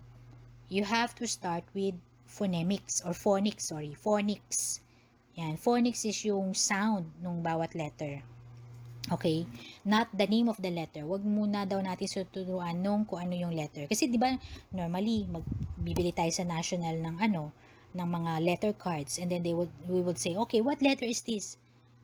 you 0.66 0.82
have 0.82 1.14
to 1.14 1.30
start 1.30 1.62
with 1.78 1.94
phonemics 2.26 3.06
or 3.06 3.14
phonics, 3.14 3.70
sorry, 3.70 3.94
phonics. 3.94 4.82
Yan, 5.38 5.62
phonics 5.62 6.10
is 6.10 6.26
yung 6.26 6.58
sound 6.58 7.06
ng 7.22 7.46
bawat 7.46 7.78
letter. 7.78 8.26
Okay? 9.14 9.46
Not 9.86 10.10
the 10.10 10.26
name 10.26 10.50
of 10.50 10.58
the 10.58 10.74
letter. 10.74 11.06
Huwag 11.06 11.22
muna 11.22 11.70
daw 11.70 11.78
natin 11.86 12.10
suturuan 12.10 12.82
nung 12.82 13.06
kung 13.06 13.22
ano 13.22 13.38
yung 13.38 13.54
letter. 13.54 13.86
Kasi 13.86 14.10
'di 14.10 14.18
ba 14.22 14.34
normally 14.74 15.26
magbibili 15.30 16.14
tayo 16.14 16.30
sa 16.30 16.46
national 16.46 16.98
ng 16.98 17.16
ano, 17.22 17.54
ng 17.94 18.06
mga 18.06 18.32
letter 18.46 18.74
cards 18.74 19.18
and 19.18 19.34
then 19.34 19.42
they 19.42 19.54
would 19.54 19.72
we 19.90 20.02
would 20.02 20.18
say 20.18 20.38
okay 20.38 20.62
what 20.62 20.82
letter 20.82 21.06
is 21.06 21.22
this? 21.26 21.58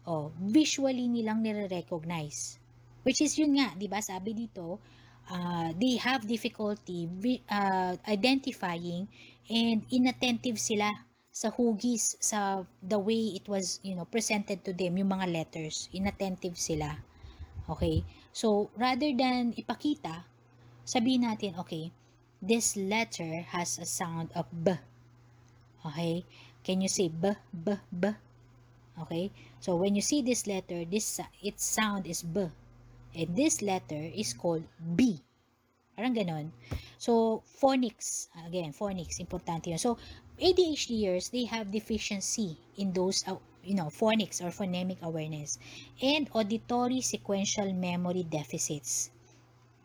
Oh 0.06 0.34
visually 0.38 1.06
nilang 1.10 1.46
nire-recognize. 1.46 2.58
Which 3.06 3.22
is 3.22 3.38
yun 3.38 3.58
nga 3.58 3.74
di 3.78 3.86
ba? 3.86 4.02
Sabi 4.02 4.34
dito 4.34 4.82
uh, 5.30 5.70
they 5.78 5.98
have 6.02 6.26
difficulty 6.26 7.10
uh, 7.50 7.94
identifying 8.10 9.06
and 9.50 9.86
inattentive 9.94 10.58
sila 10.58 10.90
sa 11.36 11.52
hugis 11.52 12.16
sa 12.24 12.64
the 12.82 12.98
way 12.98 13.36
it 13.36 13.46
was 13.46 13.84
you 13.84 13.94
know 13.94 14.08
presented 14.08 14.64
to 14.66 14.74
them 14.74 14.98
yung 14.98 15.14
mga 15.14 15.30
letters. 15.30 15.90
Inattentive 15.94 16.58
sila. 16.58 16.98
Okay? 17.70 18.02
So 18.34 18.74
rather 18.78 19.14
than 19.14 19.54
ipakita 19.54 20.26
sabihin 20.86 21.26
natin 21.26 21.58
okay 21.58 21.90
this 22.38 22.78
letter 22.78 23.42
has 23.50 23.82
a 23.82 23.90
sound 23.90 24.30
of 24.38 24.46
b 24.54 24.78
Okay? 25.86 26.26
Can 26.64 26.82
you 26.82 26.90
say 26.90 27.08
b, 27.10 27.32
b, 27.54 27.78
b? 27.94 28.10
Okay? 29.02 29.32
So, 29.60 29.76
when 29.76 29.96
you 29.96 30.02
see 30.02 30.22
this 30.22 30.48
letter, 30.48 30.86
this 30.86 31.22
its 31.44 31.64
sound 31.64 32.08
is 32.08 32.24
b. 32.24 32.50
And 33.16 33.36
this 33.36 33.62
letter 33.62 34.12
is 34.12 34.34
called 34.34 34.68
B. 34.96 35.24
Parang 35.96 36.12
ganon. 36.12 36.52
So, 37.00 37.44
phonics. 37.48 38.28
Again, 38.44 38.76
phonics. 38.76 39.24
Importante 39.24 39.72
yun. 39.72 39.80
So, 39.80 39.96
ADHDers, 40.36 41.32
they 41.32 41.46
have 41.48 41.72
deficiency 41.72 42.60
in 42.76 42.92
those, 42.92 43.24
uh, 43.24 43.40
you 43.64 43.76
know, 43.76 43.88
phonics 43.88 44.44
or 44.44 44.52
phonemic 44.52 45.00
awareness 45.02 45.58
and 46.04 46.28
auditory 46.36 47.00
sequential 47.00 47.72
memory 47.72 48.28
deficits. 48.28 49.15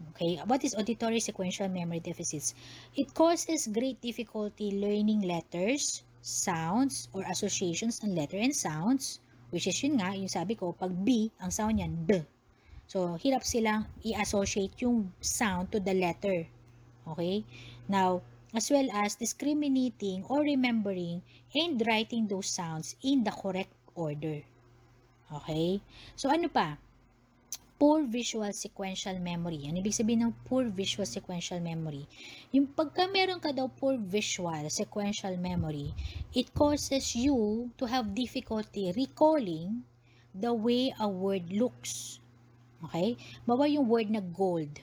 Okay, 0.00 0.40
what 0.48 0.64
is 0.64 0.74
auditory 0.74 1.20
sequential 1.20 1.68
memory 1.68 2.00
deficits? 2.00 2.54
It 2.96 3.12
causes 3.12 3.68
great 3.68 4.00
difficulty 4.00 4.72
learning 4.72 5.28
letters, 5.28 6.02
sounds, 6.24 7.08
or 7.12 7.24
associations 7.28 8.00
ng 8.00 8.16
letter 8.16 8.40
and 8.40 8.56
sounds, 8.56 9.20
which 9.52 9.68
is 9.68 9.76
yun 9.84 10.00
nga, 10.00 10.16
yung 10.16 10.32
sabi 10.32 10.56
ko, 10.56 10.72
pag 10.72 10.92
B, 11.04 11.28
ang 11.40 11.52
sound 11.52 11.76
niyan, 11.76 11.94
B. 12.08 12.20
So, 12.90 13.14
hirap 13.20 13.46
silang 13.46 13.86
i-associate 14.02 14.82
yung 14.82 15.12
sound 15.22 15.70
to 15.70 15.78
the 15.78 15.94
letter. 15.94 16.48
Okay? 17.06 17.44
Now, 17.86 18.24
as 18.50 18.66
well 18.66 18.90
as 18.90 19.14
discriminating 19.14 20.26
or 20.26 20.42
remembering 20.42 21.22
and 21.54 21.78
writing 21.86 22.26
those 22.26 22.50
sounds 22.50 22.96
in 23.04 23.22
the 23.22 23.30
correct 23.30 23.70
order. 23.94 24.42
Okay? 25.30 25.78
So, 26.18 26.34
ano 26.34 26.50
pa? 26.50 26.82
Poor 27.80 28.04
visual 28.04 28.52
sequential 28.52 29.16
memory. 29.24 29.64
Ano 29.64 29.80
ibig 29.80 29.96
sabihin 29.96 30.28
ng 30.28 30.36
poor 30.44 30.68
visual 30.68 31.08
sequential 31.08 31.64
memory? 31.64 32.04
Yung 32.52 32.68
pagka 32.68 33.08
meron 33.08 33.40
ka 33.40 33.56
daw 33.56 33.72
poor 33.72 33.96
visual 33.96 34.68
sequential 34.68 35.40
memory, 35.40 35.96
it 36.36 36.52
causes 36.52 37.16
you 37.16 37.72
to 37.80 37.88
have 37.88 38.12
difficulty 38.12 38.92
recalling 38.92 39.80
the 40.36 40.52
way 40.52 40.92
a 41.00 41.08
word 41.08 41.48
looks. 41.48 42.20
Okay? 42.84 43.16
Bawa 43.48 43.64
yung 43.64 43.88
word 43.88 44.12
na 44.12 44.20
gold. 44.20 44.76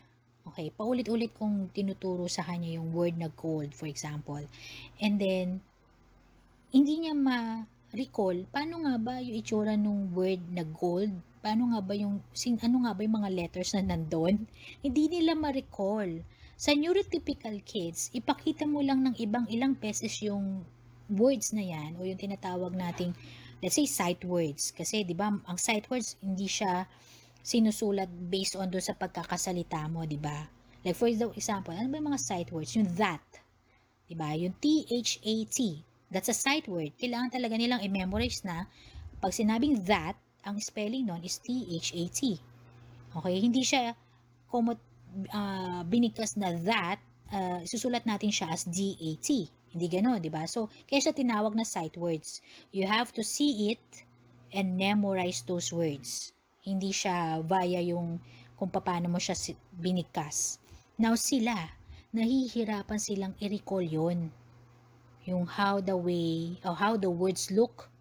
Okay, 0.49 0.73
paulit-ulit 0.73 1.37
kong 1.37 1.69
tinuturo 1.69 2.25
sa 2.25 2.41
kanya 2.41 2.81
yung 2.81 2.95
word 2.97 3.13
na 3.13 3.29
gold, 3.29 3.77
for 3.77 3.85
example. 3.85 4.41
And 4.97 5.21
then, 5.21 5.61
hindi 6.73 7.03
niya 7.03 7.13
ma-recall, 7.13 8.47
paano 8.49 8.81
nga 8.89 8.95
ba 8.97 9.21
yung 9.21 9.37
itsura 9.37 9.77
ng 9.77 10.17
word 10.17 10.41
na 10.49 10.65
gold 10.65 11.13
paano 11.47 11.71
nga 11.71 11.79
ba 11.79 11.95
yung, 11.95 12.19
sin, 12.35 12.59
ano 12.59 12.83
nga 12.83 12.91
ba 12.91 13.07
yung 13.07 13.23
mga 13.23 13.31
letters 13.31 13.71
na 13.71 13.95
nandun? 13.95 14.43
Hindi 14.83 15.07
nila 15.07 15.31
ma-recall. 15.31 16.19
Sa 16.59 16.75
neurotypical 16.75 17.55
kids, 17.63 18.11
ipakita 18.11 18.67
mo 18.67 18.83
lang 18.83 18.99
ng 19.07 19.15
ibang 19.15 19.47
ilang 19.47 19.71
beses 19.79 20.19
yung 20.19 20.67
words 21.07 21.55
na 21.55 21.63
yan 21.63 21.95
o 21.95 22.03
yung 22.03 22.19
tinatawag 22.19 22.75
nating 22.75 23.15
let's 23.63 23.79
say 23.79 23.87
sight 23.87 24.19
words. 24.27 24.75
Kasi 24.75 25.07
'di 25.07 25.15
ba 25.15 25.31
ang 25.31 25.55
sight 25.55 25.87
words 25.87 26.19
hindi 26.19 26.51
siya 26.51 26.83
sinusulat 27.39 28.11
based 28.27 28.59
on 28.59 28.67
do 28.67 28.81
sa 28.83 28.91
pagkakasalita 28.91 29.87
mo 29.87 30.03
'di 30.03 30.19
ba? 30.19 30.51
Like 30.83 30.99
for 30.99 31.07
example 31.07 31.71
ano 31.71 31.87
ba 31.87 31.95
yung 31.95 32.11
mga 32.11 32.19
sight 32.19 32.51
words? 32.51 32.75
Yung 32.75 32.91
that 32.99 33.23
'di 34.11 34.19
ba? 34.19 34.35
Yung 34.35 34.51
T 34.59 34.83
H 34.91 35.23
A 35.23 35.35
T. 35.47 35.79
That's 36.11 36.27
a 36.27 36.35
sight 36.35 36.67
word. 36.67 36.91
Kailangan 36.99 37.39
talaga 37.39 37.55
nilang 37.55 37.79
i-memorize 37.87 38.43
na 38.43 38.67
pag 39.23 39.31
sinabing 39.31 39.87
that 39.87 40.19
ang 40.47 40.57
spelling 40.63 41.11
nun 41.11 41.19
is 41.27 41.43
T 41.43 41.67
H 41.75 41.91
A 41.91 42.03
T 42.07 42.39
okay 43.11 43.35
hindi 43.43 43.61
siya 43.67 43.91
komot 44.47 44.79
uh, 45.33 45.81
binigkas 45.87 46.37
na 46.37 46.53
that, 46.63 46.99
uh, 47.31 47.61
susulat 47.65 48.05
natin 48.05 48.29
siya 48.29 48.51
as 48.51 48.67
DAT. 48.67 49.27
Hindi 49.67 49.87
gano'n, 49.91 50.23
di 50.23 50.31
ba? 50.31 50.47
So, 50.47 50.71
kaya 50.87 51.03
siya 51.03 51.13
tinawag 51.13 51.53
na 51.53 51.67
sight 51.67 51.99
words. 51.99 52.39
You 52.71 52.87
have 52.87 53.11
to 53.19 53.21
see 53.21 53.75
it 53.75 53.83
and 54.55 54.79
memorize 54.79 55.43
those 55.43 55.75
words. 55.75 56.31
Hindi 56.63 56.95
siya 56.95 57.43
via 57.43 57.83
yung 57.83 58.19
kung 58.57 58.71
paano 58.71 59.11
mo 59.11 59.19
siya 59.19 59.35
binigkas. 59.75 60.57
Now, 60.97 61.13
sila, 61.19 61.53
nahihirapan 62.15 62.97
silang 62.97 63.33
i-recall 63.37 63.85
yun. 63.85 64.31
Yung 65.27 65.45
how 65.45 65.83
the 65.83 65.93
way, 65.93 66.57
or 66.63 66.73
how 66.73 66.95
the 66.95 67.11
words 67.11 67.51
look. 67.51 67.91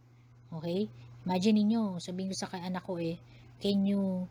Okay? 0.54 0.88
Imagine 1.26 1.66
niyo 1.66 1.98
sabihin 1.98 2.30
ko 2.30 2.36
sa 2.38 2.48
anak 2.54 2.86
ko 2.86 3.02
eh, 3.02 3.18
can 3.58 3.82
you 3.82 4.30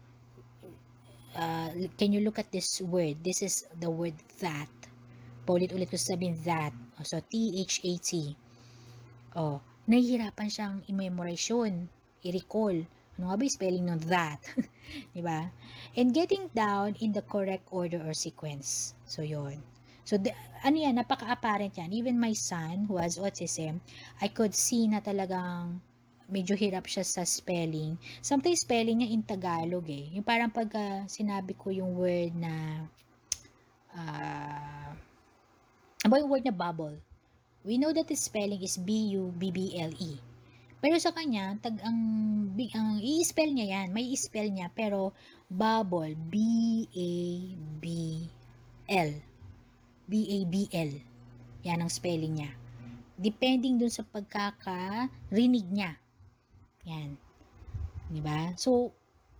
uh, 1.35 1.69
can 1.99 2.15
you 2.15 2.23
look 2.23 2.39
at 2.39 2.49
this 2.55 2.79
word? 2.81 3.19
This 3.19 3.43
is 3.43 3.67
the 3.77 3.91
word 3.91 4.15
that. 4.39 4.71
Paulit-ulit 5.45 5.91
ko 5.91 5.99
sabihin 5.99 6.39
that. 6.47 6.73
So, 7.03 7.19
T-H-A-T. 7.19 8.11
Oh, 9.35 9.59
nahihirapan 9.85 10.47
siyang 10.47 10.75
i-memorize 10.87 11.51
yun, 11.51 11.85
i-recall. 12.23 12.87
Ano 13.19 13.31
nga 13.31 13.37
ba 13.37 13.45
spelling 13.45 13.85
ng 13.91 14.01
that? 14.07 14.41
di 15.15 15.21
ba? 15.21 15.51
And 15.93 16.15
getting 16.15 16.47
down 16.55 16.95
in 17.03 17.11
the 17.11 17.21
correct 17.21 17.67
order 17.69 18.01
or 18.01 18.15
sequence. 18.15 18.95
So, 19.05 19.21
yon 19.21 19.59
So, 20.07 20.17
the, 20.17 20.31
ano 20.63 20.77
yan, 20.79 20.97
napaka-apparent 20.97 21.77
yan. 21.77 21.91
Even 21.93 22.17
my 22.17 22.33
son, 22.33 22.87
who 22.87 22.97
has 22.97 23.19
autism, 23.19 23.83
I 24.23 24.31
could 24.31 24.55
see 24.55 24.87
na 24.87 25.03
talagang 25.03 25.83
medyo 26.29 26.57
hirap 26.57 26.89
siya 26.89 27.05
sa 27.05 27.21
spelling. 27.21 27.97
Sometimes 28.21 28.65
spelling 28.65 29.01
niya 29.01 29.13
in 29.13 29.21
Tagalog 29.21 29.85
eh. 29.89 30.09
Yung 30.13 30.25
parang 30.25 30.49
pag 30.49 30.69
uh, 30.73 31.05
sinabi 31.05 31.53
ko 31.53 31.69
yung 31.69 31.93
word 31.93 32.33
na 32.33 32.85
uh, 33.93 34.89
ano 36.05 36.13
yung 36.21 36.29
word 36.29 36.45
na 36.45 36.53
bubble? 36.53 36.97
We 37.65 37.81
know 37.81 37.89
that 37.89 38.05
the 38.05 38.17
spelling 38.17 38.61
is 38.61 38.77
B-U-B-B-L-E. 38.77 40.21
Pero 40.85 41.01
sa 41.01 41.09
kanya, 41.09 41.57
tag 41.65 41.81
ang, 41.81 41.97
ang 42.77 43.01
i-spell 43.01 43.49
niya 43.49 43.73
yan, 43.73 43.89
may 43.89 44.05
i-spell 44.13 44.53
niya, 44.53 44.69
pero 44.69 45.17
bubble, 45.49 46.13
B-A-B-L. 46.29 47.51
B-A-B-L. 50.05 50.91
Yan 51.65 51.81
ang 51.81 51.89
spelling 51.89 52.37
niya. 52.37 52.53
Depending 53.17 53.81
dun 53.81 53.89
sa 53.89 54.05
pagkakarinig 54.05 55.65
niya. 55.73 55.97
Yan. 56.85 57.17
'Di 58.09 58.21
ba? 58.21 58.53
So 58.57 58.93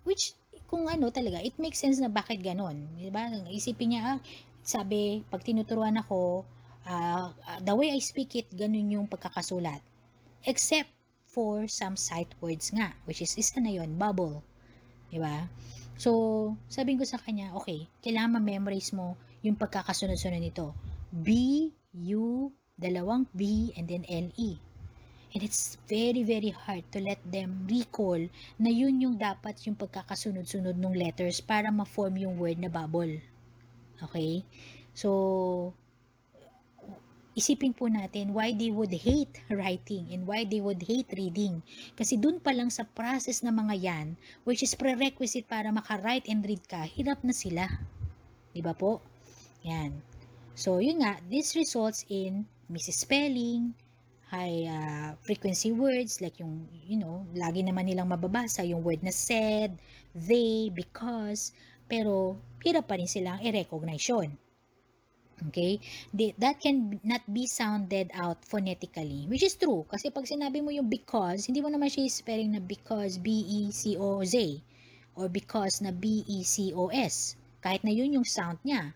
which 0.06 0.34
kung 0.66 0.90
ano 0.90 1.14
talaga, 1.14 1.38
it 1.42 1.54
makes 1.62 1.78
sense 1.78 2.02
na 2.02 2.10
bakit 2.10 2.42
ganon. 2.42 2.90
'Di 2.98 3.14
ba? 3.14 3.30
Isipin 3.50 3.96
niya, 3.96 4.18
ah, 4.18 4.20
sabi, 4.66 5.22
pag 5.30 5.46
tinuturuan 5.46 5.98
ako, 6.02 6.42
uh, 6.90 7.30
the 7.62 7.74
way 7.78 7.94
I 7.94 8.02
speak 8.02 8.34
it, 8.34 8.50
ganun 8.50 8.90
yung 8.90 9.06
pagkakasulat. 9.06 9.82
Except 10.46 10.90
for 11.30 11.70
some 11.70 11.94
sight 12.00 12.34
words 12.42 12.74
nga, 12.74 12.98
which 13.06 13.22
is 13.22 13.38
isa 13.38 13.62
na 13.62 13.70
yon 13.70 13.98
bubble. 13.98 14.42
'Di 15.14 15.22
ba? 15.22 15.46
So, 15.96 16.52
sabihin 16.68 17.00
ko 17.00 17.08
sa 17.08 17.22
kanya, 17.22 17.56
okay, 17.56 17.88
kailangan 18.04 18.42
ma-memorize 18.42 18.92
mo 18.92 19.16
yung 19.46 19.56
pagkakasunod-sunod 19.56 20.44
nito. 20.44 20.76
B, 21.14 21.72
U, 22.12 22.52
dalawang 22.76 23.24
B, 23.32 23.72
and 23.80 23.88
then 23.88 24.04
L-E. 24.04 24.60
And 25.36 25.44
it's 25.44 25.76
very, 25.92 26.24
very 26.24 26.56
hard 26.56 26.88
to 26.96 27.04
let 27.04 27.20
them 27.28 27.68
recall 27.68 28.24
na 28.56 28.72
yun 28.72 29.04
yung 29.04 29.20
dapat 29.20 29.60
yung 29.68 29.76
pagkakasunod-sunod 29.76 30.80
ng 30.80 30.96
letters 30.96 31.44
para 31.44 31.68
ma-form 31.68 32.16
yung 32.16 32.40
word 32.40 32.56
na 32.56 32.72
bubble. 32.72 33.20
Okay? 34.00 34.48
So, 34.96 35.76
isipin 37.36 37.76
po 37.76 37.92
natin 37.92 38.32
why 38.32 38.56
they 38.56 38.72
would 38.72 38.96
hate 38.96 39.44
writing 39.52 40.08
and 40.16 40.24
why 40.24 40.48
they 40.48 40.64
would 40.64 40.80
hate 40.80 41.12
reading. 41.20 41.60
Kasi 42.00 42.16
dun 42.16 42.40
pa 42.40 42.56
lang 42.56 42.72
sa 42.72 42.88
process 42.88 43.44
na 43.44 43.52
mga 43.52 43.76
yan, 43.76 44.08
which 44.48 44.64
is 44.64 44.72
prerequisite 44.72 45.52
para 45.52 45.68
maka-write 45.68 46.32
and 46.32 46.48
read 46.48 46.64
ka, 46.64 46.88
hirap 46.88 47.20
na 47.28 47.36
sila. 47.36 47.68
Di 48.56 48.64
ba 48.64 48.72
po? 48.72 49.04
Yan. 49.68 50.00
So, 50.56 50.80
yun 50.80 51.04
nga, 51.04 51.20
this 51.28 51.60
results 51.60 52.08
in 52.08 52.48
misspelling, 52.72 53.76
high 54.36 54.68
uh, 54.68 55.10
frequency 55.24 55.72
words 55.72 56.20
like 56.20 56.36
yung 56.44 56.68
you 56.84 57.00
know 57.00 57.24
lagi 57.32 57.64
naman 57.64 57.88
nilang 57.88 58.12
mababasa 58.12 58.68
yung 58.68 58.84
word 58.84 59.00
na 59.00 59.16
said 59.16 59.72
they 60.12 60.68
because 60.76 61.56
pero 61.88 62.36
hirap 62.60 62.92
pa 62.92 63.00
rin 63.00 63.08
silang 63.08 63.40
i-recognize 63.40 64.04
yun 64.04 64.36
okay 65.48 65.80
that 66.40 66.60
can 66.60 67.00
not 67.04 67.24
be 67.32 67.48
sounded 67.48 68.08
out 68.16 68.40
phonetically 68.48 69.28
which 69.28 69.44
is 69.44 69.60
true. 69.60 69.84
Kasi 69.92 70.08
pag 70.08 70.24
sinabi 70.24 70.64
mo 70.64 70.72
yung 70.72 70.88
because 70.88 71.48
hindi 71.52 71.60
mo 71.60 71.68
naman 71.68 71.92
siya 71.92 72.08
spelling 72.08 72.56
na 72.56 72.64
because 72.64 73.20
B 73.20 73.44
E 73.44 73.60
C 73.72 74.00
O 74.00 74.24
Z 74.24 74.64
or 75.20 75.28
because 75.28 75.84
na 75.84 75.92
B 75.92 76.24
E 76.24 76.44
C 76.48 76.72
O 76.72 76.88
S. 76.88 77.36
Kahit 77.60 77.84
na 77.84 77.92
yun 77.92 78.16
yung 78.16 78.28
sound 78.28 78.62
niya 78.64 78.96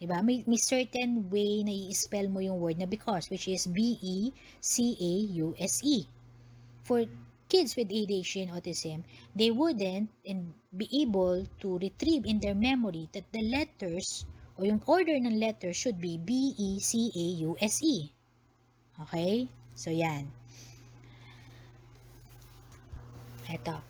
Diba? 0.00 0.24
May, 0.24 0.40
may 0.48 0.56
certain 0.56 1.28
way 1.28 1.60
na 1.60 1.76
i-spell 1.92 2.32
mo 2.32 2.40
yung 2.40 2.56
word 2.56 2.80
na 2.80 2.88
because, 2.88 3.28
which 3.28 3.44
is 3.44 3.68
B-E-C-A-U-S-E. 3.68 4.32
-E. 6.00 6.08
For 6.88 7.04
kids 7.52 7.76
with 7.76 7.92
ADHD 7.92 8.48
and 8.48 8.56
autism, 8.56 9.04
they 9.36 9.52
wouldn't 9.52 10.08
and 10.24 10.56
be 10.72 10.88
able 11.04 11.44
to 11.60 11.76
retrieve 11.76 12.24
in 12.24 12.40
their 12.40 12.56
memory 12.56 13.12
that 13.12 13.28
the 13.36 13.44
letters 13.44 14.24
o 14.56 14.64
yung 14.64 14.80
order 14.88 15.12
ng 15.12 15.36
letters 15.36 15.76
should 15.76 16.00
be 16.00 16.16
B-E-C-A-U-S-E. 16.16 17.96
-E. 18.08 18.12
Okay? 19.04 19.48
So, 19.76 19.92
yan. 19.92 20.28
Ito. 23.48 23.89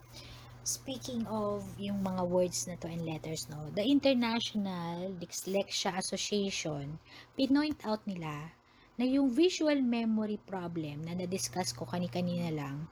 Speaking 0.71 1.27
of 1.27 1.67
yung 1.83 2.07
mga 2.07 2.31
words 2.31 2.71
na 2.71 2.79
to 2.79 2.87
and 2.87 3.03
letters, 3.03 3.51
no, 3.51 3.59
the 3.75 3.83
International 3.83 5.11
Dyslexia 5.19 5.99
Association, 5.99 7.03
pinoint 7.35 7.83
out 7.83 8.07
nila 8.07 8.55
na 8.95 9.03
yung 9.03 9.35
visual 9.35 9.83
memory 9.83 10.39
problem 10.39 11.03
na 11.03 11.19
na-discuss 11.19 11.75
ko 11.75 11.91
kani-kanina 11.91 12.55
lang 12.55 12.87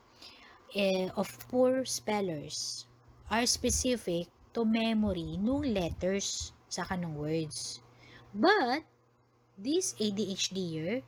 eh, 0.75 1.07
of 1.15 1.31
poor 1.47 1.87
spellers 1.87 2.91
are 3.31 3.47
specific 3.47 4.27
to 4.51 4.67
memory 4.67 5.39
nung 5.39 5.63
letters 5.63 6.51
sa 6.67 6.83
kanong 6.83 7.15
words. 7.15 7.79
But, 8.35 8.83
this 9.55 9.95
ADHDer 10.03 11.07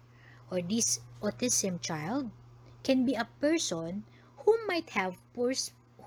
or 0.54 0.62
this 0.62 1.02
autism 1.18 1.82
child 1.82 2.30
can 2.86 3.02
be 3.02 3.18
a 3.18 3.26
person 3.42 4.06
who 4.46 4.54
might 4.70 4.94
have 4.94 5.18
poor 5.34 5.50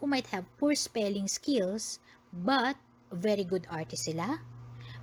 who 0.04 0.12
might 0.12 0.28
have 0.36 0.44
poor 0.60 0.76
spelling 0.76 1.32
skills 1.32 2.04
but 2.36 2.76
very 3.16 3.48
good 3.48 3.64
artist 3.72 4.04
sila, 4.04 4.36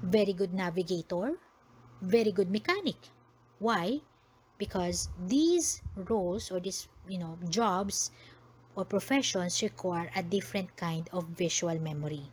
very 0.05 0.36
good 0.36 0.53
navigator, 0.53 1.40
very 2.05 2.28
good 2.28 2.53
mechanic. 2.53 3.09
Why? 3.64 4.05
Because 4.61 5.09
these 5.16 5.80
roles 5.96 6.53
or 6.53 6.61
these, 6.61 6.84
you 7.09 7.16
know, 7.16 7.40
jobs 7.48 8.12
or 8.76 8.84
professions 8.84 9.64
require 9.64 10.12
a 10.12 10.20
different 10.20 10.76
kind 10.76 11.09
of 11.16 11.32
visual 11.32 11.80
memory. 11.80 12.28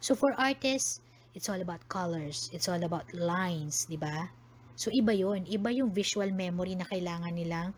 So 0.00 0.16
for 0.16 0.32
artists, 0.40 1.04
it's 1.36 1.52
all 1.52 1.60
about 1.60 1.84
colors, 1.92 2.48
it's 2.48 2.64
all 2.64 2.80
about 2.80 3.12
lines, 3.12 3.84
di 3.92 4.00
ba? 4.00 4.32
So 4.72 4.88
iba 4.88 5.12
'yon, 5.12 5.44
iba 5.52 5.68
yung 5.68 5.92
visual 5.92 6.32
memory 6.32 6.80
na 6.80 6.88
kailangan 6.88 7.36
nilang 7.36 7.76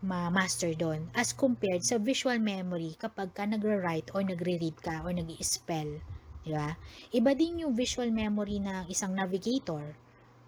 ma-master 0.00 0.72
doon 0.72 1.08
as 1.12 1.36
compared 1.36 1.84
sa 1.84 2.00
visual 2.00 2.40
memory 2.40 2.96
kapag 2.96 3.32
ka 3.36 3.44
nagre-write 3.44 4.08
or 4.16 4.24
nagre-read 4.24 4.76
ka 4.80 5.04
or 5.04 5.12
nag 5.12 5.28
spell 5.44 6.00
di 6.40 6.56
ba? 6.56 6.72
Iba 7.12 7.36
din 7.36 7.68
yung 7.68 7.76
visual 7.76 8.08
memory 8.08 8.64
ng 8.64 8.88
isang 8.88 9.12
navigator. 9.12 9.92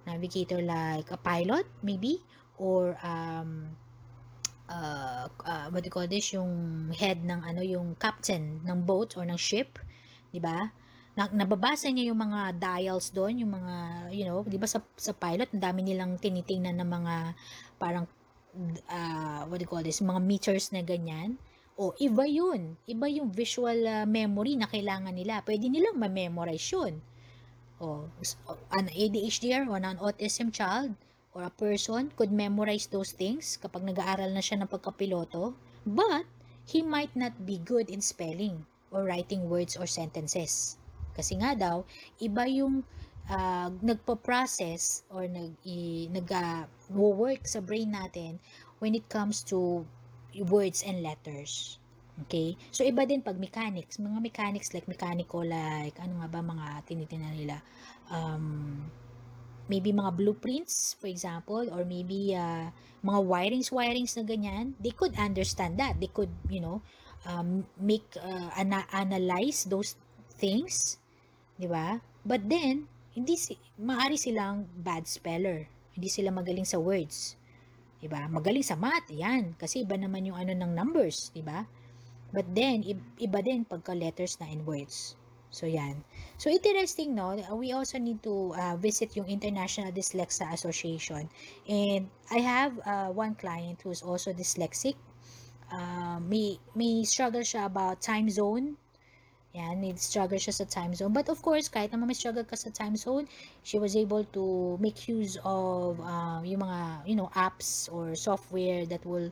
Navigator 0.08 0.64
like 0.64 1.12
a 1.12 1.20
pilot 1.20 1.68
maybe 1.84 2.24
or 2.56 2.96
um 3.04 3.76
uh, 4.72 5.28
uh, 5.28 5.66
what 5.68 5.84
do 5.84 5.92
you 5.92 5.94
call 5.94 6.08
this 6.08 6.32
yung 6.32 6.88
head 6.96 7.20
ng 7.20 7.44
ano 7.44 7.60
yung 7.60 7.92
captain 8.00 8.64
ng 8.64 8.88
boat 8.88 9.20
or 9.20 9.28
ng 9.28 9.36
ship, 9.36 9.76
di 10.32 10.40
ba? 10.40 10.72
na, 11.12 11.28
nababasa 11.28 11.92
niya 11.92 12.12
yung 12.12 12.20
mga 12.20 12.56
dials 12.56 13.12
doon, 13.12 13.44
yung 13.44 13.52
mga, 13.52 13.74
you 14.16 14.24
know, 14.24 14.40
di 14.48 14.56
ba 14.56 14.64
sa, 14.64 14.80
sa 14.96 15.12
pilot, 15.12 15.52
ang 15.52 15.62
dami 15.62 15.84
nilang 15.84 16.16
tinitingnan 16.16 16.80
ng 16.80 16.88
mga 16.88 17.14
parang, 17.76 18.08
uh, 18.88 19.48
what 19.48 19.58
do 19.58 19.64
you 19.64 19.70
call 19.70 19.82
this, 19.84 20.00
mga 20.00 20.20
meters 20.22 20.72
na 20.72 20.84
ganyan. 20.84 21.40
O, 21.80 21.96
iba 21.96 22.28
yun. 22.28 22.76
Iba 22.84 23.08
yung 23.08 23.32
visual 23.32 23.80
uh, 23.88 24.04
memory 24.04 24.60
na 24.60 24.68
kailangan 24.68 25.16
nila. 25.16 25.40
Pwede 25.40 25.72
nilang 25.72 25.96
ma-memorize 25.96 26.68
yun. 26.72 27.00
O, 27.82 28.06
an 28.70 28.86
ADHD 28.92 29.56
or 29.66 29.74
an 29.74 29.98
autism 29.98 30.52
child 30.52 30.94
or 31.32 31.48
a 31.48 31.52
person 31.52 32.12
could 32.14 32.30
memorize 32.30 32.86
those 32.92 33.16
things 33.16 33.56
kapag 33.56 33.82
nag-aaral 33.88 34.30
na 34.30 34.44
siya 34.44 34.60
ng 34.60 34.70
pagkapiloto. 34.70 35.56
But, 35.82 36.28
he 36.68 36.84
might 36.84 37.10
not 37.16 37.34
be 37.42 37.58
good 37.58 37.90
in 37.90 38.04
spelling 38.04 38.68
or 38.92 39.08
writing 39.08 39.48
words 39.48 39.74
or 39.74 39.88
sentences. 39.88 40.78
Kasi 41.16 41.40
nga 41.40 41.56
daw, 41.56 41.84
iba 42.20 42.46
yung 42.46 42.84
uh, 43.30 43.70
nagpo-process 43.82 45.04
or 45.10 45.28
nag, 45.28 45.54
i, 45.66 46.08
nag 46.10 46.26
uh, 46.30 46.64
work 46.90 47.46
sa 47.46 47.60
brain 47.60 47.92
natin 47.92 48.38
when 48.78 48.94
it 48.94 49.06
comes 49.10 49.42
to 49.42 49.86
words 50.48 50.82
and 50.82 51.02
letters. 51.02 51.78
Okay? 52.26 52.56
So, 52.70 52.82
iba 52.82 53.06
din 53.06 53.22
pag 53.22 53.38
mechanics. 53.38 53.98
Mga 53.98 54.18
mechanics 54.22 54.74
like 54.74 54.86
mechanical, 54.86 55.44
like, 55.44 55.96
ano 56.00 56.22
nga 56.22 56.28
ba 56.28 56.40
mga 56.40 56.66
tinitingnan 56.88 57.34
nila? 57.38 57.58
Um, 58.12 58.86
maybe 59.70 59.94
mga 59.94 60.12
blueprints, 60.18 60.98
for 60.98 61.06
example, 61.06 61.68
or 61.72 61.86
maybe 61.86 62.34
uh, 62.36 62.68
mga 63.02 63.20
wirings, 63.24 63.70
wirings 63.72 64.18
na 64.18 64.26
ganyan, 64.26 64.74
they 64.82 64.92
could 64.92 65.14
understand 65.16 65.78
that. 65.78 65.96
They 65.98 66.10
could, 66.12 66.30
you 66.52 66.60
know, 66.60 66.82
um, 67.24 67.64
make, 67.80 68.06
uh, 68.18 68.50
ana- 68.58 68.90
analyze 68.92 69.64
those 69.64 69.96
things 70.36 71.02
'di 71.62 71.70
ba? 71.70 72.02
But 72.26 72.50
then, 72.50 72.90
hindi 73.12 73.36
si 73.36 73.56
maari 73.80 74.16
silang 74.16 74.64
bad 74.64 75.04
speller. 75.04 75.68
Hindi 75.92 76.08
sila 76.08 76.32
magaling 76.32 76.64
sa 76.64 76.80
words. 76.80 77.36
'Di 78.00 78.08
ba? 78.08 78.26
Magaling 78.26 78.64
sa 78.64 78.74
math, 78.74 79.06
'yan, 79.12 79.54
kasi 79.60 79.84
iba 79.84 79.94
naman 79.94 80.26
yung 80.26 80.34
ano 80.34 80.56
ng 80.56 80.72
numbers, 80.72 81.30
'di 81.30 81.44
ba? 81.44 81.68
But 82.32 82.48
then 82.56 82.80
iba 83.20 83.38
din 83.44 83.68
pagka 83.68 83.92
letters 83.92 84.40
na 84.40 84.48
in 84.48 84.64
words. 84.64 85.14
So 85.52 85.68
yan. 85.68 86.00
So 86.40 86.48
interesting 86.48 87.12
no, 87.12 87.36
we 87.52 87.76
also 87.76 88.00
need 88.00 88.24
to 88.24 88.56
uh, 88.56 88.80
visit 88.80 89.12
yung 89.12 89.28
International 89.28 89.92
Dyslexia 89.92 90.48
Association. 90.48 91.28
And 91.68 92.08
I 92.32 92.40
have 92.40 92.72
uh, 92.88 93.12
one 93.12 93.36
client 93.36 93.84
who's 93.84 94.00
also 94.00 94.32
dyslexic. 94.32 94.96
Uh, 95.68 96.24
may 96.24 96.56
may 96.72 97.04
struggle 97.04 97.44
siya 97.44 97.68
about 97.68 98.00
time 98.00 98.32
zone 98.32 98.80
yan, 99.52 99.84
may 99.84 99.92
struggle 100.00 100.40
siya 100.40 100.52
sa 100.56 100.64
time 100.64 100.96
zone. 100.96 101.12
But 101.12 101.28
of 101.28 101.44
course, 101.44 101.68
kahit 101.68 101.92
naman 101.92 102.08
may 102.08 102.16
struggle 102.16 102.44
ka 102.44 102.56
sa 102.56 102.72
time 102.72 102.96
zone, 102.96 103.28
she 103.60 103.76
was 103.76 103.92
able 103.92 104.24
to 104.32 104.76
make 104.80 105.08
use 105.08 105.36
of 105.44 106.00
uh, 106.00 106.40
yung 106.40 106.64
mga, 106.64 107.04
you 107.04 107.16
know, 107.16 107.28
apps 107.36 107.92
or 107.92 108.16
software 108.16 108.88
that 108.88 109.04
will 109.04 109.28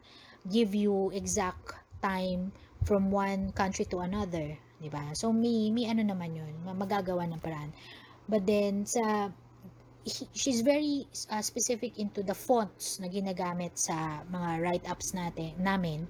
give 0.52 0.76
you 0.76 1.08
exact 1.16 1.72
time 2.04 2.52
from 2.84 3.08
one 3.08 3.52
country 3.56 3.88
to 3.88 4.04
another. 4.04 4.56
ba 4.56 4.84
diba? 4.84 5.04
So, 5.16 5.32
may, 5.32 5.72
may 5.72 5.88
ano 5.88 6.04
naman 6.04 6.36
yun, 6.36 6.52
magagawa 6.68 7.24
ng 7.28 7.40
paraan. 7.40 7.72
But 8.28 8.44
then, 8.44 8.84
sa 8.84 9.32
she's 10.32 10.64
very 10.64 11.04
uh, 11.28 11.44
specific 11.44 12.00
into 12.00 12.24
the 12.24 12.32
fonts 12.32 13.00
na 13.00 13.08
ginagamit 13.12 13.76
sa 13.76 14.24
mga 14.32 14.48
write-ups 14.64 15.12
natin, 15.12 15.52
namin 15.60 16.08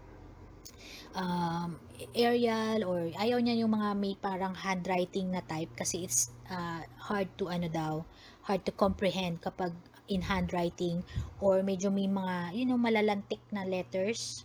um, 1.15 1.79
Arial 2.17 2.85
or 2.87 3.13
ayaw 3.17 3.39
niya 3.41 3.61
yung 3.65 3.73
mga 3.77 3.97
may 3.97 4.15
parang 4.17 4.57
handwriting 4.57 5.33
na 5.33 5.45
type 5.45 5.71
kasi 5.77 6.07
it's 6.07 6.33
uh, 6.49 6.83
hard 6.97 7.29
to 7.37 7.49
ano 7.49 7.69
daw, 7.69 8.05
hard 8.47 8.63
to 8.65 8.73
comprehend 8.73 9.41
kapag 9.45 9.75
in 10.11 10.27
handwriting 10.27 11.07
or 11.39 11.63
medyo 11.63 11.89
may 11.89 12.11
mga, 12.11 12.57
you 12.57 12.67
know, 12.67 12.81
malalantik 12.81 13.41
na 13.55 13.63
letters 13.63 14.45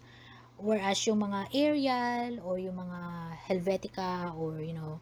whereas 0.55 1.03
yung 1.03 1.19
mga 1.19 1.51
Arial 1.51 2.31
or 2.43 2.55
yung 2.59 2.79
mga 2.79 2.99
Helvetica 3.49 4.31
or 4.37 4.63
you 4.63 4.71
know, 4.71 4.99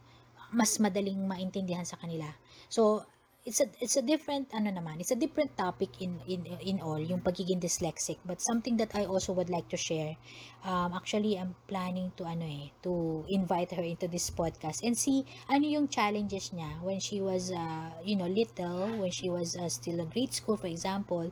mas 0.54 0.78
madaling 0.78 1.18
maintindihan 1.26 1.86
sa 1.86 1.98
kanila. 1.98 2.30
So, 2.70 3.06
it's 3.46 3.60
a 3.60 3.68
it's 3.84 4.00
a 4.00 4.02
different 4.02 4.48
ano 4.56 4.72
naman 4.72 5.04
it's 5.04 5.12
a 5.12 5.20
different 5.20 5.52
topic 5.60 6.00
in 6.00 6.16
in 6.32 6.48
in 6.64 6.80
all 6.80 7.00
yung 7.00 7.20
pagiging 7.20 7.60
dyslexic. 7.60 8.16
But 8.24 8.40
something 8.40 8.80
that 8.80 8.96
I 8.96 9.04
also 9.04 9.36
would 9.36 9.52
like 9.52 9.68
to 9.76 9.78
share 9.78 10.16
um 10.64 10.96
actually 10.96 11.36
I'm 11.36 11.52
planning 11.68 12.16
to 12.16 12.24
ano 12.24 12.48
eh 12.48 12.72
to 12.88 13.28
invite 13.28 13.76
her 13.76 13.84
into 13.84 14.08
this 14.08 14.32
podcast. 14.32 14.80
And 14.88 14.96
see 14.96 15.28
ano 15.52 15.68
yung 15.68 15.92
challenges 15.92 16.56
niya 16.56 16.80
when 16.80 17.04
she 17.04 17.20
was 17.20 17.52
uh, 17.52 17.92
you 18.08 18.16
know 18.16 18.32
little 18.32 19.04
when 19.04 19.12
she 19.12 19.28
was 19.28 19.60
uh, 19.60 19.68
still 19.68 20.00
in 20.00 20.08
grade 20.08 20.32
school 20.32 20.56
for 20.56 20.72
example 20.72 21.28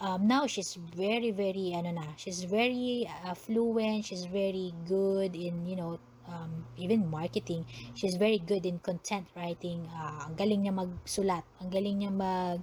um, 0.00 0.28
now 0.28 0.46
she's 0.46 0.76
very 0.76 1.32
very 1.32 1.72
ano 1.72 1.96
na 1.96 2.06
she's 2.20 2.44
very 2.44 3.08
uh, 3.24 3.32
fluent 3.32 4.04
she's 4.04 4.28
very 4.28 4.76
good 4.84 5.32
in 5.32 5.64
you 5.64 5.76
know 5.76 5.96
um, 6.28 6.66
even 6.76 7.10
marketing, 7.10 7.64
she's 7.94 8.16
very 8.16 8.38
good 8.38 8.66
in 8.66 8.78
content 8.78 9.26
writing. 9.34 9.86
Uh, 9.90 10.26
ang 10.26 10.34
galing 10.34 10.66
niya 10.66 10.74
magsulat. 10.74 11.42
Ang 11.62 11.68
galing 11.70 11.96
niya 12.02 12.12
mag 12.12 12.60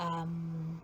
um, 0.00 0.80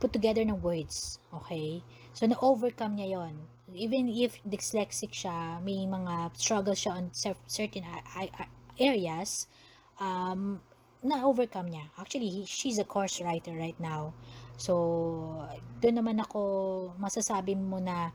put 0.00 0.12
together 0.12 0.42
ng 0.42 0.58
words. 0.60 1.18
Okay? 1.32 1.82
So, 2.12 2.26
na-overcome 2.26 2.98
niya 2.98 3.20
yon 3.20 3.34
Even 3.72 4.10
if 4.10 4.36
dyslexic 4.44 5.16
siya, 5.16 5.62
may 5.64 5.86
mga 5.88 6.36
struggle 6.36 6.76
siya 6.76 7.00
on 7.00 7.08
certain 7.48 7.86
areas, 8.76 9.48
um, 9.96 10.60
na-overcome 11.02 11.72
niya. 11.72 11.84
Actually, 11.96 12.44
she's 12.44 12.78
a 12.78 12.86
course 12.86 13.22
writer 13.24 13.54
right 13.56 13.78
now. 13.80 14.12
So, 14.60 15.46
doon 15.80 15.98
naman 15.98 16.20
ako 16.20 16.40
masasabi 17.00 17.56
mo 17.56 17.80
na 17.80 18.12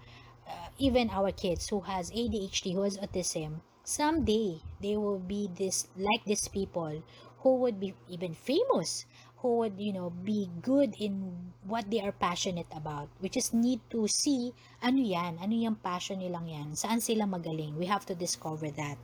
uh, 0.48 0.70
even 0.78 1.10
our 1.10 1.32
kids 1.32 1.70
who 1.70 1.82
has 1.82 2.12
ADHD, 2.12 2.74
who 2.74 2.82
has 2.84 2.98
autism, 2.98 3.62
someday 3.84 4.60
they 4.82 4.98
will 4.98 5.20
be 5.20 5.50
this 5.56 5.88
like 5.96 6.24
these 6.26 6.48
people 6.48 7.04
who 7.40 7.56
would 7.56 7.80
be 7.80 7.94
even 8.10 8.34
famous 8.34 9.06
who 9.38 9.58
would 9.64 9.80
you 9.80 9.94
know 9.94 10.10
be 10.10 10.50
good 10.62 10.96
in 11.00 11.32
what 11.64 11.90
they 11.90 12.02
are 12.02 12.12
passionate 12.12 12.68
about 12.76 13.08
we 13.22 13.30
just 13.30 13.54
need 13.54 13.80
to 13.90 14.08
see 14.08 14.52
ano 14.84 15.00
yan 15.00 15.40
ano 15.40 15.56
yung 15.56 15.80
passion 15.80 16.20
nilang 16.20 16.52
yan 16.52 16.76
saan 16.76 17.00
sila 17.00 17.24
magaling. 17.24 17.80
We 17.80 17.88
have 17.88 18.04
to 18.12 18.16
discover 18.16 18.68
that. 18.76 19.00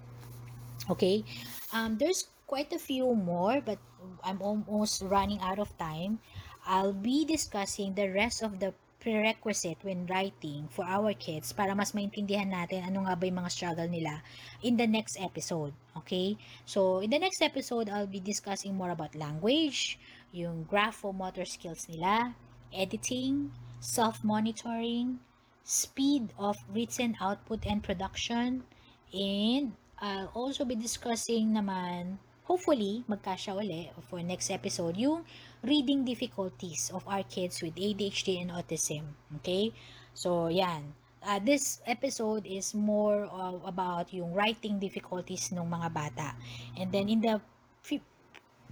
Okay? 0.91 1.23
Um 1.71 1.95
there's 1.95 2.27
quite 2.43 2.73
a 2.75 2.81
few 2.81 3.15
more 3.15 3.63
but 3.63 3.79
i'm 4.27 4.43
almost 4.43 4.99
running 5.07 5.39
out 5.39 5.63
of 5.63 5.71
time. 5.79 6.19
I'll 6.67 6.95
be 6.95 7.23
discussing 7.23 7.95
the 7.95 8.11
rest 8.11 8.43
of 8.43 8.59
the 8.59 8.75
prerequisite 9.03 9.83
when 9.83 10.07
writing 10.07 10.71
for 10.71 10.87
our 10.87 11.11
kids 11.11 11.51
para 11.51 11.75
mas 11.75 11.91
maintindihan 11.91 12.47
natin 12.47 12.87
ano 12.87 13.03
nga 13.03 13.19
ba 13.19 13.27
yung 13.27 13.43
mga 13.43 13.51
struggle 13.51 13.89
nila 13.91 14.23
in 14.63 14.79
the 14.79 14.87
next 14.87 15.19
episode. 15.19 15.75
Okay? 15.99 16.39
So, 16.63 17.03
in 17.03 17.11
the 17.11 17.19
next 17.19 17.43
episode, 17.43 17.91
I'll 17.91 18.07
be 18.07 18.23
discussing 18.23 18.79
more 18.79 18.95
about 18.95 19.13
language, 19.19 19.99
yung 20.31 20.63
graphomotor 20.71 21.43
skills 21.43 21.91
nila, 21.91 22.31
editing, 22.71 23.51
self-monitoring, 23.83 25.19
speed 25.67 26.31
of 26.39 26.55
written 26.71 27.19
output 27.19 27.67
and 27.67 27.83
production, 27.83 28.63
and 29.11 29.75
I'll 29.99 30.31
also 30.31 30.63
be 30.63 30.79
discussing 30.79 31.51
naman 31.51 32.23
hopefully, 32.43 33.03
magkasya 33.07 33.55
uli 33.55 33.91
for 34.09 34.19
next 34.19 34.51
episode, 34.51 34.95
yung 34.99 35.23
reading 35.63 36.03
difficulties 36.03 36.91
of 36.93 37.03
our 37.07 37.23
kids 37.23 37.63
with 37.63 37.75
ADHD 37.75 38.43
and 38.43 38.51
autism. 38.51 39.15
Okay? 39.39 39.71
So, 40.13 40.47
yan. 40.47 40.93
Uh, 41.23 41.39
this 41.39 41.79
episode 41.87 42.43
is 42.43 42.75
more 42.75 43.31
uh, 43.31 43.55
about 43.63 44.11
yung 44.11 44.35
writing 44.35 44.75
difficulties 44.75 45.55
ng 45.55 45.63
mga 45.63 45.87
bata. 45.95 46.35
And 46.75 46.91
then 46.91 47.07
in 47.07 47.23
the 47.23 47.39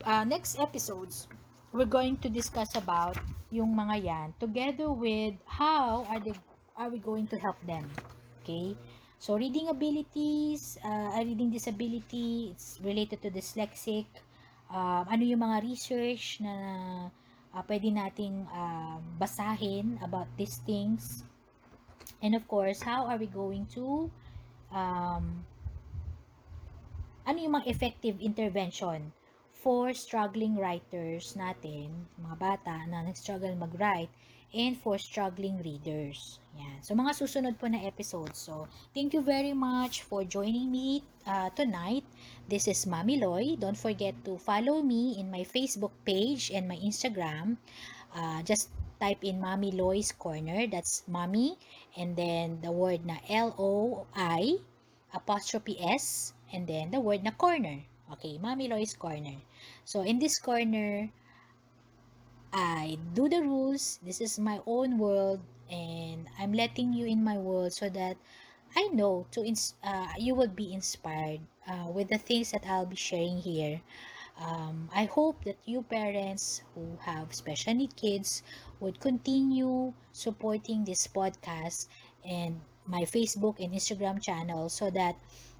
uh, 0.03 0.23
next 0.27 0.59
episodes, 0.59 1.31
we're 1.71 1.87
going 1.87 2.17
to 2.19 2.29
discuss 2.29 2.75
about 2.75 3.15
yung 3.51 3.75
mga 3.75 4.03
yan 4.03 4.27
together 4.39 4.91
with 4.91 5.35
how 5.47 6.03
are 6.11 6.19
they 6.19 6.35
are 6.75 6.91
we 6.91 6.99
going 6.99 7.27
to 7.27 7.39
help 7.39 7.59
them. 7.63 7.87
Okay? 8.43 8.75
So, 9.21 9.37
reading 9.37 9.69
abilities, 9.69 10.81
uh, 10.81 11.13
reading 11.21 11.53
disability, 11.53 12.57
it's 12.57 12.81
related 12.81 13.21
to 13.21 13.29
dyslexic. 13.29 14.09
Uh, 14.65 15.05
ano 15.05 15.21
yung 15.21 15.45
mga 15.45 15.61
research 15.61 16.41
na 16.41 16.53
uh, 17.53 17.61
pwede 17.69 17.93
nating 17.93 18.49
uh, 18.49 18.97
basahin 19.21 20.01
about 20.01 20.25
these 20.41 20.57
things. 20.65 21.21
And 22.17 22.33
of 22.33 22.49
course, 22.49 22.81
how 22.81 23.05
are 23.05 23.21
we 23.21 23.29
going 23.29 23.69
to 23.77 24.09
um, 24.73 25.45
ano 27.21 27.37
yung 27.37 27.61
mga 27.61 27.69
effective 27.69 28.17
intervention 28.25 29.13
for 29.53 29.93
struggling 29.93 30.57
writers 30.57 31.37
natin, 31.37 32.09
mga 32.17 32.35
bata 32.41 32.73
na 32.89 33.05
nag-struggle 33.05 33.53
mag-write, 33.53 34.09
and 34.53 34.75
for 34.75 34.99
struggling 34.99 35.59
readers. 35.63 36.39
Yan. 36.59 36.83
So, 36.83 36.91
mga 36.91 37.15
susunod 37.15 37.55
po 37.55 37.71
na 37.71 37.79
episodes. 37.79 38.35
So, 38.35 38.67
thank 38.91 39.15
you 39.15 39.23
very 39.23 39.55
much 39.55 40.03
for 40.03 40.27
joining 40.27 40.67
me 40.67 41.03
uh, 41.23 41.47
tonight. 41.55 42.03
This 42.51 42.67
is 42.67 42.83
Mami 42.83 43.23
Loy. 43.23 43.55
Don't 43.55 43.79
forget 43.79 44.11
to 44.27 44.35
follow 44.35 44.83
me 44.83 45.15
in 45.15 45.31
my 45.31 45.47
Facebook 45.47 45.95
page 46.03 46.51
and 46.51 46.67
my 46.67 46.75
Instagram. 46.83 47.55
Uh, 48.11 48.43
just 48.43 48.67
type 48.99 49.23
in 49.23 49.39
Mami 49.39 49.71
Loy's 49.71 50.11
Corner. 50.11 50.67
That's 50.67 51.07
Mami. 51.07 51.55
And 51.95 52.19
then 52.19 52.59
the 52.59 52.71
word 52.71 53.07
na 53.07 53.23
L-O-I 53.31 54.59
apostrophe 55.15 55.79
S 55.79 56.35
and 56.51 56.67
then 56.67 56.91
the 56.91 56.99
word 56.99 57.23
na 57.23 57.31
corner. 57.31 57.79
Okay, 58.11 58.35
Mami 58.43 58.67
Loy's 58.67 58.91
Corner. 58.91 59.39
So, 59.87 60.03
in 60.03 60.19
this 60.19 60.35
corner, 60.35 61.07
I 62.53 62.97
do 63.13 63.27
the 63.27 63.41
rules. 63.41 63.99
This 64.01 64.21
is 64.21 64.39
my 64.39 64.61
own 64.65 64.97
world 64.97 65.41
and 65.69 66.27
I'm 66.39 66.53
letting 66.53 66.93
you 66.93 67.05
in 67.05 67.23
my 67.23 67.37
world 67.37 67.73
so 67.73 67.89
that 67.89 68.15
I 68.75 68.87
know 68.93 69.27
to 69.31 69.43
ins- 69.43 69.75
uh, 69.83 70.13
you 70.17 70.35
will 70.35 70.47
be 70.49 70.73
inspired 70.73 71.41
uh, 71.67 71.87
with 71.91 72.07
the 72.09 72.17
things 72.17 72.51
that 72.51 72.65
I'll 72.65 72.85
be 72.85 72.95
sharing 72.95 73.39
here. 73.39 73.81
Um, 74.39 74.89
I 74.95 75.05
hope 75.05 75.43
that 75.45 75.57
you 75.65 75.83
parents 75.83 76.61
who 76.75 76.97
have 77.01 77.33
special 77.35 77.73
need 77.73 77.95
kids 77.97 78.43
would 78.79 78.99
continue 79.01 79.93
supporting 80.13 80.85
this 80.85 81.07
podcast 81.07 81.87
and 82.25 82.61
my 82.85 83.03
Facebook 83.03 83.59
and 83.63 83.73
Instagram 83.73 84.21
channel 84.21 84.69
so 84.69 84.89
that 84.91 85.15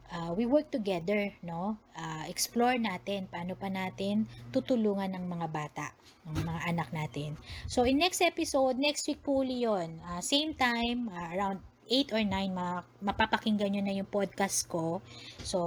uh, 0.10 0.32
we 0.34 0.50
work 0.50 0.74
together, 0.74 1.30
no? 1.46 1.78
Uh, 1.94 2.26
explore 2.26 2.76
natin 2.82 3.30
paano 3.30 3.54
pa 3.54 3.70
natin 3.70 4.26
tutulungan 4.50 5.14
ng 5.14 5.26
mga 5.30 5.48
bata, 5.54 5.94
ng 6.26 6.42
mga 6.42 6.62
anak 6.74 6.90
natin. 6.90 7.38
So, 7.70 7.86
in 7.86 8.02
next 8.02 8.26
episode, 8.26 8.82
next 8.82 9.06
week 9.06 9.22
po 9.22 9.46
uli 9.46 9.62
yun. 9.64 10.02
Uh, 10.02 10.22
same 10.24 10.58
time, 10.58 11.08
uh, 11.14 11.30
around 11.36 11.62
8 11.92 12.16
or 12.16 12.24
9, 12.24 12.56
ma- 12.56 12.88
mapapakinggan 13.04 13.76
nyo 13.76 13.84
na 13.84 13.92
yung 13.92 14.08
podcast 14.08 14.72
ko. 14.72 15.04
So, 15.44 15.60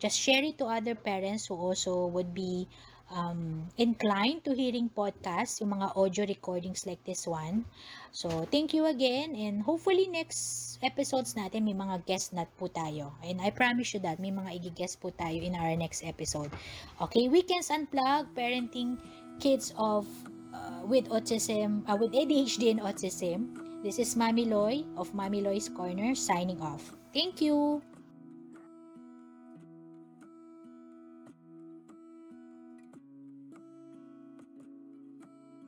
just 0.00 0.16
share 0.16 0.40
it 0.40 0.56
to 0.58 0.66
other 0.66 0.96
parents 0.96 1.52
who 1.52 1.60
also 1.60 2.08
would 2.08 2.32
be 2.32 2.64
um, 3.10 3.68
inclined 3.76 4.44
to 4.44 4.52
hearing 4.52 4.90
podcasts, 4.92 5.60
yung 5.60 5.76
mga 5.76 5.96
audio 5.96 6.24
recordings 6.28 6.86
like 6.86 7.02
this 7.04 7.26
one. 7.26 7.64
So, 8.12 8.48
thank 8.50 8.72
you 8.72 8.86
again 8.86 9.36
and 9.36 9.62
hopefully 9.62 10.08
next 10.08 10.78
episodes 10.82 11.34
natin 11.34 11.64
may 11.64 11.76
mga 11.76 12.04
guest 12.06 12.32
na 12.32 12.44
po 12.56 12.68
tayo. 12.68 13.12
And 13.24 13.40
I 13.40 13.50
promise 13.50 13.94
you 13.94 14.00
that 14.04 14.20
may 14.20 14.32
mga 14.32 14.60
i-guest 14.62 15.00
po 15.00 15.10
tayo 15.12 15.40
in 15.40 15.56
our 15.56 15.74
next 15.76 16.04
episode. 16.04 16.52
Okay, 17.00 17.28
Weekends 17.28 17.72
Unplugged, 17.72 18.32
Parenting 18.36 19.00
Kids 19.38 19.72
of 19.78 20.06
uh, 20.52 20.82
with 20.84 21.08
autism, 21.08 21.86
uh, 21.86 21.96
with 21.96 22.12
ADHD 22.12 22.74
and 22.74 22.80
autism. 22.80 23.54
This 23.86 24.02
is 24.02 24.18
Mami 24.18 24.50
Loy 24.50 24.82
of 24.98 25.14
Mami 25.14 25.38
Loy's 25.38 25.70
Corner 25.70 26.14
signing 26.18 26.58
off. 26.58 26.90
Thank 27.14 27.40
you. 27.40 27.82